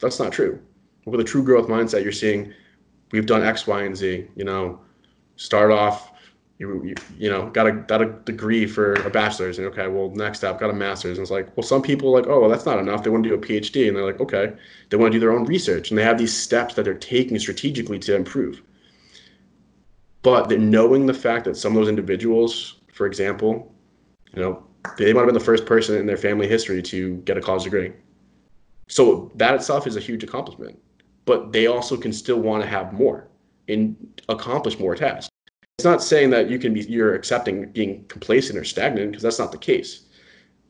That's 0.00 0.20
not 0.20 0.32
true. 0.32 0.60
With 1.06 1.20
a 1.20 1.24
true 1.24 1.42
growth 1.42 1.68
mindset, 1.68 2.02
you're 2.02 2.12
seeing 2.12 2.52
we've 3.10 3.26
done 3.26 3.42
X, 3.42 3.66
Y, 3.66 3.82
and 3.82 3.96
Z. 3.96 4.26
You 4.36 4.44
know, 4.44 4.80
start 5.36 5.72
off, 5.72 6.12
you, 6.58 6.84
you, 6.84 6.94
you 7.18 7.30
know, 7.30 7.48
got 7.50 7.66
a 7.66 7.72
got 7.72 8.02
a 8.02 8.06
degree 8.06 8.66
for 8.66 8.94
a 8.94 9.10
bachelor's, 9.10 9.58
and 9.58 9.66
okay, 9.68 9.88
well, 9.88 10.10
next 10.10 10.44
up, 10.44 10.60
got 10.60 10.70
a 10.70 10.74
master's, 10.74 11.16
and 11.16 11.24
it's 11.24 11.30
like, 11.30 11.56
well, 11.56 11.66
some 11.66 11.80
people 11.80 12.14
are 12.14 12.20
like, 12.20 12.30
oh, 12.30 12.40
well, 12.40 12.50
that's 12.50 12.66
not 12.66 12.78
enough. 12.78 13.02
They 13.02 13.10
want 13.10 13.24
to 13.24 13.30
do 13.30 13.34
a 13.34 13.38
PhD, 13.38 13.88
and 13.88 13.96
they're 13.96 14.04
like, 14.04 14.20
okay, 14.20 14.52
they 14.90 14.96
want 14.98 15.12
to 15.12 15.16
do 15.16 15.20
their 15.20 15.32
own 15.32 15.46
research, 15.46 15.90
and 15.90 15.98
they 15.98 16.04
have 16.04 16.18
these 16.18 16.36
steps 16.36 16.74
that 16.74 16.84
they're 16.84 16.94
taking 16.94 17.38
strategically 17.38 17.98
to 18.00 18.14
improve. 18.14 18.62
But 20.22 20.48
that 20.48 20.60
knowing 20.60 21.06
the 21.06 21.14
fact 21.14 21.44
that 21.46 21.56
some 21.56 21.72
of 21.72 21.80
those 21.80 21.88
individuals, 21.88 22.80
for 22.92 23.06
example, 23.06 23.74
you 24.34 24.42
know, 24.42 24.62
they 24.96 25.12
might 25.12 25.20
have 25.20 25.28
been 25.28 25.34
the 25.34 25.40
first 25.40 25.66
person 25.66 25.96
in 25.96 26.06
their 26.06 26.16
family 26.16 26.46
history 26.46 26.82
to 26.82 27.16
get 27.18 27.36
a 27.36 27.40
college 27.40 27.64
degree. 27.64 27.92
So 28.88 29.30
that 29.36 29.54
itself 29.54 29.86
is 29.86 29.96
a 29.96 30.00
huge 30.00 30.24
accomplishment. 30.24 30.78
But 31.24 31.52
they 31.52 31.66
also 31.66 31.96
can 31.96 32.12
still 32.12 32.40
want 32.40 32.62
to 32.62 32.68
have 32.68 32.92
more 32.92 33.28
and 33.68 33.96
accomplish 34.28 34.78
more 34.78 34.94
tasks. 34.94 35.30
It's 35.78 35.84
not 35.84 36.02
saying 36.02 36.30
that 36.30 36.50
you 36.50 36.58
can 36.58 36.74
be 36.74 36.82
you're 36.82 37.14
accepting 37.14 37.70
being 37.72 38.04
complacent 38.08 38.58
or 38.58 38.64
stagnant 38.64 39.12
because 39.12 39.22
that's 39.22 39.38
not 39.38 39.52
the 39.52 39.58
case. 39.58 40.02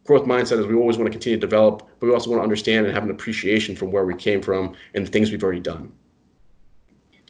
Growth 0.04 0.24
mindset 0.24 0.58
is 0.58 0.66
we 0.66 0.74
always 0.74 0.98
want 0.98 1.06
to 1.06 1.10
continue 1.10 1.36
to 1.36 1.40
develop, 1.40 1.88
but 1.98 2.06
we 2.06 2.12
also 2.12 2.30
want 2.30 2.40
to 2.40 2.44
understand 2.44 2.86
and 2.86 2.94
have 2.94 3.04
an 3.04 3.10
appreciation 3.10 3.74
from 3.74 3.90
where 3.90 4.04
we 4.04 4.14
came 4.14 4.40
from 4.40 4.74
and 4.94 5.06
the 5.06 5.10
things 5.10 5.30
we've 5.30 5.42
already 5.42 5.60
done. 5.60 5.92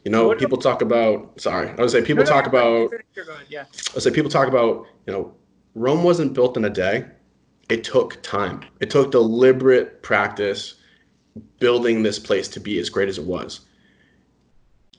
You 0.03 0.11
know, 0.11 0.27
what 0.27 0.39
people 0.39 0.57
talk 0.57 0.81
about. 0.81 1.39
Sorry, 1.39 1.69
I 1.69 1.75
would 1.75 1.91
say 1.91 2.01
people 2.01 2.23
no, 2.23 2.29
talk 2.29 2.45
no, 2.45 2.49
about. 2.49 3.01
Yeah. 3.49 3.63
I 3.63 3.93
would 3.93 4.03
say 4.03 4.11
people 4.11 4.31
talk 4.31 4.47
about. 4.47 4.87
You 5.05 5.13
know, 5.13 5.33
Rome 5.75 6.03
wasn't 6.03 6.33
built 6.33 6.57
in 6.57 6.65
a 6.65 6.69
day. 6.69 7.05
It 7.69 7.83
took 7.83 8.21
time. 8.23 8.65
It 8.79 8.89
took 8.89 9.11
deliberate 9.11 10.01
practice 10.01 10.75
building 11.59 12.03
this 12.03 12.19
place 12.19 12.47
to 12.49 12.59
be 12.59 12.79
as 12.79 12.89
great 12.89 13.09
as 13.09 13.17
it 13.17 13.25
was. 13.25 13.61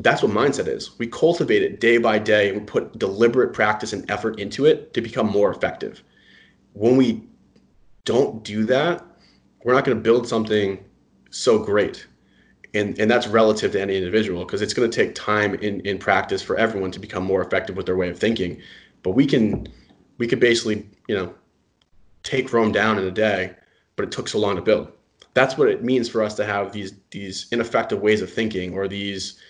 That's 0.00 0.22
what 0.22 0.32
mindset 0.32 0.68
is. 0.68 0.98
We 0.98 1.06
cultivate 1.06 1.62
it 1.62 1.80
day 1.80 1.98
by 1.98 2.18
day 2.18 2.48
and 2.48 2.60
we 2.60 2.64
put 2.64 2.98
deliberate 2.98 3.52
practice 3.52 3.92
and 3.92 4.10
effort 4.10 4.40
into 4.40 4.64
it 4.64 4.94
to 4.94 5.00
become 5.00 5.26
more 5.26 5.50
effective. 5.50 6.02
When 6.72 6.96
we 6.96 7.22
don't 8.04 8.42
do 8.42 8.64
that, 8.66 9.04
we're 9.64 9.74
not 9.74 9.84
going 9.84 9.96
to 9.96 10.02
build 10.02 10.26
something 10.26 10.82
so 11.30 11.58
great 11.58 12.06
and 12.74 12.98
and 12.98 13.10
that's 13.10 13.26
relative 13.26 13.72
to 13.72 13.80
any 13.80 13.96
individual 13.96 14.44
because 14.44 14.62
it's 14.62 14.74
going 14.74 14.90
to 14.90 15.04
take 15.04 15.14
time 15.14 15.54
in 15.56 15.80
in 15.80 15.98
practice 15.98 16.42
for 16.42 16.56
everyone 16.56 16.90
to 16.90 16.98
become 16.98 17.24
more 17.24 17.42
effective 17.42 17.76
with 17.76 17.86
their 17.86 17.96
way 17.96 18.08
of 18.08 18.18
thinking 18.18 18.60
but 19.02 19.10
we 19.10 19.26
can 19.26 19.66
we 20.18 20.26
could 20.26 20.40
basically, 20.40 20.86
you 21.08 21.16
know, 21.16 21.34
take 22.22 22.52
Rome 22.52 22.72
down 22.72 22.98
in 22.98 23.04
a 23.04 23.10
day, 23.10 23.54
but 23.96 24.04
it 24.04 24.12
took 24.12 24.28
so 24.28 24.38
long 24.38 24.56
to 24.56 24.62
build. 24.62 24.92
That's 25.34 25.56
what 25.56 25.68
it 25.68 25.82
means 25.82 26.08
for 26.08 26.22
us 26.22 26.34
to 26.34 26.44
have 26.44 26.72
these 26.72 26.94
these 27.10 27.48
ineffective 27.50 28.00
ways 28.00 28.22
of 28.22 28.32
thinking 28.32 28.74
or 28.74 28.86
these 28.86 29.40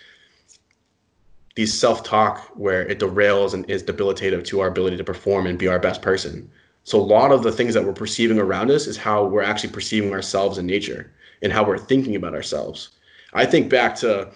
these 1.55 1.77
self-talk 1.77 2.49
where 2.55 2.87
it 2.87 2.99
derails 2.99 3.53
and 3.53 3.69
is 3.69 3.83
debilitative 3.83 4.43
to 4.43 4.59
our 4.59 4.67
ability 4.67 4.97
to 4.97 5.03
perform 5.03 5.45
and 5.45 5.59
be 5.59 5.67
our 5.67 5.77
best 5.77 6.01
person. 6.01 6.49
So 6.83 6.99
a 6.99 7.01
lot 7.01 7.31
of 7.31 7.43
the 7.43 7.51
things 7.51 7.75
that 7.75 7.85
we're 7.85 7.93
perceiving 7.93 8.39
around 8.39 8.71
us 8.71 8.87
is 8.87 8.97
how 8.97 9.25
we're 9.25 9.43
actually 9.43 9.69
perceiving 9.69 10.11
ourselves 10.11 10.57
in 10.57 10.65
nature 10.65 11.11
and 11.43 11.53
how 11.53 11.63
we're 11.63 11.77
thinking 11.77 12.15
about 12.15 12.33
ourselves. 12.33 12.89
I 13.33 13.45
think 13.45 13.69
back 13.69 13.95
to, 13.97 14.31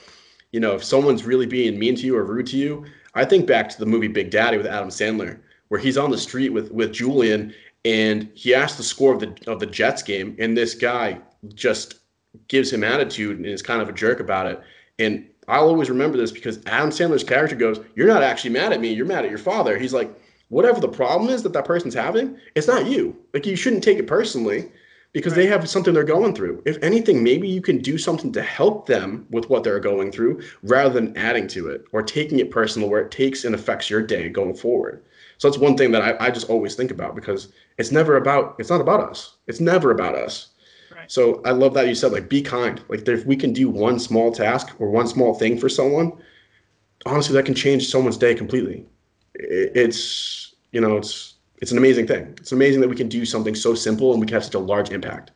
you 0.51 0.59
know, 0.59 0.75
if 0.75 0.83
someone's 0.83 1.23
really 1.23 1.45
being 1.45 1.77
mean 1.77 1.95
to 1.95 2.05
you 2.05 2.15
or 2.17 2.23
rude 2.23 2.47
to 2.47 2.57
you, 2.57 2.85
I 3.13 3.25
think 3.25 3.47
back 3.47 3.69
to 3.69 3.79
the 3.79 3.85
movie 3.85 4.07
Big 4.07 4.29
Daddy 4.29 4.57
with 4.57 4.67
Adam 4.67 4.89
Sandler, 4.89 5.39
where 5.69 5.79
he's 5.79 5.97
on 5.97 6.11
the 6.11 6.17
street 6.17 6.49
with 6.49 6.71
with 6.71 6.93
Julian 6.93 7.53
and 7.85 8.29
he 8.33 8.53
asks 8.53 8.77
the 8.77 8.83
score 8.83 9.13
of 9.13 9.19
the 9.19 9.35
of 9.47 9.59
the 9.59 9.65
Jets 9.65 10.03
game, 10.03 10.35
and 10.39 10.57
this 10.57 10.73
guy 10.73 11.19
just 11.53 11.99
gives 12.47 12.71
him 12.71 12.83
attitude 12.83 13.37
and 13.37 13.45
is 13.45 13.61
kind 13.61 13.81
of 13.81 13.89
a 13.89 13.93
jerk 13.93 14.19
about 14.19 14.47
it. 14.47 14.61
And 14.99 15.25
I'll 15.47 15.67
always 15.67 15.89
remember 15.89 16.17
this 16.17 16.31
because 16.31 16.59
Adam 16.65 16.89
Sandler's 16.89 17.23
character 17.23 17.55
goes, 17.55 17.79
"You're 17.95 18.07
not 18.07 18.23
actually 18.23 18.49
mad 18.51 18.73
at 18.73 18.81
me. 18.81 18.93
You're 18.93 19.05
mad 19.05 19.23
at 19.23 19.29
your 19.29 19.39
father." 19.39 19.77
He's 19.77 19.93
like, 19.93 20.11
"Whatever 20.49 20.81
the 20.81 20.89
problem 20.89 21.29
is 21.29 21.43
that 21.43 21.53
that 21.53 21.65
person's 21.65 21.93
having, 21.93 22.37
it's 22.55 22.67
not 22.67 22.87
you. 22.87 23.15
Like 23.33 23.45
you 23.45 23.55
shouldn't 23.55 23.83
take 23.83 23.99
it 23.99 24.07
personally." 24.07 24.69
Because 25.17 25.33
right. 25.33 25.43
they 25.43 25.47
have 25.47 25.67
something 25.67 25.95
they're 25.95 26.03
going 26.03 26.35
through. 26.35 26.61
If 26.63 26.77
anything, 26.83 27.23
maybe 27.23 27.47
you 27.47 27.59
can 27.59 27.79
do 27.79 27.97
something 27.97 28.31
to 28.33 28.41
help 28.43 28.85
them 28.85 29.25
with 29.31 29.49
what 29.49 29.63
they're 29.63 29.79
going 29.79 30.11
through 30.11 30.43
rather 30.61 30.93
than 30.93 31.17
adding 31.17 31.47
to 31.47 31.69
it 31.69 31.85
or 31.91 32.03
taking 32.03 32.37
it 32.37 32.51
personal 32.51 32.87
where 32.87 33.01
it 33.01 33.09
takes 33.09 33.43
and 33.43 33.55
affects 33.55 33.89
your 33.89 34.03
day 34.03 34.29
going 34.29 34.53
forward. 34.53 35.03
So 35.39 35.49
that's 35.49 35.59
one 35.59 35.75
thing 35.75 35.91
that 35.93 36.03
I, 36.03 36.27
I 36.27 36.29
just 36.29 36.51
always 36.51 36.75
think 36.75 36.91
about 36.91 37.15
because 37.15 37.47
it's 37.79 37.91
never 37.91 38.17
about 38.17 38.57
it's 38.59 38.69
not 38.69 38.79
about 38.79 38.99
us. 38.99 39.37
It's 39.47 39.59
never 39.59 39.89
about 39.89 40.13
us. 40.13 40.49
So 41.07 41.41
I 41.45 41.51
love 41.51 41.73
that 41.73 41.87
you 41.87 41.95
said 41.95 42.11
like 42.11 42.29
be 42.29 42.43
kind. 42.43 42.79
Like 42.89 43.07
if 43.07 43.25
we 43.25 43.35
can 43.35 43.53
do 43.53 43.69
one 43.69 43.97
small 43.97 44.31
task 44.31 44.75
or 44.79 44.91
one 44.91 45.07
small 45.07 45.33
thing 45.33 45.57
for 45.57 45.69
someone, 45.69 46.11
honestly, 47.07 47.33
that 47.33 47.45
can 47.45 47.55
change 47.55 47.87
someone's 47.87 48.17
day 48.17 48.35
completely. 48.35 48.85
It's 49.33 50.53
you 50.73 50.81
know 50.81 50.97
it's 50.97 51.35
it's 51.57 51.71
an 51.71 51.77
amazing 51.77 52.07
thing. 52.07 52.35
It's 52.37 52.51
amazing 52.51 52.81
that 52.81 52.87
we 52.87 52.95
can 52.95 53.09
do 53.09 53.25
something 53.25 53.55
so 53.55 53.73
simple 53.73 54.11
and 54.11 54.21
we 54.21 54.27
can 54.27 54.35
have 54.35 54.45
such 54.45 54.55
a 54.55 54.59
large 54.59 54.91
impact. 54.91 55.31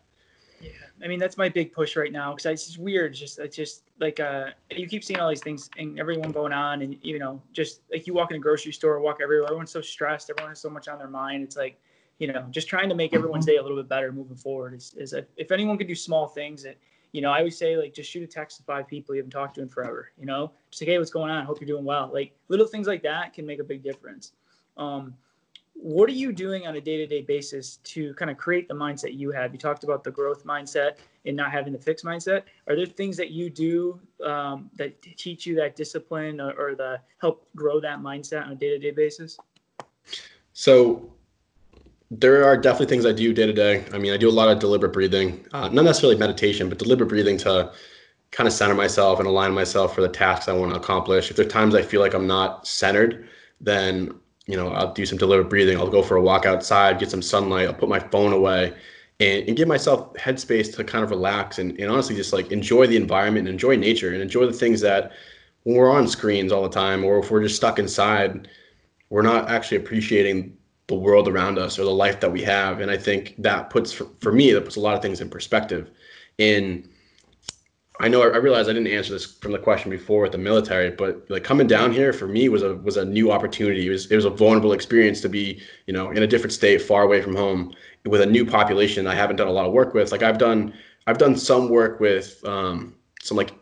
Yeah, 0.61 0.69
I 1.03 1.07
mean 1.07 1.19
that's 1.19 1.37
my 1.37 1.49
big 1.49 1.73
push 1.73 1.95
right 1.95 2.11
now 2.11 2.33
because 2.33 2.45
it's 2.45 2.65
just 2.67 2.77
weird. 2.77 3.13
Just 3.13 3.39
it's 3.39 3.55
just 3.55 3.83
like 3.99 4.19
uh, 4.19 4.47
you 4.69 4.87
keep 4.87 5.03
seeing 5.03 5.19
all 5.19 5.29
these 5.29 5.41
things 5.41 5.69
and 5.77 5.99
everyone 5.99 6.31
going 6.31 6.53
on, 6.53 6.81
and 6.81 6.97
you 7.01 7.19
know, 7.19 7.41
just 7.53 7.81
like 7.91 8.07
you 8.07 8.13
walk 8.13 8.31
in 8.31 8.37
a 8.37 8.39
grocery 8.39 8.71
store, 8.71 8.99
walk 8.99 9.19
everywhere. 9.21 9.45
Everyone's 9.45 9.71
so 9.71 9.81
stressed. 9.81 10.29
Everyone 10.29 10.51
has 10.51 10.61
so 10.61 10.69
much 10.69 10.87
on 10.87 10.99
their 10.99 11.09
mind. 11.09 11.43
It's 11.43 11.57
like 11.57 11.79
you 12.21 12.27
know, 12.27 12.45
just 12.51 12.67
trying 12.67 12.87
to 12.87 12.93
make 12.93 13.15
everyone's 13.15 13.47
day 13.47 13.55
a 13.55 13.61
little 13.63 13.75
bit 13.75 13.89
better 13.89 14.11
moving 14.11 14.37
forward 14.37 14.75
is, 14.75 14.93
is 14.95 15.13
if, 15.13 15.25
if 15.37 15.51
anyone 15.51 15.75
could 15.75 15.87
do 15.87 15.95
small 15.95 16.27
things 16.27 16.61
that, 16.61 16.77
you 17.13 17.19
know, 17.19 17.31
I 17.31 17.39
always 17.39 17.57
say 17.57 17.75
like 17.77 17.95
just 17.95 18.11
shoot 18.11 18.21
a 18.21 18.27
text 18.27 18.57
to 18.57 18.63
five 18.63 18.87
people 18.87 19.15
you 19.15 19.21
haven't 19.21 19.31
talked 19.31 19.55
to 19.55 19.61
in 19.63 19.67
forever, 19.67 20.11
you 20.19 20.27
know, 20.27 20.51
just 20.69 20.83
like, 20.83 20.89
hey, 20.89 20.99
what's 20.99 21.09
going 21.09 21.31
on? 21.31 21.43
Hope 21.45 21.59
you're 21.59 21.67
doing 21.67 21.83
well. 21.83 22.11
Like 22.13 22.37
little 22.47 22.67
things 22.67 22.85
like 22.85 23.01
that 23.01 23.33
can 23.33 23.43
make 23.47 23.59
a 23.59 23.63
big 23.63 23.81
difference. 23.81 24.33
Um, 24.77 25.15
what 25.81 26.07
are 26.07 26.13
you 26.13 26.31
doing 26.31 26.67
on 26.67 26.75
a 26.75 26.81
day-to-day 26.81 27.23
basis 27.23 27.77
to 27.77 28.13
kind 28.13 28.29
of 28.29 28.37
create 28.37 28.67
the 28.67 28.73
mindset 28.73 29.17
you 29.17 29.31
have? 29.31 29.51
You 29.51 29.57
talked 29.57 29.83
about 29.83 30.03
the 30.03 30.11
growth 30.11 30.45
mindset 30.45 30.97
and 31.25 31.35
not 31.35 31.51
having 31.51 31.73
the 31.73 31.79
fixed 31.79 32.05
mindset. 32.05 32.43
Are 32.67 32.75
there 32.75 32.85
things 32.85 33.17
that 33.17 33.31
you 33.31 33.49
do 33.49 33.99
um, 34.23 34.69
that 34.75 35.01
teach 35.01 35.47
you 35.47 35.55
that 35.55 35.75
discipline 35.75 36.39
or, 36.39 36.51
or 36.51 36.75
the 36.75 37.01
help 37.17 37.47
grow 37.55 37.79
that 37.79 37.99
mindset 37.99 38.45
on 38.45 38.51
a 38.51 38.55
day-to-day 38.55 38.91
basis? 38.91 39.39
So 40.53 41.11
there 42.11 42.45
are 42.45 42.57
definitely 42.57 42.85
things 42.85 43.07
I 43.07 43.11
do 43.11 43.33
day 43.33 43.47
to 43.47 43.53
day. 43.53 43.83
I 43.91 43.97
mean, 43.97 44.13
I 44.13 44.17
do 44.17 44.29
a 44.29 44.31
lot 44.31 44.49
of 44.49 44.59
deliberate 44.59 44.93
breathing, 44.93 45.43
uh, 45.51 45.69
not 45.69 45.83
necessarily 45.85 46.17
meditation, 46.17 46.69
but 46.69 46.77
deliberate 46.77 47.07
breathing 47.07 47.37
to 47.39 47.71
kind 48.29 48.47
of 48.47 48.53
center 48.53 48.75
myself 48.75 49.17
and 49.17 49.27
align 49.27 49.51
myself 49.51 49.95
for 49.95 50.01
the 50.01 50.09
tasks 50.09 50.47
I 50.47 50.53
want 50.53 50.73
to 50.73 50.79
accomplish. 50.79 51.31
If 51.31 51.37
there's 51.37 51.51
times 51.51 51.73
I 51.73 51.81
feel 51.81 52.01
like 52.01 52.13
I'm 52.13 52.27
not 52.27 52.67
centered, 52.67 53.27
then 53.59 54.13
you 54.51 54.57
know 54.57 54.69
I'll 54.69 54.93
do 54.93 55.05
some 55.05 55.17
deliberate 55.17 55.49
breathing. 55.49 55.77
I'll 55.77 55.89
go 55.89 56.03
for 56.03 56.17
a 56.17 56.21
walk 56.21 56.45
outside, 56.45 56.99
get 56.99 57.09
some 57.09 57.21
sunlight. 57.21 57.67
I'll 57.67 57.73
put 57.73 57.89
my 57.89 57.99
phone 57.99 58.33
away, 58.33 58.73
and, 59.21 59.47
and 59.47 59.55
give 59.55 59.67
myself 59.67 60.13
headspace 60.15 60.75
to 60.75 60.83
kind 60.83 61.03
of 61.03 61.09
relax 61.09 61.59
and, 61.59 61.79
and 61.79 61.89
honestly 61.89 62.15
just 62.15 62.33
like 62.33 62.51
enjoy 62.51 62.87
the 62.87 62.97
environment 62.97 63.47
and 63.47 63.53
enjoy 63.53 63.75
nature 63.75 64.11
and 64.13 64.21
enjoy 64.21 64.45
the 64.45 64.53
things 64.53 64.81
that 64.81 65.13
when 65.63 65.75
we're 65.75 65.91
on 65.91 66.07
screens 66.07 66.51
all 66.51 66.63
the 66.63 66.69
time 66.69 67.03
or 67.03 67.19
if 67.19 67.29
we're 67.29 67.43
just 67.43 67.55
stuck 67.55 67.79
inside, 67.79 68.47
we're 69.09 69.21
not 69.21 69.49
actually 69.49 69.77
appreciating 69.77 70.57
the 70.87 70.95
world 70.95 71.27
around 71.27 71.59
us 71.59 71.77
or 71.77 71.83
the 71.83 71.91
life 71.91 72.19
that 72.19 72.31
we 72.31 72.41
have. 72.41 72.79
And 72.81 72.89
I 72.89 72.97
think 72.97 73.35
that 73.37 73.69
puts, 73.69 73.91
for, 73.93 74.07
for 74.19 74.31
me, 74.31 74.51
that 74.51 74.65
puts 74.65 74.75
a 74.75 74.79
lot 74.79 74.95
of 74.95 75.01
things 75.01 75.21
in 75.21 75.29
perspective. 75.29 75.91
In 76.37 76.89
I 78.01 78.07
know 78.07 78.23
I 78.23 78.37
realized 78.37 78.67
I 78.67 78.73
didn't 78.73 78.91
answer 78.91 79.13
this 79.13 79.25
from 79.25 79.51
the 79.51 79.59
question 79.59 79.91
before 79.91 80.23
with 80.23 80.31
the 80.31 80.39
military, 80.39 80.89
but 80.89 81.23
like 81.29 81.43
coming 81.43 81.67
down 81.67 81.93
here 81.93 82.11
for 82.11 82.27
me 82.27 82.49
was 82.49 82.63
a 82.63 82.75
was 82.77 82.97
a 82.97 83.05
new 83.05 83.31
opportunity. 83.31 83.85
It 83.85 83.91
was 83.91 84.11
it 84.11 84.15
was 84.15 84.25
a 84.25 84.31
vulnerable 84.31 84.73
experience 84.73 85.21
to 85.21 85.29
be 85.29 85.61
you 85.85 85.93
know 85.93 86.09
in 86.09 86.23
a 86.23 86.27
different 86.27 86.51
state, 86.51 86.81
far 86.81 87.03
away 87.03 87.21
from 87.21 87.35
home, 87.35 87.75
with 88.05 88.21
a 88.21 88.25
new 88.25 88.43
population 88.43 89.05
I 89.05 89.13
haven't 89.13 89.35
done 89.35 89.47
a 89.47 89.51
lot 89.51 89.67
of 89.67 89.71
work 89.71 89.93
with. 89.93 90.11
Like 90.11 90.23
I've 90.23 90.39
done 90.39 90.73
I've 91.05 91.19
done 91.19 91.35
some 91.37 91.69
work 91.69 91.99
with 91.99 92.43
um, 92.43 92.95
some 93.21 93.37
like 93.37 93.53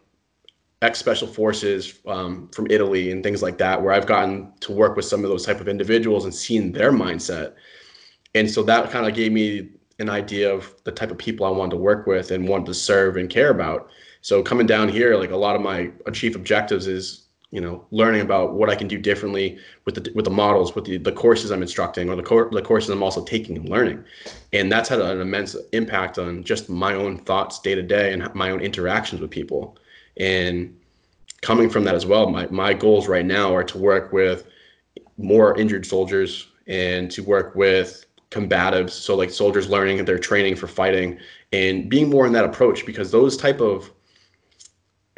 ex 0.82 1.00
special 1.00 1.28
forces 1.28 2.00
um, 2.08 2.48
from 2.54 2.68
Italy 2.70 3.12
and 3.12 3.22
things 3.22 3.44
like 3.44 3.58
that, 3.58 3.82
where 3.82 3.92
I've 3.92 4.08
gotten 4.08 4.54
to 4.62 4.72
work 4.72 4.96
with 4.96 5.04
some 5.04 5.26
of 5.26 5.30
those 5.30 5.46
type 5.46 5.60
of 5.60 5.68
individuals 5.68 6.24
and 6.24 6.34
seen 6.34 6.72
their 6.72 6.94
mindset. 6.94 7.56
And 8.36 8.50
so 8.50 8.64
that 8.64 8.90
kind 8.90 9.06
of 9.06 9.14
gave 9.14 9.34
me 9.34 9.72
an 10.00 10.10
idea 10.10 10.54
of 10.54 10.74
the 10.86 10.94
type 10.94 11.12
of 11.12 11.18
people 11.18 11.46
I 11.46 11.50
wanted 11.50 11.72
to 11.72 11.78
work 11.78 12.08
with 12.08 12.32
and 12.32 12.48
wanted 12.48 12.68
to 12.68 12.74
serve 12.74 13.18
and 13.18 13.30
care 13.30 13.50
about. 13.50 13.90
So 14.22 14.44
coming 14.44 14.68
down 14.68 14.90
here, 14.90 15.16
like 15.16 15.32
a 15.32 15.38
lot 15.38 15.56
of 15.56 15.62
my 15.62 15.92
chief 16.14 16.36
objectives 16.36 16.88
is, 16.88 17.26
you 17.52 17.62
know, 17.62 17.86
learning 17.92 18.22
about 18.22 18.54
what 18.54 18.70
I 18.70 18.76
can 18.76 18.88
do 18.88 18.98
differently 18.98 19.58
with 19.86 19.96
the 19.96 20.12
with 20.14 20.26
the 20.26 20.32
models, 20.32 20.76
with 20.76 20.86
the, 20.86 20.98
the 20.98 21.12
courses 21.12 21.52
I'm 21.52 21.62
instructing, 21.62 22.10
or 22.10 22.16
the 22.16 22.24
cor- 22.24 22.50
the 22.52 22.62
courses 22.62 22.90
I'm 22.90 23.02
also 23.02 23.24
taking 23.24 23.58
and 23.58 23.68
learning, 23.68 24.04
and 24.54 24.72
that's 24.72 24.90
had 24.90 25.02
an 25.02 25.20
immense 25.20 25.56
impact 25.72 26.20
on 26.20 26.44
just 26.44 26.70
my 26.70 26.94
own 26.94 27.18
thoughts 27.18 27.60
day 27.60 27.74
to 27.74 27.82
day 27.82 28.14
and 28.14 28.34
my 28.36 28.52
own 28.52 28.60
interactions 28.60 29.20
with 29.20 29.32
people. 29.32 29.78
And 30.18 30.78
coming 31.42 31.70
from 31.70 31.84
that 31.86 31.96
as 31.96 32.06
well, 32.06 32.30
my, 32.30 32.48
my 32.48 32.74
goals 32.74 33.08
right 33.08 33.26
now 33.26 33.56
are 33.56 33.64
to 33.64 33.78
work 33.78 34.12
with 34.12 34.46
more 35.18 35.58
injured 35.58 35.86
soldiers 35.86 36.48
and 36.68 37.10
to 37.12 37.24
work 37.24 37.56
with 37.56 38.06
combatives. 38.32 38.92
So 38.92 39.16
like 39.16 39.32
soldiers 39.32 39.70
learning 39.70 40.04
their 40.06 40.20
training 40.20 40.56
for 40.56 40.68
fighting 40.68 41.18
and 41.52 41.90
being 41.90 42.10
more 42.10 42.28
in 42.28 42.34
that 42.34 42.46
approach 42.46 42.86
because 42.86 43.12
those 43.12 43.38
type 43.38 43.60
of 43.60 43.92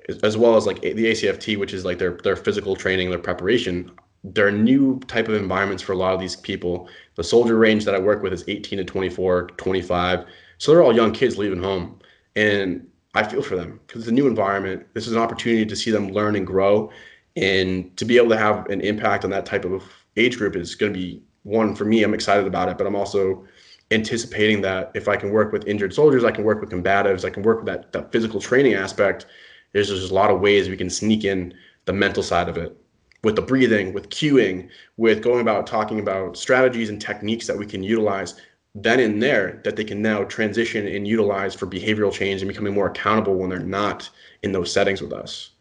as 0.09 0.37
well 0.37 0.55
as 0.55 0.65
like 0.65 0.81
the 0.81 1.05
ACFT, 1.05 1.57
which 1.57 1.73
is 1.73 1.85
like 1.85 1.99
their 1.99 2.17
their 2.23 2.35
physical 2.35 2.75
training, 2.75 3.09
their 3.09 3.19
preparation, 3.19 3.91
they're 4.23 4.51
new 4.51 4.99
type 5.07 5.27
of 5.27 5.35
environments 5.35 5.83
for 5.83 5.93
a 5.93 5.97
lot 5.97 6.13
of 6.13 6.19
these 6.19 6.35
people. 6.35 6.89
The 7.15 7.23
soldier 7.23 7.57
range 7.57 7.85
that 7.85 7.95
I 7.95 7.99
work 7.99 8.21
with 8.21 8.33
is 8.33 8.43
18 8.47 8.77
to 8.77 8.85
24, 8.85 9.47
25. 9.57 10.25
So 10.57 10.71
they're 10.71 10.83
all 10.83 10.95
young 10.95 11.11
kids 11.11 11.37
leaving 11.37 11.61
home. 11.61 11.99
And 12.35 12.87
I 13.13 13.23
feel 13.23 13.41
for 13.41 13.55
them 13.55 13.79
because 13.85 14.03
it's 14.03 14.09
a 14.09 14.13
new 14.13 14.27
environment. 14.27 14.85
This 14.93 15.07
is 15.07 15.13
an 15.13 15.19
opportunity 15.19 15.65
to 15.65 15.75
see 15.75 15.91
them 15.91 16.09
learn 16.09 16.35
and 16.35 16.47
grow, 16.47 16.91
and 17.35 17.95
to 17.97 18.05
be 18.05 18.17
able 18.17 18.29
to 18.29 18.37
have 18.37 18.67
an 18.67 18.81
impact 18.81 19.23
on 19.23 19.31
that 19.31 19.45
type 19.45 19.65
of 19.65 19.83
age 20.17 20.37
group 20.37 20.55
is 20.55 20.75
going 20.75 20.93
to 20.93 20.99
be 20.99 21.21
one 21.43 21.75
for 21.75 21.85
me. 21.85 22.03
I'm 22.03 22.13
excited 22.13 22.47
about 22.47 22.69
it, 22.69 22.77
but 22.77 22.87
I'm 22.87 22.95
also 22.95 23.45
anticipating 23.89 24.61
that 24.61 24.91
if 24.93 25.07
I 25.07 25.17
can 25.17 25.31
work 25.31 25.51
with 25.51 25.67
injured 25.67 25.93
soldiers, 25.93 26.23
I 26.23 26.31
can 26.31 26.45
work 26.45 26.61
with 26.61 26.69
combatives, 26.69 27.25
I 27.25 27.29
can 27.29 27.43
work 27.43 27.57
with 27.57 27.65
that 27.65 27.91
that 27.91 28.11
physical 28.11 28.39
training 28.39 28.75
aspect. 28.75 29.25
There's 29.73 29.89
just 29.89 30.11
a 30.11 30.13
lot 30.13 30.31
of 30.31 30.41
ways 30.41 30.69
we 30.69 30.77
can 30.77 30.89
sneak 30.89 31.23
in 31.23 31.53
the 31.85 31.93
mental 31.93 32.23
side 32.23 32.49
of 32.49 32.57
it 32.57 32.75
with 33.23 33.35
the 33.35 33.41
breathing, 33.41 33.93
with 33.93 34.09
cueing, 34.09 34.69
with 34.97 35.21
going 35.21 35.41
about 35.41 35.67
talking 35.67 35.99
about 35.99 36.37
strategies 36.37 36.89
and 36.89 36.99
techniques 36.99 37.47
that 37.47 37.57
we 37.57 37.65
can 37.65 37.83
utilize 37.83 38.35
then 38.73 38.99
and 38.99 39.21
there 39.21 39.59
that 39.63 39.75
they 39.75 39.83
can 39.83 40.01
now 40.01 40.23
transition 40.23 40.87
and 40.87 41.07
utilize 41.07 41.53
for 41.53 41.67
behavioral 41.67 42.11
change 42.11 42.41
and 42.41 42.47
becoming 42.47 42.73
more 42.73 42.87
accountable 42.87 43.35
when 43.35 43.49
they're 43.49 43.59
not 43.59 44.09
in 44.43 44.53
those 44.53 44.71
settings 44.71 45.01
with 45.01 45.11
us. 45.11 45.51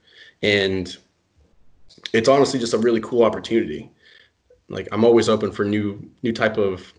And 0.42 0.96
it's 2.12 2.28
honestly 2.28 2.60
just 2.60 2.74
a 2.74 2.78
really 2.78 3.00
cool 3.00 3.24
opportunity. 3.24 3.90
Like 4.68 4.88
I'm 4.92 5.04
always 5.04 5.28
open 5.28 5.50
for 5.50 5.64
new 5.64 6.08
new 6.22 6.32
type 6.32 6.56
of 6.56 6.94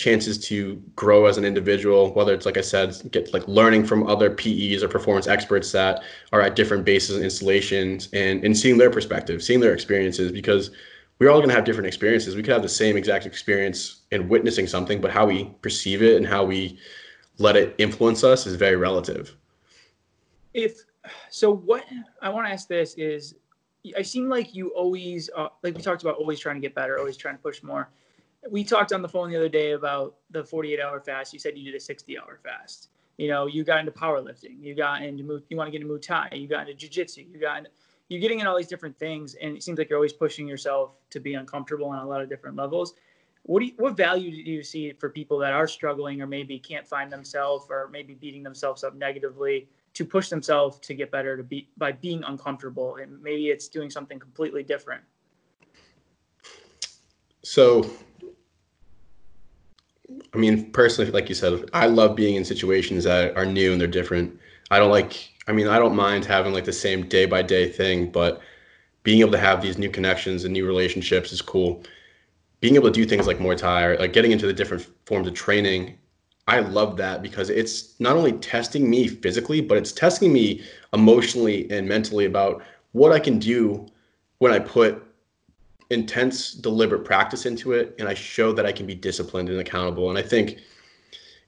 chances 0.00 0.38
to 0.38 0.82
grow 0.96 1.26
as 1.26 1.36
an 1.36 1.44
individual, 1.44 2.10
whether 2.14 2.32
it's 2.32 2.46
like 2.46 2.56
I 2.56 2.62
said, 2.62 2.96
get 3.12 3.34
like 3.34 3.46
learning 3.46 3.84
from 3.84 4.06
other 4.06 4.30
PEs 4.30 4.82
or 4.82 4.88
performance 4.88 5.26
experts 5.26 5.72
that 5.72 6.02
are 6.32 6.40
at 6.40 6.56
different 6.56 6.86
bases 6.86 7.16
and 7.16 7.24
installations 7.24 8.08
and, 8.14 8.42
and 8.42 8.56
seeing 8.56 8.78
their 8.78 8.90
perspective, 8.90 9.42
seeing 9.42 9.60
their 9.60 9.74
experiences 9.74 10.32
because 10.32 10.70
we're 11.18 11.28
all 11.28 11.36
going 11.36 11.50
to 11.50 11.54
have 11.54 11.66
different 11.66 11.86
experiences. 11.86 12.34
We 12.34 12.42
could 12.42 12.54
have 12.54 12.62
the 12.62 12.68
same 12.68 12.96
exact 12.96 13.26
experience 13.26 14.00
in 14.10 14.26
witnessing 14.26 14.66
something, 14.66 15.02
but 15.02 15.10
how 15.10 15.26
we 15.26 15.54
perceive 15.60 16.02
it 16.02 16.16
and 16.16 16.26
how 16.26 16.44
we 16.44 16.78
let 17.36 17.54
it 17.54 17.74
influence 17.76 18.24
us 18.24 18.46
is 18.46 18.54
very 18.54 18.76
relative. 18.76 19.36
If 20.54 20.80
so, 21.28 21.54
what 21.54 21.84
I 22.22 22.30
want 22.30 22.46
to 22.46 22.52
ask 22.52 22.68
this 22.68 22.94
is, 22.94 23.34
I 23.94 24.00
seem 24.00 24.30
like 24.30 24.54
you 24.54 24.68
always, 24.70 25.28
uh, 25.36 25.48
like 25.62 25.76
we 25.76 25.82
talked 25.82 26.02
about, 26.02 26.16
always 26.16 26.40
trying 26.40 26.56
to 26.56 26.60
get 26.62 26.74
better, 26.74 26.98
always 26.98 27.18
trying 27.18 27.36
to 27.36 27.42
push 27.42 27.62
more. 27.62 27.90
We 28.48 28.64
talked 28.64 28.92
on 28.92 29.02
the 29.02 29.08
phone 29.08 29.30
the 29.30 29.36
other 29.36 29.48
day 29.48 29.72
about 29.72 30.16
the 30.30 30.42
48 30.44 30.80
hour 30.80 31.00
fast. 31.00 31.32
You 31.32 31.38
said 31.38 31.58
you 31.58 31.64
did 31.64 31.76
a 31.76 31.80
60 31.80 32.18
hour 32.18 32.38
fast. 32.42 32.88
You 33.18 33.28
know, 33.28 33.46
you 33.46 33.64
got 33.64 33.80
into 33.80 33.92
powerlifting, 33.92 34.62
you 34.62 34.74
got 34.74 35.02
into 35.02 35.42
you 35.50 35.56
want 35.56 35.66
to 35.66 35.70
get 35.70 35.82
into 35.82 35.92
Muay 35.92 36.00
Thai, 36.00 36.30
you 36.32 36.48
got 36.48 36.68
into 36.68 36.86
jujitsu, 36.86 37.30
you 37.30 37.38
got 37.38 37.58
into, 37.58 37.70
you're 38.08 38.20
getting 38.20 38.40
in 38.40 38.46
all 38.46 38.56
these 38.56 38.66
different 38.66 38.98
things, 38.98 39.34
and 39.34 39.54
it 39.54 39.62
seems 39.62 39.78
like 39.78 39.90
you're 39.90 39.98
always 39.98 40.14
pushing 40.14 40.48
yourself 40.48 40.92
to 41.10 41.20
be 41.20 41.34
uncomfortable 41.34 41.88
on 41.88 41.98
a 41.98 42.08
lot 42.08 42.22
of 42.22 42.30
different 42.30 42.56
levels. 42.56 42.94
What 43.42 43.60
do 43.60 43.66
you, 43.66 43.72
what 43.76 43.94
value 43.94 44.30
do 44.30 44.50
you 44.50 44.62
see 44.62 44.92
for 44.92 45.10
people 45.10 45.38
that 45.38 45.52
are 45.52 45.68
struggling 45.68 46.22
or 46.22 46.26
maybe 46.26 46.58
can't 46.58 46.86
find 46.86 47.12
themselves 47.12 47.66
or 47.68 47.88
maybe 47.92 48.14
beating 48.14 48.42
themselves 48.42 48.84
up 48.84 48.94
negatively 48.94 49.68
to 49.94 50.04
push 50.04 50.28
themselves 50.28 50.78
to 50.80 50.94
get 50.94 51.10
better 51.10 51.36
to 51.36 51.42
be 51.42 51.68
by 51.76 51.92
being 51.92 52.22
uncomfortable 52.24 52.96
and 52.96 53.22
maybe 53.22 53.48
it's 53.48 53.68
doing 53.68 53.90
something 53.90 54.18
completely 54.18 54.62
different? 54.62 55.02
So 57.42 57.90
I 60.34 60.38
mean, 60.38 60.70
personally, 60.72 61.10
like 61.10 61.28
you 61.28 61.34
said, 61.34 61.68
I 61.72 61.86
love 61.86 62.16
being 62.16 62.36
in 62.36 62.44
situations 62.44 63.04
that 63.04 63.36
are 63.36 63.46
new 63.46 63.72
and 63.72 63.80
they're 63.80 63.88
different. 63.88 64.38
I 64.70 64.78
don't 64.78 64.90
like, 64.90 65.30
I 65.48 65.52
mean, 65.52 65.66
I 65.68 65.78
don't 65.78 65.96
mind 65.96 66.24
having 66.24 66.52
like 66.52 66.64
the 66.64 66.72
same 66.72 67.08
day 67.08 67.26
by 67.26 67.42
day 67.42 67.68
thing, 67.68 68.10
but 68.10 68.40
being 69.02 69.20
able 69.20 69.32
to 69.32 69.38
have 69.38 69.62
these 69.62 69.78
new 69.78 69.90
connections 69.90 70.44
and 70.44 70.52
new 70.52 70.66
relationships 70.66 71.32
is 71.32 71.42
cool. 71.42 71.82
Being 72.60 72.74
able 72.74 72.88
to 72.88 72.92
do 72.92 73.06
things 73.06 73.26
like 73.26 73.38
Muay 73.38 73.56
Thai 73.56 73.96
like 73.96 74.12
getting 74.12 74.32
into 74.32 74.46
the 74.46 74.52
different 74.52 74.86
forms 75.06 75.26
of 75.26 75.34
training, 75.34 75.98
I 76.46 76.60
love 76.60 76.96
that 76.98 77.22
because 77.22 77.48
it's 77.48 77.98
not 78.00 78.16
only 78.16 78.32
testing 78.32 78.88
me 78.88 79.08
physically, 79.08 79.60
but 79.60 79.78
it's 79.78 79.92
testing 79.92 80.32
me 80.32 80.62
emotionally 80.92 81.70
and 81.70 81.88
mentally 81.88 82.26
about 82.26 82.62
what 82.92 83.12
I 83.12 83.18
can 83.20 83.38
do 83.38 83.86
when 84.38 84.52
I 84.52 84.58
put 84.58 85.02
intense, 85.90 86.52
deliberate 86.52 87.04
practice 87.04 87.46
into 87.46 87.72
it, 87.72 87.94
and 87.98 88.08
I 88.08 88.14
show 88.14 88.52
that 88.52 88.64
I 88.64 88.72
can 88.72 88.86
be 88.86 88.94
disciplined 88.94 89.48
and 89.48 89.58
accountable. 89.58 90.08
And 90.08 90.18
I 90.18 90.22
think 90.22 90.58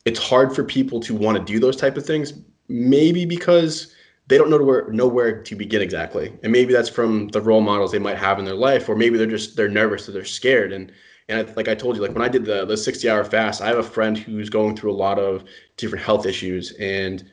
it's 0.04 0.18
hard 0.18 0.54
for 0.54 0.64
people 0.64 1.00
to 1.00 1.14
want 1.14 1.38
to 1.38 1.44
do 1.44 1.60
those 1.60 1.76
type 1.76 1.96
of 1.96 2.04
things, 2.04 2.32
maybe 2.68 3.24
because 3.24 3.94
they 4.26 4.38
don't 4.38 4.50
know 4.50 4.62
where 4.62 4.90
know 4.90 5.08
where 5.08 5.42
to 5.42 5.56
begin 5.56 5.82
exactly, 5.82 6.32
and 6.42 6.52
maybe 6.52 6.72
that's 6.72 6.88
from 6.88 7.28
the 7.28 7.40
role 7.40 7.60
models 7.60 7.92
they 7.92 7.98
might 7.98 8.18
have 8.18 8.38
in 8.38 8.44
their 8.44 8.54
life, 8.54 8.88
or 8.88 8.96
maybe 8.96 9.16
they're 9.16 9.26
just 9.26 9.56
they're 9.56 9.68
nervous 9.68 10.08
or 10.08 10.12
they're 10.12 10.24
scared. 10.24 10.72
And 10.72 10.92
and 11.28 11.48
I, 11.48 11.52
like 11.54 11.68
I 11.68 11.74
told 11.74 11.96
you, 11.96 12.02
like 12.02 12.12
when 12.12 12.22
I 12.22 12.28
did 12.28 12.44
the 12.44 12.64
the 12.64 12.76
60 12.76 13.08
hour 13.08 13.24
fast, 13.24 13.60
I 13.62 13.68
have 13.68 13.78
a 13.78 13.82
friend 13.82 14.18
who's 14.18 14.50
going 14.50 14.76
through 14.76 14.92
a 14.92 14.94
lot 14.94 15.18
of 15.18 15.44
different 15.76 16.04
health 16.04 16.26
issues, 16.26 16.72
and 16.72 17.24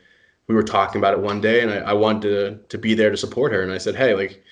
we 0.47 0.55
were 0.55 0.63
talking 0.63 0.99
about 0.99 1.13
it 1.13 1.19
one 1.19 1.41
day, 1.41 1.61
and 1.61 1.71
I, 1.71 1.77
I 1.77 1.93
wanted 1.93 2.21
to 2.21 2.59
to 2.69 2.77
be 2.77 2.93
there 2.93 3.09
to 3.09 3.17
support 3.17 3.51
her, 3.51 3.61
and 3.61 3.71
I 3.71 3.77
said, 3.79 3.95
hey, 3.95 4.13
like 4.13 4.43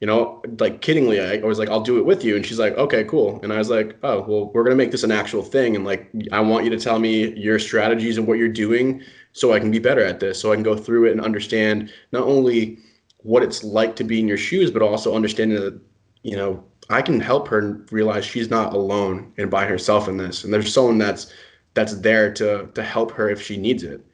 you 0.00 0.06
know, 0.06 0.42
like 0.58 0.82
kiddingly, 0.82 1.42
I 1.42 1.44
was 1.46 1.58
like, 1.58 1.70
I'll 1.70 1.80
do 1.80 1.98
it 1.98 2.04
with 2.04 2.22
you. 2.22 2.36
And 2.36 2.44
she's 2.44 2.58
like, 2.58 2.76
okay, 2.76 3.04
cool. 3.04 3.40
And 3.42 3.52
I 3.52 3.58
was 3.58 3.70
like, 3.70 3.96
oh, 4.02 4.20
well, 4.28 4.50
we're 4.52 4.62
going 4.62 4.76
to 4.76 4.82
make 4.82 4.90
this 4.90 5.04
an 5.04 5.12
actual 5.12 5.42
thing. 5.42 5.74
And 5.74 5.86
like, 5.86 6.10
I 6.32 6.40
want 6.40 6.64
you 6.64 6.70
to 6.70 6.78
tell 6.78 6.98
me 6.98 7.32
your 7.34 7.58
strategies 7.58 8.18
and 8.18 8.26
what 8.26 8.38
you're 8.38 8.48
doing 8.48 9.02
so 9.32 9.54
I 9.54 9.58
can 9.58 9.70
be 9.70 9.78
better 9.78 10.04
at 10.04 10.20
this. 10.20 10.38
So 10.38 10.52
I 10.52 10.54
can 10.54 10.62
go 10.62 10.76
through 10.76 11.06
it 11.06 11.12
and 11.12 11.20
understand 11.20 11.90
not 12.12 12.24
only 12.24 12.78
what 13.18 13.42
it's 13.42 13.64
like 13.64 13.96
to 13.96 14.04
be 14.04 14.20
in 14.20 14.28
your 14.28 14.36
shoes, 14.36 14.70
but 14.70 14.82
also 14.82 15.16
understanding 15.16 15.58
that, 15.58 15.80
you 16.22 16.36
know, 16.36 16.62
I 16.90 17.00
can 17.00 17.18
help 17.18 17.48
her 17.48 17.82
realize 17.90 18.26
she's 18.26 18.50
not 18.50 18.74
alone 18.74 19.32
and 19.38 19.50
by 19.50 19.64
herself 19.64 20.08
in 20.08 20.18
this. 20.18 20.44
And 20.44 20.52
there's 20.52 20.72
someone 20.72 20.98
that's, 20.98 21.32
that's 21.72 21.94
there 22.00 22.32
to, 22.34 22.68
to 22.74 22.82
help 22.82 23.12
her 23.12 23.30
if 23.30 23.40
she 23.40 23.56
needs 23.56 23.82
it. 23.82 24.04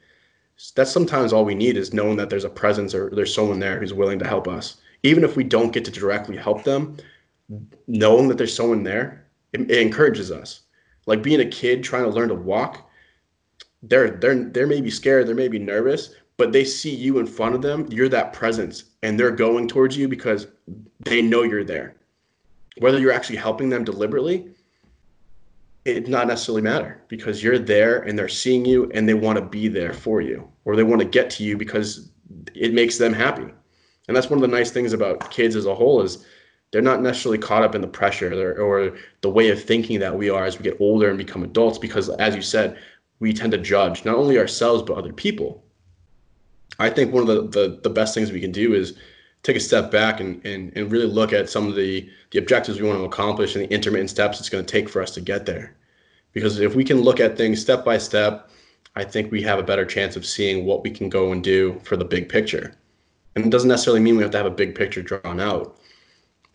That's 0.75 0.91
sometimes 0.91 1.33
all 1.33 1.43
we 1.43 1.55
need 1.55 1.75
is 1.75 1.93
knowing 1.93 2.15
that 2.17 2.29
there's 2.29 2.45
a 2.45 2.49
presence 2.49 2.95
or 2.95 3.09
there's 3.09 3.35
someone 3.35 3.59
there 3.59 3.79
who's 3.79 3.93
willing 3.93 4.19
to 4.19 4.27
help 4.27 4.47
us 4.47 4.77
even 5.03 5.23
if 5.23 5.35
we 5.35 5.43
don't 5.43 5.73
get 5.73 5.85
to 5.85 5.91
directly 5.91 6.37
help 6.37 6.63
them, 6.63 6.97
knowing 7.87 8.29
that 8.29 8.37
there's 8.37 8.55
someone 8.55 8.83
there, 8.83 9.27
it, 9.51 9.69
it 9.69 9.79
encourages 9.79 10.31
us. 10.31 10.61
Like 11.05 11.21
being 11.21 11.41
a 11.41 11.45
kid 11.45 11.83
trying 11.83 12.05
to 12.05 12.09
learn 12.09 12.29
to 12.29 12.35
walk, 12.35 12.89
they're 13.83 14.11
they're 14.11 14.35
they 14.35 14.63
may 14.63 14.79
be 14.79 14.89
scared, 14.89 15.27
they 15.27 15.33
may 15.33 15.49
be 15.49 15.59
nervous, 15.59 16.15
but 16.37 16.53
they 16.53 16.63
see 16.63 16.95
you 16.95 17.19
in 17.19 17.27
front 17.27 17.53
of 17.53 17.61
them. 17.61 17.85
You're 17.91 18.09
that 18.09 18.31
presence, 18.31 18.85
and 19.03 19.19
they're 19.19 19.31
going 19.31 19.67
towards 19.67 19.97
you 19.97 20.07
because 20.07 20.47
they 21.01 21.21
know 21.21 21.43
you're 21.43 21.65
there. 21.65 21.97
Whether 22.77 22.99
you're 22.99 23.11
actually 23.11 23.35
helping 23.35 23.69
them 23.69 23.83
deliberately, 23.83 24.49
it 25.83 26.07
not 26.07 26.27
necessarily 26.27 26.61
matter 26.61 27.03
because 27.09 27.43
you're 27.43 27.59
there 27.59 28.03
and 28.03 28.17
they're 28.17 28.29
seeing 28.29 28.63
you 28.63 28.89
and 28.93 29.07
they 29.07 29.13
want 29.13 29.37
to 29.37 29.43
be 29.43 29.67
there 29.67 29.93
for 29.93 30.21
you 30.21 30.47
or 30.63 30.77
they 30.77 30.83
want 30.83 31.01
to 31.01 31.07
get 31.07 31.29
to 31.29 31.43
you 31.43 31.57
because 31.57 32.09
it 32.55 32.73
makes 32.73 32.97
them 32.97 33.11
happy 33.11 33.53
and 34.07 34.15
that's 34.15 34.29
one 34.29 34.37
of 34.37 34.41
the 34.41 34.55
nice 34.55 34.71
things 34.71 34.93
about 34.93 35.31
kids 35.31 35.55
as 35.55 35.65
a 35.65 35.75
whole 35.75 36.01
is 36.01 36.25
they're 36.71 36.81
not 36.81 37.01
necessarily 37.01 37.37
caught 37.37 37.63
up 37.63 37.75
in 37.75 37.81
the 37.81 37.87
pressure 37.87 38.59
or 38.59 38.97
the 39.21 39.29
way 39.29 39.49
of 39.49 39.63
thinking 39.63 39.99
that 39.99 40.17
we 40.17 40.29
are 40.29 40.43
as 40.43 40.57
we 40.57 40.63
get 40.63 40.79
older 40.81 41.09
and 41.09 41.17
become 41.17 41.43
adults 41.43 41.77
because 41.77 42.09
as 42.09 42.35
you 42.35 42.41
said 42.41 42.77
we 43.19 43.31
tend 43.31 43.51
to 43.51 43.57
judge 43.57 44.03
not 44.05 44.15
only 44.15 44.37
ourselves 44.37 44.83
but 44.83 44.97
other 44.97 45.13
people. 45.13 45.63
I 46.79 46.89
think 46.89 47.13
one 47.13 47.29
of 47.29 47.51
the, 47.51 47.59
the, 47.59 47.79
the 47.83 47.89
best 47.89 48.15
things 48.15 48.31
we 48.31 48.41
can 48.41 48.51
do 48.51 48.73
is 48.73 48.97
take 49.43 49.55
a 49.55 49.59
step 49.59 49.91
back 49.91 50.19
and, 50.19 50.43
and, 50.45 50.73
and 50.75 50.91
really 50.91 51.05
look 51.05 51.31
at 51.31 51.49
some 51.49 51.67
of 51.67 51.75
the, 51.75 52.09
the 52.31 52.39
objectives 52.39 52.81
we 52.81 52.87
want 52.87 52.99
to 52.99 53.05
accomplish 53.05 53.55
and 53.55 53.63
the 53.63 53.73
intermittent 53.73 54.09
steps 54.09 54.39
it's 54.39 54.49
going 54.49 54.65
to 54.65 54.71
take 54.71 54.89
for 54.89 55.01
us 55.01 55.11
to 55.11 55.21
get 55.21 55.45
there. 55.45 55.75
Because 56.31 56.59
if 56.59 56.73
we 56.73 56.83
can 56.83 57.01
look 57.01 57.19
at 57.19 57.37
things 57.37 57.61
step 57.61 57.85
by 57.85 57.97
step 57.97 58.49
i 58.95 59.03
think 59.03 59.31
we 59.31 59.41
have 59.41 59.59
a 59.59 59.63
better 59.63 59.85
chance 59.85 60.15
of 60.15 60.25
seeing 60.25 60.65
what 60.65 60.83
we 60.83 60.89
can 60.89 61.09
go 61.09 61.31
and 61.31 61.43
do 61.43 61.79
for 61.83 61.97
the 61.97 62.05
big 62.05 62.29
picture 62.29 62.75
and 63.35 63.45
it 63.45 63.49
doesn't 63.49 63.69
necessarily 63.69 63.99
mean 63.99 64.15
we 64.15 64.23
have 64.23 64.31
to 64.31 64.37
have 64.37 64.45
a 64.45 64.51
big 64.51 64.75
picture 64.75 65.01
drawn 65.01 65.39
out. 65.39 65.79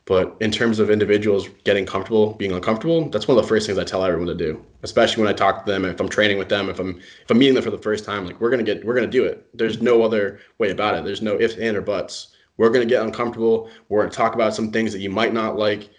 But 0.08 0.38
in 0.40 0.50
terms 0.50 0.78
of 0.78 0.90
individuals 0.90 1.48
getting 1.64 1.84
comfortable, 1.84 2.32
being 2.32 2.52
uncomfortable, 2.52 3.10
that's 3.10 3.28
one 3.28 3.36
of 3.36 3.44
the 3.44 3.48
first 3.48 3.66
things 3.66 3.78
I 3.78 3.84
tell 3.84 4.02
everyone 4.02 4.28
to 4.28 4.34
do. 4.34 4.64
Especially 4.82 5.22
when 5.22 5.30
I 5.30 5.36
talk 5.36 5.66
to 5.66 5.70
them, 5.70 5.84
if 5.84 6.00
I'm 6.00 6.08
training 6.08 6.38
with 6.38 6.48
them, 6.48 6.70
if 6.70 6.80
I'm 6.80 6.96
if 6.96 7.30
I'm 7.30 7.38
meeting 7.38 7.54
them 7.54 7.62
for 7.62 7.70
the 7.70 7.76
first 7.76 8.06
time, 8.06 8.24
like 8.24 8.40
we're 8.40 8.48
gonna 8.48 8.62
get 8.62 8.82
we're 8.86 8.94
gonna 8.94 9.06
do 9.06 9.24
it. 9.24 9.46
There's 9.52 9.82
no 9.82 10.02
other 10.02 10.40
way 10.56 10.70
about 10.70 10.94
it. 10.94 11.04
There's 11.04 11.20
no 11.20 11.38
ifs 11.38 11.56
and 11.56 11.76
or 11.76 11.82
buts. 11.82 12.28
We're 12.56 12.70
gonna 12.70 12.86
get 12.86 13.02
uncomfortable. 13.02 13.70
We're 13.90 14.00
gonna 14.00 14.10
talk 14.10 14.34
about 14.34 14.54
some 14.54 14.72
things 14.72 14.94
that 14.94 15.00
you 15.00 15.10
might 15.10 15.34
not 15.34 15.58
like, 15.58 15.90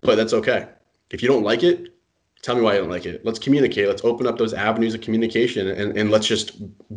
but 0.00 0.14
that's 0.14 0.32
okay. 0.34 0.68
If 1.10 1.20
you 1.20 1.28
don't 1.28 1.42
like 1.42 1.64
it, 1.64 1.92
tell 2.40 2.54
me 2.54 2.60
why 2.60 2.74
you 2.74 2.80
don't 2.82 2.90
like 2.90 3.04
it. 3.04 3.24
Let's 3.24 3.40
communicate. 3.40 3.88
Let's 3.88 4.04
open 4.04 4.28
up 4.28 4.38
those 4.38 4.54
avenues 4.54 4.94
of 4.94 5.00
communication 5.00 5.66
and, 5.66 5.98
and 5.98 6.08
let's 6.12 6.28
just 6.28 6.52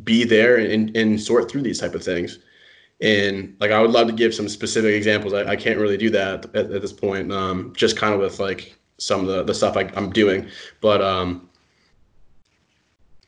be 0.06 0.24
there 0.24 0.58
and, 0.58 0.96
and 0.96 1.20
sort 1.20 1.50
through 1.50 1.64
these 1.64 1.80
type 1.80 1.96
of 1.96 2.04
things 2.04 2.38
and 3.02 3.56
like 3.60 3.72
I 3.72 3.82
would 3.82 3.92
love 3.92 4.08
to 4.08 4.14
give 4.14 4.34
some 4.34 4.50
specific 4.50 4.94
examples. 4.96 5.34
I, 5.34 5.52
I 5.52 5.56
can't 5.56 5.80
really 5.80 5.98
do 5.98 6.10
that 6.12 6.46
at, 6.56 6.72
at 6.72 6.82
this 6.82 6.94
point. 6.94 7.32
Um, 7.32 7.74
just 7.76 7.98
kind 7.98 8.14
of 8.14 8.20
with 8.20 8.40
like 8.40 8.76
some 8.98 9.22
of 9.22 9.28
the, 9.28 9.44
the 9.44 9.54
stuff 9.54 9.78
I, 9.78 9.84
am 9.96 10.10
doing, 10.12 10.48
but 10.82 11.02
um, 11.02 11.50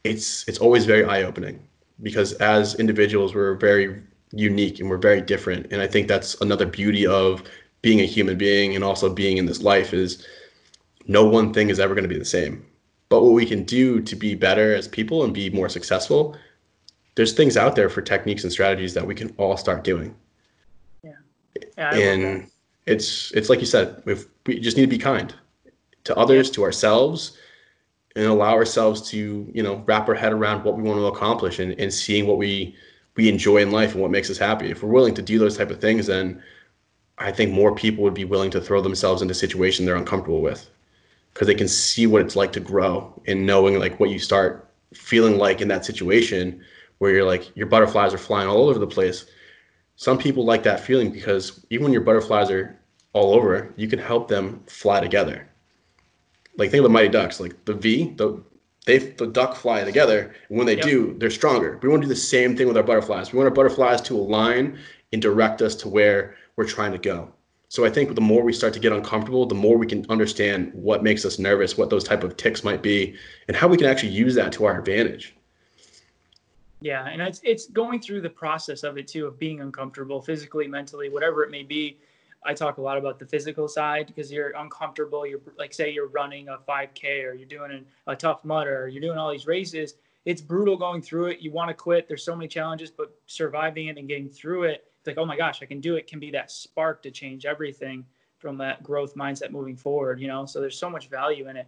it's 0.04 0.48
it's 0.48 0.58
always 0.58 0.86
very 0.86 1.06
eye 1.06 1.24
opening 1.24 1.68
because 2.02 2.34
as 2.34 2.76
individuals 2.76 3.36
we're 3.36 3.56
very 3.56 4.02
unique 4.32 4.80
and 4.80 4.90
we're 4.90 4.98
very 4.98 5.22
different, 5.22 5.68
and 5.72 5.82
I 5.82 5.88
think 5.88 6.08
that's 6.08 6.40
another 6.42 6.66
beauty 6.66 7.06
of 7.06 7.44
being 7.82 8.02
a 8.02 8.06
human 8.06 8.38
being 8.38 8.76
and 8.76 8.84
also 8.84 9.14
being 9.14 9.38
in 9.38 9.46
this 9.46 9.62
life 9.62 9.94
is 9.94 10.26
no 11.08 11.26
one 11.26 11.54
thing 11.54 11.70
is 11.70 11.80
ever 11.80 11.94
going 11.94 12.04
to 12.04 12.10
be 12.10 12.20
the 12.20 12.26
same. 12.26 12.66
But 13.08 13.24
what 13.24 13.34
we 13.34 13.46
can 13.46 13.64
do 13.64 14.02
to 14.02 14.16
be 14.16 14.36
better 14.36 14.76
as 14.76 14.88
people 14.88 15.24
and 15.24 15.34
be 15.34 15.50
more 15.50 15.70
successful 15.70 16.36
there's 17.20 17.34
things 17.34 17.58
out 17.58 17.76
there 17.76 17.90
for 17.90 18.02
techniques 18.02 18.46
and 18.46 18.54
strategies 18.54 18.94
that 18.94 19.06
we 19.06 19.14
can 19.14 19.36
all 19.36 19.58
start 19.58 19.84
doing. 19.84 20.16
Yeah. 21.04 21.12
yeah 21.78 21.94
and 21.94 22.50
it's 22.86 23.34
it's 23.34 23.50
like 23.50 23.60
you 23.60 23.66
said, 23.66 24.02
if 24.06 24.28
we 24.46 24.58
just 24.58 24.78
need 24.78 24.84
to 24.84 24.88
be 24.88 24.98
kind 24.98 25.36
to 26.06 26.16
others, 26.16 26.50
to 26.52 26.64
ourselves, 26.64 27.38
and 28.16 28.24
allow 28.28 28.54
ourselves 28.54 29.02
to, 29.10 29.52
you 29.54 29.62
know, 29.62 29.84
wrap 29.86 30.08
our 30.08 30.16
head 30.16 30.32
around 30.32 30.64
what 30.64 30.78
we 30.78 30.84
want 30.84 30.98
to 30.98 31.08
accomplish 31.08 31.60
and, 31.60 31.78
and 31.78 31.94
seeing 31.94 32.26
what 32.26 32.38
we 32.38 32.74
we 33.18 33.28
enjoy 33.28 33.58
in 33.58 33.70
life 33.70 33.92
and 33.92 34.02
what 34.02 34.12
makes 34.12 34.30
us 34.30 34.38
happy. 34.38 34.72
If 34.72 34.82
we're 34.82 34.90
willing 34.90 35.16
to 35.16 35.22
do 35.22 35.38
those 35.38 35.58
type 35.58 35.72
of 35.72 35.82
things, 35.82 36.08
then 36.08 36.42
I 37.18 37.34
think 37.34 37.52
more 37.52 37.76
people 37.76 38.02
would 38.06 38.14
be 38.14 38.24
willing 38.24 38.52
to 38.52 38.62
throw 38.62 38.80
themselves 38.80 39.22
into 39.22 39.34
a 39.34 39.36
situation 39.36 39.86
they're 39.86 39.98
uncomfortable 39.98 40.42
with 40.42 40.70
because 41.34 41.48
they 41.48 41.56
can 41.56 41.68
see 41.68 42.08
what 42.08 42.22
it's 42.22 42.38
like 42.38 42.54
to 42.54 42.62
grow 42.62 43.22
and 43.28 43.46
knowing 43.46 43.78
like 43.78 44.00
what 44.00 44.10
you 44.10 44.20
start 44.20 44.70
feeling 44.94 45.38
like 45.38 45.60
in 45.60 45.68
that 45.68 45.84
situation 45.84 46.64
where 47.00 47.12
you're 47.12 47.26
like 47.26 47.56
your 47.56 47.68
butterflies 47.68 48.14
are 48.14 48.20
flying 48.20 48.48
all 48.48 48.70
over 48.70 48.80
the 48.80 48.88
place. 48.88 49.26
Some 49.96 50.18
people 50.18 50.46
like 50.46 50.64
that 50.64 50.80
feeling 50.80 51.12
because 51.12 51.66
even 51.70 51.86
when 51.86 51.94
your 51.94 52.04
butterflies 52.04 52.50
are 52.52 52.80
all 53.14 53.34
over, 53.34 53.74
you 53.76 53.88
can 53.88 54.00
help 54.00 54.28
them 54.28 54.64
fly 54.68 55.02
together. 55.02 55.50
Like 56.58 56.72
think 56.72 56.80
of 56.80 56.84
the 56.84 56.90
Mighty 56.90 57.10
Ducks, 57.10 57.40
like 57.40 57.66
the 57.66 57.74
V, 57.74 58.14
the 58.16 58.42
they 58.86 58.98
the 58.98 59.28
duck 59.28 59.56
fly 59.56 59.84
together, 59.84 60.34
and 60.50 60.58
when 60.58 60.66
they 60.66 60.78
yep. 60.78 60.86
do, 60.86 61.16
they're 61.18 61.30
stronger. 61.30 61.80
We 61.82 61.90
want 61.90 62.02
to 62.02 62.08
do 62.08 62.14
the 62.14 62.20
same 62.20 62.56
thing 62.56 62.68
with 62.68 62.78
our 62.78 62.84
butterflies. 62.84 63.32
We 63.32 63.38
want 63.38 63.50
our 63.50 63.54
butterflies 63.54 64.02
to 64.02 64.16
align 64.18 64.80
and 65.12 65.22
direct 65.22 65.62
us 65.62 65.76
to 65.76 65.90
where 65.90 66.36
we're 66.56 66.66
trying 66.68 66.92
to 66.92 66.98
go. 66.98 67.34
So 67.70 67.86
I 67.86 67.90
think 67.92 68.14
the 68.16 68.22
more 68.22 68.42
we 68.42 68.52
start 68.52 68.74
to 68.74 68.80
get 68.80 68.92
uncomfortable, 68.92 69.46
the 69.46 69.54
more 69.54 69.78
we 69.78 69.86
can 69.86 70.06
understand 70.10 70.72
what 70.74 71.04
makes 71.04 71.24
us 71.24 71.38
nervous, 71.38 71.78
what 71.78 71.92
those 71.92 72.04
type 72.04 72.24
of 72.24 72.36
ticks 72.36 72.64
might 72.64 72.82
be, 72.82 73.16
and 73.48 73.56
how 73.56 73.68
we 73.68 73.78
can 73.78 73.86
actually 73.86 74.10
use 74.10 74.34
that 74.36 74.52
to 74.54 74.66
our 74.66 74.80
advantage. 74.80 75.36
Yeah, 76.82 77.08
and 77.08 77.22
it's 77.22 77.42
it's 77.44 77.68
going 77.68 78.00
through 78.00 78.22
the 78.22 78.30
process 78.30 78.84
of 78.84 78.98
it 78.98 79.08
too, 79.08 79.26
of 79.28 79.38
being 79.38 79.60
uncomfortable 79.60 80.22
physically, 80.22 80.68
mentally, 80.68 81.10
whatever 81.10 81.44
it 81.44 81.52
may 81.52 81.64
be. 81.64 82.00
I 82.46 82.54
talk 82.54 82.78
a 82.78 82.82
lot 82.82 82.98
about 82.98 83.20
the 83.20 83.26
physical 83.26 83.68
side 83.68 84.08
because 84.08 84.32
you're 84.32 84.52
uncomfortable. 84.56 85.26
You're 85.26 85.42
like, 85.58 85.74
say, 85.74 85.92
you're 85.92 86.08
running 86.08 86.48
a 86.48 86.58
5K 86.58 87.26
or 87.26 87.34
you're 87.34 87.48
doing 87.48 87.86
a 88.08 88.16
tough 88.16 88.46
mud 88.46 88.66
or 88.66 88.88
you're 88.88 89.02
doing 89.02 89.18
all 89.18 89.30
these 89.30 89.46
races. 89.46 89.96
It's 90.24 90.42
brutal 90.42 90.78
going 90.78 91.02
through 91.02 91.28
it. 91.28 91.42
You 91.42 91.52
want 91.52 91.68
to 91.68 91.74
quit. 91.74 92.08
There's 92.08 92.24
so 92.24 92.36
many 92.36 92.48
challenges, 92.48 92.92
but 92.92 93.14
surviving 93.26 93.88
it 93.88 93.98
and 93.98 94.08
getting 94.08 94.30
through 94.30 94.64
it, 94.64 94.86
it's 95.00 95.08
like, 95.08 95.18
oh 95.18 95.26
my 95.26 95.36
gosh, 95.36 95.62
I 95.62 95.66
can 95.66 95.82
do 95.82 95.96
it. 95.96 96.08
Can 96.08 96.20
be 96.20 96.32
that 96.32 96.50
spark 96.50 97.02
to 97.04 97.12
change 97.12 97.46
everything 97.46 98.06
from 98.38 98.58
that 98.58 98.84
growth 98.84 99.16
mindset 99.16 99.52
moving 99.52 99.76
forward. 99.76 100.22
You 100.22 100.28
know, 100.28 100.46
so 100.46 100.62
there's 100.62 100.78
so 100.78 100.90
much 100.90 101.10
value 101.10 101.50
in 101.50 101.58
it. 101.58 101.68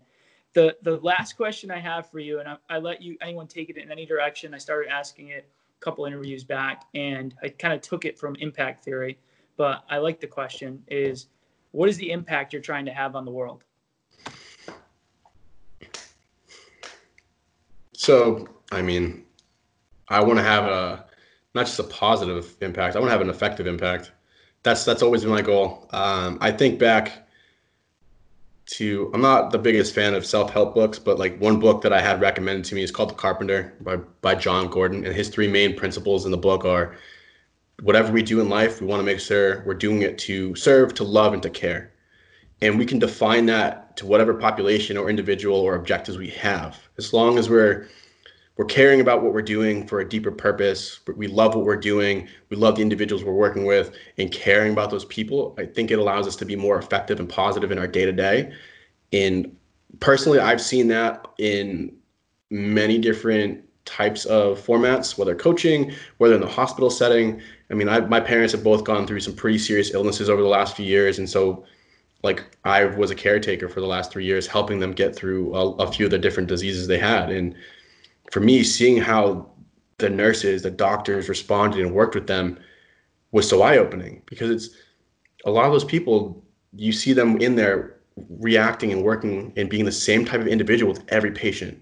The 0.54 0.76
the 0.82 0.98
last 0.98 1.38
question 1.38 1.72
I 1.72 1.80
have 1.80 2.10
for 2.10 2.20
you, 2.20 2.40
and 2.40 2.50
I, 2.50 2.58
I 2.70 2.78
let 2.80 3.02
you 3.02 3.18
anyone 3.22 3.48
take 3.48 3.70
it 3.70 3.78
in 3.78 3.92
any 3.92 4.06
direction. 4.06 4.54
I 4.54 4.58
started 4.58 4.90
asking 4.90 5.30
it 5.30 5.48
a 5.80 5.84
couple 5.84 6.06
interviews 6.06 6.44
back, 6.44 6.86
and 6.94 7.34
I 7.42 7.50
kind 7.50 7.74
of 7.74 7.82
took 7.82 8.06
it 8.06 8.20
from 8.20 8.36
impact 8.36 8.84
theory 8.84 9.18
but 9.62 9.84
I 9.90 9.98
like 10.00 10.20
the 10.20 10.26
question 10.26 10.82
is 10.88 11.28
what 11.70 11.88
is 11.88 11.96
the 11.98 12.10
impact 12.10 12.52
you're 12.52 12.64
trying 12.64 12.86
to 12.86 12.92
have 12.92 13.16
on 13.16 13.26
the 13.26 13.32
world? 13.32 13.64
So, 17.94 18.48
I 18.72 18.82
mean, 18.82 19.24
I 20.08 20.20
want 20.24 20.40
to 20.40 20.44
have 20.44 20.66
a 20.66 21.06
not 21.54 21.68
just 21.68 21.78
a 21.78 21.84
positive 21.84 22.58
impact. 22.62 22.96
I 22.96 23.00
want 23.00 23.10
to 23.10 23.12
have 23.12 23.22
an 23.22 23.30
effective 23.30 23.68
impact. 23.68 24.12
That's 24.64 24.84
that's 24.84 25.04
always 25.04 25.22
been 25.22 25.30
my 25.30 25.44
goal. 25.44 25.88
Um, 25.92 26.40
I 26.42 26.52
think 26.52 26.80
back 26.80 27.30
to 28.68 29.12
I'm 29.14 29.22
not 29.22 29.52
the 29.52 29.58
biggest 29.58 29.94
fan 29.94 30.14
of 30.14 30.26
self-help 30.26 30.74
books, 30.74 31.00
but 31.00 31.20
like 31.20 31.40
one 31.40 31.60
book 31.60 31.82
that 31.82 31.94
I 31.94 32.02
had 32.02 32.22
recommended 32.22 32.66
to 32.66 32.76
me 32.76 32.84
is 32.84 32.92
called 32.92 33.10
The 33.10 33.16
Carpenter 33.16 33.74
by 33.82 33.98
by 33.98 34.36
Jon 34.36 34.70
Gordon, 34.70 35.06
and 35.06 35.16
his 35.16 35.30
three 35.30 35.48
main 35.48 35.76
principles 35.76 36.26
in 36.26 36.32
the 36.32 36.38
book 36.38 36.66
are 36.66 36.96
whatever 37.82 38.12
we 38.12 38.24
do 38.24 38.40
in 38.40 38.50
life, 38.50 38.80
we 38.80 38.88
want 38.88 39.00
to 39.00 39.06
make 39.06 39.20
sure 39.20 39.64
we're 39.66 39.74
doing 39.74 40.04
it 40.04 40.18
to 40.20 40.56
serve, 40.56 40.94
to 40.96 41.04
love, 41.04 41.34
and 41.34 41.44
to 41.44 41.50
care. 41.50 41.92
And 42.62 42.78
we 42.78 42.86
can 42.86 43.00
define 43.00 43.48
that 43.48 43.98
to 43.98 44.06
whatever 44.06 44.36
population 44.36 44.98
or 44.98 45.10
individual 45.10 45.60
or 45.60 45.76
objectives 45.76 46.18
we 46.18 46.30
have. 46.30 46.80
As 46.98 47.12
long 47.12 47.40
as 47.40 47.50
we're 47.50 47.88
we're 48.62 48.68
caring 48.68 49.02
about 49.02 49.24
what 49.24 49.34
we're 49.34 49.42
doing 49.42 49.88
for 49.88 50.02
a 50.02 50.08
deeper 50.08 50.30
purpose, 50.30 51.00
we 51.16 51.26
love 51.26 51.56
what 51.56 51.66
we're 51.66 51.76
doing, 51.76 52.28
we 52.50 52.58
love 52.58 52.76
the 52.76 52.82
individuals 52.84 53.24
we're 53.24 53.34
working 53.34 53.66
with, 53.66 53.96
and 54.20 54.32
caring 54.32 54.72
about 54.72 54.92
those 54.92 55.06
people, 55.06 55.56
I 55.58 55.66
think 55.66 55.90
it 55.90 55.98
allows 55.98 56.28
us 56.28 56.36
to 56.36 56.46
be 56.46 56.56
more 56.56 56.78
effective 56.78 57.20
and 57.20 57.28
positive 57.28 57.72
in 57.72 57.80
our 57.80 57.88
day 57.88 58.06
to 58.06 58.12
day. 58.12 58.54
And 59.14 59.58
personally, 60.00 60.38
I've 60.38 60.62
seen 60.62 60.88
that 60.90 61.26
in 61.40 61.92
many 62.52 63.00
different 63.00 63.64
types 63.86 64.26
of 64.26 64.64
formats, 64.64 65.18
whether 65.18 65.34
coaching, 65.34 65.92
whether 66.20 66.36
in 66.36 66.42
the 66.42 66.46
hospital 66.46 66.92
setting. 66.92 67.42
I 67.72 67.74
mean, 67.74 67.90
I, 67.90 68.02
my 68.02 68.20
parents 68.20 68.54
have 68.54 68.64
both 68.64 68.84
gone 68.84 69.08
through 69.08 69.22
some 69.22 69.34
pretty 69.34 69.58
serious 69.58 69.92
illnesses 69.92 70.30
over 70.30 70.44
the 70.44 70.48
last 70.48 70.76
few 70.76 70.86
years, 70.86 71.18
and 71.18 71.28
so 71.28 71.66
like 72.22 72.46
I 72.64 72.86
was 72.86 73.10
a 73.10 73.16
caretaker 73.16 73.68
for 73.68 73.82
the 73.82 73.88
last 73.88 74.12
three 74.12 74.26
years, 74.26 74.46
helping 74.46 74.80
them 74.80 74.92
get 74.92 75.16
through 75.16 75.56
a, 75.56 75.72
a 75.78 75.92
few 75.92 76.06
of 76.06 76.12
the 76.12 76.20
different 76.20 76.48
diseases 76.48 76.86
they 76.86 77.00
had. 77.00 77.32
And 77.32 77.56
for 78.32 78.40
me, 78.40 78.64
seeing 78.64 78.98
how 78.98 79.50
the 79.98 80.10
nurses, 80.10 80.64
the 80.64 80.72
doctors 80.72 81.30
responded 81.30 81.82
and 81.82 81.94
worked 81.94 82.16
with 82.16 82.28
them 82.28 82.60
was 83.32 83.48
so 83.48 83.62
eye 83.62 83.78
opening 83.78 84.22
because 84.26 84.50
it's 84.50 84.76
a 85.46 85.52
lot 85.52 85.66
of 85.66 85.72
those 85.72 85.86
people 85.86 86.44
you 86.76 86.92
see 86.92 87.14
them 87.14 87.38
in 87.38 87.56
there 87.56 87.98
reacting 88.40 88.92
and 88.92 89.04
working 89.04 89.54
and 89.56 89.70
being 89.70 89.86
the 89.86 89.92
same 89.92 90.26
type 90.26 90.42
of 90.42 90.48
individual 90.48 90.92
with 90.92 91.04
every 91.10 91.32
patient 91.32 91.82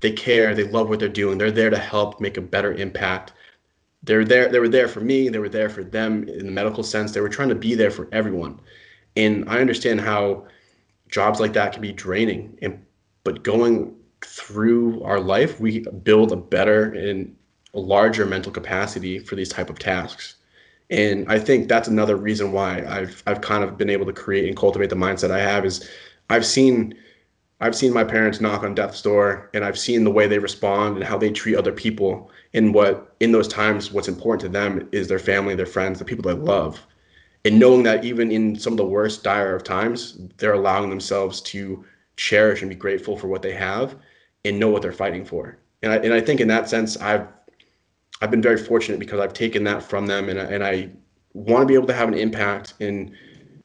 they 0.00 0.12
care, 0.12 0.54
they 0.54 0.64
love 0.64 0.88
what 0.88 0.98
they're 0.98 1.08
doing. 1.08 1.38
They're 1.38 1.50
there 1.50 1.70
to 1.70 1.78
help 1.78 2.20
make 2.20 2.36
a 2.36 2.42
better 2.42 2.72
impact. 2.72 3.32
They're 4.02 4.24
there, 4.24 4.48
they 4.48 4.58
were 4.58 4.68
there 4.68 4.88
for 4.88 5.00
me, 5.00 5.28
they 5.28 5.38
were 5.38 5.48
there 5.48 5.68
for 5.68 5.84
them 5.84 6.26
in 6.28 6.46
the 6.46 6.52
medical 6.52 6.82
sense. 6.82 7.12
They 7.12 7.20
were 7.20 7.28
trying 7.28 7.50
to 7.50 7.54
be 7.54 7.74
there 7.74 7.90
for 7.90 8.08
everyone. 8.12 8.60
And 9.16 9.48
I 9.48 9.60
understand 9.60 10.00
how 10.00 10.46
jobs 11.08 11.40
like 11.40 11.52
that 11.52 11.72
can 11.72 11.82
be 11.82 11.92
draining. 11.92 12.58
And 12.62 12.84
but 13.24 13.42
going 13.42 13.94
through 14.24 15.02
our 15.02 15.20
life, 15.20 15.60
we 15.60 15.80
build 15.80 16.32
a 16.32 16.36
better 16.36 16.92
and 16.92 17.34
a 17.74 17.80
larger 17.80 18.26
mental 18.26 18.52
capacity 18.52 19.18
for 19.18 19.36
these 19.36 19.48
type 19.48 19.70
of 19.70 19.78
tasks. 19.78 20.36
And 20.90 21.30
I 21.30 21.38
think 21.38 21.68
that's 21.68 21.88
another 21.88 22.16
reason 22.16 22.52
why 22.52 22.84
I've 22.84 23.22
I've 23.26 23.40
kind 23.40 23.62
of 23.62 23.78
been 23.78 23.90
able 23.90 24.06
to 24.06 24.12
create 24.12 24.48
and 24.48 24.56
cultivate 24.56 24.90
the 24.90 24.96
mindset 24.96 25.30
I 25.30 25.38
have 25.38 25.64
is 25.64 25.88
I've 26.30 26.44
seen 26.44 26.94
I've 27.60 27.76
seen 27.76 27.92
my 27.92 28.04
parents 28.04 28.40
knock 28.40 28.64
on 28.64 28.74
death's 28.74 29.02
door 29.02 29.50
and 29.54 29.64
I've 29.64 29.78
seen 29.78 30.02
the 30.02 30.10
way 30.10 30.26
they 30.26 30.38
respond 30.38 30.96
and 30.96 31.04
how 31.04 31.18
they 31.18 31.30
treat 31.30 31.56
other 31.56 31.72
people. 31.72 32.30
And 32.54 32.74
what 32.74 33.14
in 33.20 33.32
those 33.32 33.48
times, 33.48 33.92
what's 33.92 34.08
important 34.08 34.40
to 34.40 34.48
them 34.48 34.88
is 34.92 35.08
their 35.08 35.18
family, 35.18 35.54
their 35.54 35.66
friends, 35.66 35.98
the 35.98 36.04
people 36.04 36.24
they 36.24 36.38
love. 36.38 36.84
And 37.44 37.58
knowing 37.58 37.84
that 37.84 38.04
even 38.04 38.32
in 38.32 38.56
some 38.58 38.72
of 38.72 38.76
the 38.78 38.84
worst 38.84 39.22
dire 39.22 39.54
of 39.54 39.62
times, 39.62 40.18
they're 40.38 40.54
allowing 40.54 40.90
themselves 40.90 41.40
to 41.42 41.84
cherish 42.16 42.62
and 42.62 42.68
be 42.68 42.74
grateful 42.74 43.16
for 43.16 43.28
what 43.28 43.42
they 43.42 43.52
have 43.52 43.96
and 44.44 44.58
know 44.58 44.68
what 44.68 44.82
they're 44.82 44.92
fighting 44.92 45.24
for. 45.24 45.58
And 45.82 45.92
I, 45.92 45.96
and 45.96 46.12
I 46.12 46.20
think 46.20 46.40
in 46.40 46.48
that 46.48 46.68
sense, 46.68 46.96
I've 46.98 47.26
I've 48.20 48.30
been 48.30 48.42
very 48.42 48.58
fortunate 48.58 49.00
because 49.00 49.20
I've 49.20 49.32
taken 49.32 49.64
that 49.64 49.82
from 49.82 50.06
them 50.06 50.28
and, 50.28 50.38
and 50.38 50.62
I 50.62 50.90
want 51.32 51.62
to 51.62 51.66
be 51.66 51.74
able 51.74 51.86
to 51.86 51.94
have 51.94 52.08
an 52.08 52.14
impact. 52.14 52.74
And, 52.80 53.12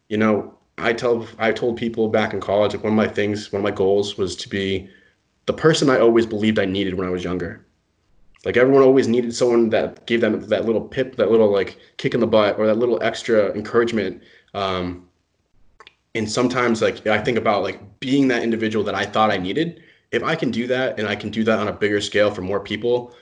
you 0.07 0.17
know, 0.17 0.57
I 0.77 0.93
tell 0.93 1.27
I 1.39 1.51
told 1.51 1.77
people 1.77 2.07
back 2.07 2.33
in 2.33 2.39
college 2.39 2.73
like 2.73 2.83
one 2.83 2.93
of 2.93 2.97
my 2.97 3.07
things, 3.07 3.51
one 3.51 3.59
of 3.59 3.63
my 3.63 3.71
goals 3.71 4.17
was 4.17 4.35
to 4.37 4.49
be 4.49 4.89
the 5.45 5.53
person 5.53 5.89
I 5.89 5.99
always 5.99 6.25
believed 6.25 6.59
I 6.59 6.65
needed 6.65 6.95
when 6.95 7.07
I 7.07 7.11
was 7.11 7.23
younger. 7.23 7.65
Like 8.45 8.57
everyone 8.57 8.83
always 8.83 9.07
needed 9.07 9.35
someone 9.35 9.69
that 9.71 10.05
gave 10.05 10.21
them 10.21 10.39
that 10.47 10.65
little 10.65 10.81
pip, 10.81 11.15
that 11.15 11.31
little 11.31 11.51
like 11.51 11.77
kick 11.97 12.13
in 12.13 12.19
the 12.19 12.27
butt, 12.27 12.59
or 12.59 12.67
that 12.67 12.77
little 12.77 13.01
extra 13.01 13.51
encouragement. 13.53 14.21
Um, 14.53 15.07
and 16.13 16.31
sometimes 16.31 16.81
like 16.81 17.05
I 17.07 17.19
think 17.21 17.37
about 17.37 17.63
like 17.63 17.99
being 17.99 18.27
that 18.29 18.43
individual 18.43 18.85
that 18.85 18.95
I 18.95 19.05
thought 19.05 19.31
I 19.31 19.37
needed. 19.37 19.81
If 20.15 20.23
I 20.23 20.35
can 20.35 20.49
do 20.49 20.65
that 20.67 20.97
and 20.97 21.07
I 21.07 21.15
can 21.15 21.29
do 21.29 21.43
that 21.43 21.59
on 21.59 21.67
a 21.67 21.73
bigger 21.73 22.01
scale 22.01 22.31
for 22.31 22.41
more 22.41 22.59
people, 22.59 23.13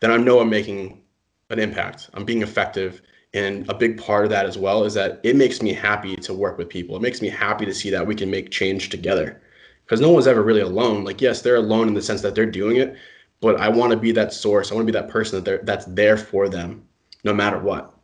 then 0.00 0.10
I 0.10 0.16
know 0.16 0.40
I'm 0.40 0.50
making 0.50 1.02
an 1.50 1.58
impact. 1.58 2.10
I'm 2.14 2.24
being 2.24 2.42
effective 2.42 3.02
and 3.34 3.68
a 3.70 3.74
big 3.74 3.98
part 3.98 4.24
of 4.24 4.30
that 4.30 4.44
as 4.44 4.58
well 4.58 4.84
is 4.84 4.94
that 4.94 5.20
it 5.22 5.36
makes 5.36 5.62
me 5.62 5.72
happy 5.72 6.16
to 6.16 6.34
work 6.34 6.58
with 6.58 6.68
people. 6.68 6.96
It 6.96 7.02
makes 7.02 7.22
me 7.22 7.30
happy 7.30 7.64
to 7.64 7.74
see 7.74 7.88
that 7.90 8.06
we 8.06 8.14
can 8.14 8.30
make 8.30 8.50
change 8.50 8.90
together. 8.90 9.40
Because 9.84 10.00
no 10.00 10.10
one's 10.10 10.26
ever 10.26 10.42
really 10.42 10.60
alone. 10.60 11.04
Like, 11.04 11.20
yes, 11.20 11.40
they're 11.40 11.56
alone 11.56 11.88
in 11.88 11.94
the 11.94 12.02
sense 12.02 12.20
that 12.22 12.34
they're 12.34 12.46
doing 12.46 12.76
it, 12.76 12.96
but 13.40 13.58
I 13.58 13.68
want 13.68 13.90
to 13.90 13.96
be 13.96 14.12
that 14.12 14.32
source. 14.32 14.70
I 14.70 14.74
want 14.74 14.86
to 14.86 14.92
be 14.92 14.98
that 14.98 15.08
person 15.08 15.42
that 15.42 15.66
that's 15.66 15.86
there 15.86 16.16
for 16.16 16.48
them 16.48 16.86
no 17.24 17.32
matter 17.32 17.58
what. 17.58 17.94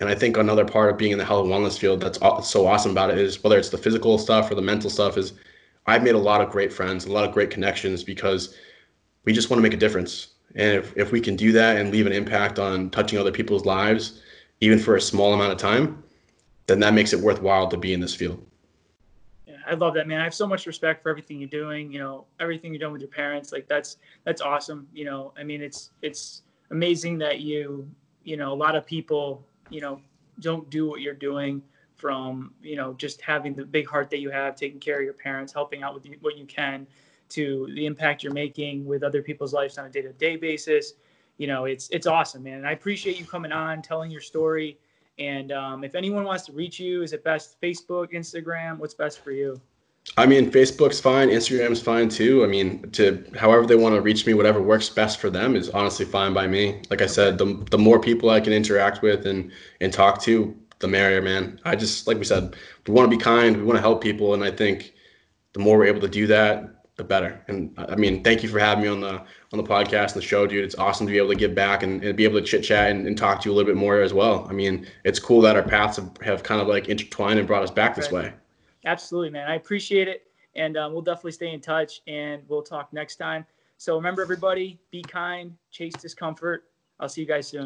And 0.00 0.08
I 0.08 0.14
think 0.14 0.36
another 0.36 0.64
part 0.64 0.90
of 0.90 0.98
being 0.98 1.12
in 1.12 1.18
the 1.18 1.24
health 1.24 1.44
and 1.44 1.52
wellness 1.52 1.78
field 1.78 2.00
that's 2.00 2.18
so 2.48 2.66
awesome 2.66 2.92
about 2.92 3.10
it 3.10 3.18
is 3.18 3.42
whether 3.42 3.58
it's 3.58 3.70
the 3.70 3.78
physical 3.78 4.18
stuff 4.18 4.50
or 4.50 4.54
the 4.54 4.62
mental 4.62 4.90
stuff 4.90 5.16
is 5.16 5.32
I've 5.88 6.02
made 6.02 6.14
a 6.14 6.18
lot 6.18 6.42
of 6.42 6.50
great 6.50 6.70
friends, 6.70 7.06
a 7.06 7.12
lot 7.12 7.24
of 7.24 7.32
great 7.32 7.50
connections 7.50 8.04
because 8.04 8.54
we 9.24 9.32
just 9.32 9.48
want 9.48 9.56
to 9.58 9.62
make 9.62 9.72
a 9.72 9.78
difference. 9.78 10.34
And 10.54 10.76
if, 10.76 10.94
if 10.98 11.12
we 11.12 11.20
can 11.20 11.34
do 11.34 11.50
that 11.52 11.78
and 11.78 11.90
leave 11.90 12.06
an 12.06 12.12
impact 12.12 12.58
on 12.58 12.90
touching 12.90 13.18
other 13.18 13.32
people's 13.32 13.64
lives, 13.64 14.20
even 14.60 14.78
for 14.78 14.96
a 14.96 15.00
small 15.00 15.32
amount 15.32 15.52
of 15.52 15.56
time, 15.56 16.04
then 16.66 16.78
that 16.80 16.92
makes 16.92 17.14
it 17.14 17.20
worthwhile 17.20 17.68
to 17.68 17.78
be 17.78 17.94
in 17.94 18.00
this 18.00 18.14
field. 18.14 18.46
Yeah, 19.46 19.56
I 19.66 19.74
love 19.74 19.94
that, 19.94 20.06
man. 20.06 20.20
I 20.20 20.24
have 20.24 20.34
so 20.34 20.46
much 20.46 20.66
respect 20.66 21.02
for 21.02 21.08
everything 21.08 21.40
you're 21.40 21.48
doing. 21.48 21.90
You 21.90 22.00
know, 22.00 22.26
everything 22.38 22.74
you're 22.74 22.80
doing 22.80 22.92
with 22.92 23.00
your 23.00 23.10
parents. 23.10 23.50
Like 23.50 23.66
that's 23.66 23.96
that's 24.24 24.42
awesome. 24.42 24.86
You 24.92 25.06
know, 25.06 25.32
I 25.38 25.42
mean, 25.42 25.62
it's 25.62 25.90
it's 26.02 26.42
amazing 26.70 27.16
that 27.18 27.40
you 27.40 27.88
you 28.24 28.36
know 28.36 28.52
a 28.52 28.54
lot 28.54 28.76
of 28.76 28.84
people 28.84 29.42
you 29.70 29.80
know 29.80 30.02
don't 30.40 30.68
do 30.68 30.86
what 30.86 31.00
you're 31.00 31.14
doing 31.14 31.62
from 31.98 32.54
you 32.62 32.76
know 32.76 32.94
just 32.94 33.20
having 33.20 33.54
the 33.54 33.64
big 33.64 33.86
heart 33.86 34.08
that 34.08 34.20
you 34.20 34.30
have 34.30 34.56
taking 34.56 34.80
care 34.80 34.98
of 34.98 35.04
your 35.04 35.12
parents 35.12 35.52
helping 35.52 35.82
out 35.82 35.92
with 35.94 36.06
what 36.20 36.38
you 36.38 36.46
can 36.46 36.86
to 37.28 37.68
the 37.74 37.84
impact 37.84 38.22
you're 38.22 38.32
making 38.32 38.86
with 38.86 39.02
other 39.02 39.20
people's 39.20 39.52
lives 39.52 39.76
on 39.76 39.84
a 39.84 39.90
day-to-day 39.90 40.36
basis 40.36 40.94
you 41.38 41.46
know, 41.46 41.64
it's 41.64 41.88
it's 41.90 42.06
awesome, 42.06 42.42
man. 42.42 42.58
And 42.58 42.66
I 42.66 42.72
appreciate 42.72 43.18
you 43.18 43.24
coming 43.24 43.52
on, 43.52 43.80
telling 43.80 44.10
your 44.10 44.20
story. 44.20 44.76
And 45.18 45.50
um, 45.50 45.82
if 45.82 45.94
anyone 45.94 46.24
wants 46.24 46.44
to 46.46 46.52
reach 46.52 46.78
you, 46.78 47.02
is 47.02 47.12
it 47.12 47.24
best 47.24 47.60
Facebook, 47.60 48.12
Instagram? 48.12 48.78
What's 48.78 48.94
best 48.94 49.20
for 49.20 49.30
you? 49.30 49.60
I 50.16 50.26
mean, 50.26 50.50
Facebook's 50.50 51.00
fine, 51.00 51.28
Instagram's 51.28 51.82
fine 51.82 52.08
too. 52.08 52.42
I 52.42 52.46
mean, 52.46 52.90
to 52.92 53.24
however 53.36 53.66
they 53.66 53.74
want 53.74 53.94
to 53.94 54.00
reach 54.00 54.26
me, 54.26 54.34
whatever 54.34 54.60
works 54.60 54.88
best 54.88 55.18
for 55.18 55.30
them 55.30 55.54
is 55.54 55.70
honestly 55.70 56.06
fine 56.06 56.34
by 56.34 56.46
me. 56.46 56.82
Like 56.90 57.02
I 57.02 57.06
said, 57.06 57.38
the 57.38 57.64
the 57.70 57.78
more 57.78 58.00
people 58.00 58.30
I 58.30 58.40
can 58.40 58.52
interact 58.52 59.02
with 59.02 59.26
and 59.26 59.52
and 59.80 59.92
talk 59.92 60.20
to, 60.22 60.56
the 60.78 60.88
merrier, 60.88 61.22
man. 61.22 61.60
I 61.64 61.76
just 61.76 62.06
like 62.06 62.18
we 62.18 62.24
said, 62.24 62.56
we 62.86 62.94
want 62.94 63.10
to 63.10 63.16
be 63.16 63.22
kind, 63.22 63.56
we 63.56 63.62
want 63.62 63.76
to 63.76 63.82
help 63.82 64.02
people, 64.02 64.34
and 64.34 64.44
I 64.44 64.50
think 64.50 64.94
the 65.52 65.60
more 65.60 65.78
we're 65.78 65.86
able 65.86 66.00
to 66.00 66.08
do 66.08 66.26
that, 66.28 66.78
the 66.96 67.04
better. 67.04 67.42
And 67.48 67.72
I 67.78 67.96
mean, 67.96 68.22
thank 68.22 68.42
you 68.42 68.48
for 68.48 68.58
having 68.58 68.84
me 68.84 68.90
on 68.90 69.00
the 69.00 69.22
on 69.52 69.56
the 69.56 69.62
podcast 69.62 70.12
and 70.12 70.16
the 70.16 70.22
show, 70.22 70.46
dude. 70.46 70.64
It's 70.64 70.74
awesome 70.74 71.06
to 71.06 71.12
be 71.12 71.18
able 71.18 71.30
to 71.30 71.36
give 71.36 71.54
back 71.54 71.82
and, 71.82 72.02
and 72.02 72.16
be 72.16 72.24
able 72.24 72.40
to 72.40 72.44
chit 72.44 72.64
chat 72.64 72.90
and, 72.90 73.06
and, 73.06 73.16
talk 73.16 73.40
to 73.40 73.48
you 73.48 73.54
a 73.54 73.56
little 73.56 73.72
bit 73.72 73.78
more 73.78 74.02
as 74.02 74.12
well. 74.12 74.46
I 74.50 74.52
mean, 74.52 74.86
it's 75.04 75.18
cool 75.18 75.40
that 75.42 75.56
our 75.56 75.62
paths 75.62 75.96
have, 75.96 76.10
have 76.22 76.42
kind 76.42 76.60
of 76.60 76.66
like 76.66 76.88
intertwined 76.88 77.38
and 77.38 77.48
brought 77.48 77.62
us 77.62 77.70
back 77.70 77.94
this 77.94 78.10
way. 78.10 78.34
Absolutely, 78.84 79.30
man. 79.30 79.48
I 79.48 79.54
appreciate 79.54 80.08
it. 80.08 80.24
And 80.54 80.76
um, 80.76 80.92
we'll 80.92 81.02
definitely 81.02 81.32
stay 81.32 81.52
in 81.52 81.60
touch 81.60 82.02
and 82.06 82.42
we'll 82.48 82.62
talk 82.62 82.92
next 82.92 83.16
time. 83.16 83.46
So 83.76 83.94
remember, 83.94 84.22
everybody, 84.22 84.78
be 84.90 85.02
kind, 85.02 85.56
chase 85.70 85.94
discomfort. 85.94 86.64
I'll 86.98 87.08
see 87.08 87.20
you 87.20 87.26
guys 87.28 87.48
soon. 87.48 87.56